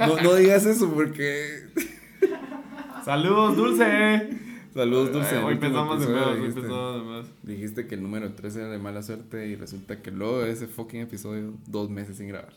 No, 0.00 0.20
no 0.20 0.34
digas 0.34 0.66
eso 0.66 0.90
porque. 0.92 1.68
Saludos, 3.04 3.56
Dulce. 3.56 4.30
Saludos, 4.74 5.12
Dulce. 5.12 5.36
Hoy 5.38 5.54
empezamos 5.54 6.00
de 6.06 6.12
más. 6.12 6.26
Hoy 6.26 6.36
dijiste- 6.40 6.58
empezamos 6.60 6.94
de 6.94 7.10
más. 7.10 7.26
Dijiste 7.42 7.86
que 7.86 7.94
el 7.94 8.02
número 8.02 8.32
3 8.32 8.56
era 8.56 8.68
de 8.68 8.78
mala 8.78 9.02
suerte 9.02 9.46
y 9.46 9.54
resulta 9.56 10.00
que 10.02 10.10
luego 10.10 10.40
de 10.40 10.50
ese 10.52 10.66
fucking 10.66 11.00
episodio, 11.02 11.54
dos 11.66 11.88
meses 11.90 12.16
sin 12.16 12.28
grabar. 12.28 12.52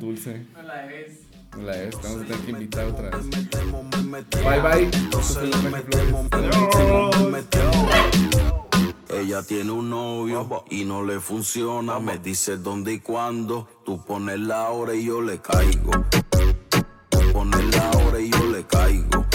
Dulce, 0.00 0.46
No 0.54 0.62
la 0.62 0.82
debes. 0.86 1.20
no 1.56 1.62
la 1.62 1.76
es, 1.82 1.94
estamos 1.94 2.22
a 2.22 2.24
tener 2.24 2.38
que 2.40 2.50
invitar 2.52 2.86
otra 2.86 3.10
vez. 3.10 3.26
metemos, 3.26 3.84
me 3.96 4.02
metemos. 4.02 4.46
Bye 4.50 4.60
bye. 4.62 4.90
Entonces 4.98 5.36
le 5.42 5.44
Esto 5.50 5.60
fue 5.60 5.70
metemos, 5.70 6.28
Flores. 6.28 6.56
me 6.56 6.60
metemos, 6.62 7.20
me 7.20 7.30
metemos. 7.30 7.90
Ella 9.10 9.42
tiene 9.42 9.70
un 9.72 9.90
novio 9.90 10.64
y 10.70 10.84
no 10.84 11.02
le 11.04 11.20
funciona. 11.20 11.98
Me 12.00 12.18
dice 12.18 12.56
dónde 12.56 12.94
y 12.94 13.00
cuándo. 13.00 13.68
Tú 13.84 14.02
pones 14.04 14.38
la 14.40 14.70
hora 14.70 14.94
y 14.94 15.04
yo 15.04 15.20
le 15.20 15.38
caigo. 15.40 15.90
Tú 17.10 17.18
pones 17.32 17.76
la 17.76 17.90
hora 17.90 18.20
y 18.20 18.30
yo 18.30 18.44
le 18.46 18.64
caigo. 18.66 19.26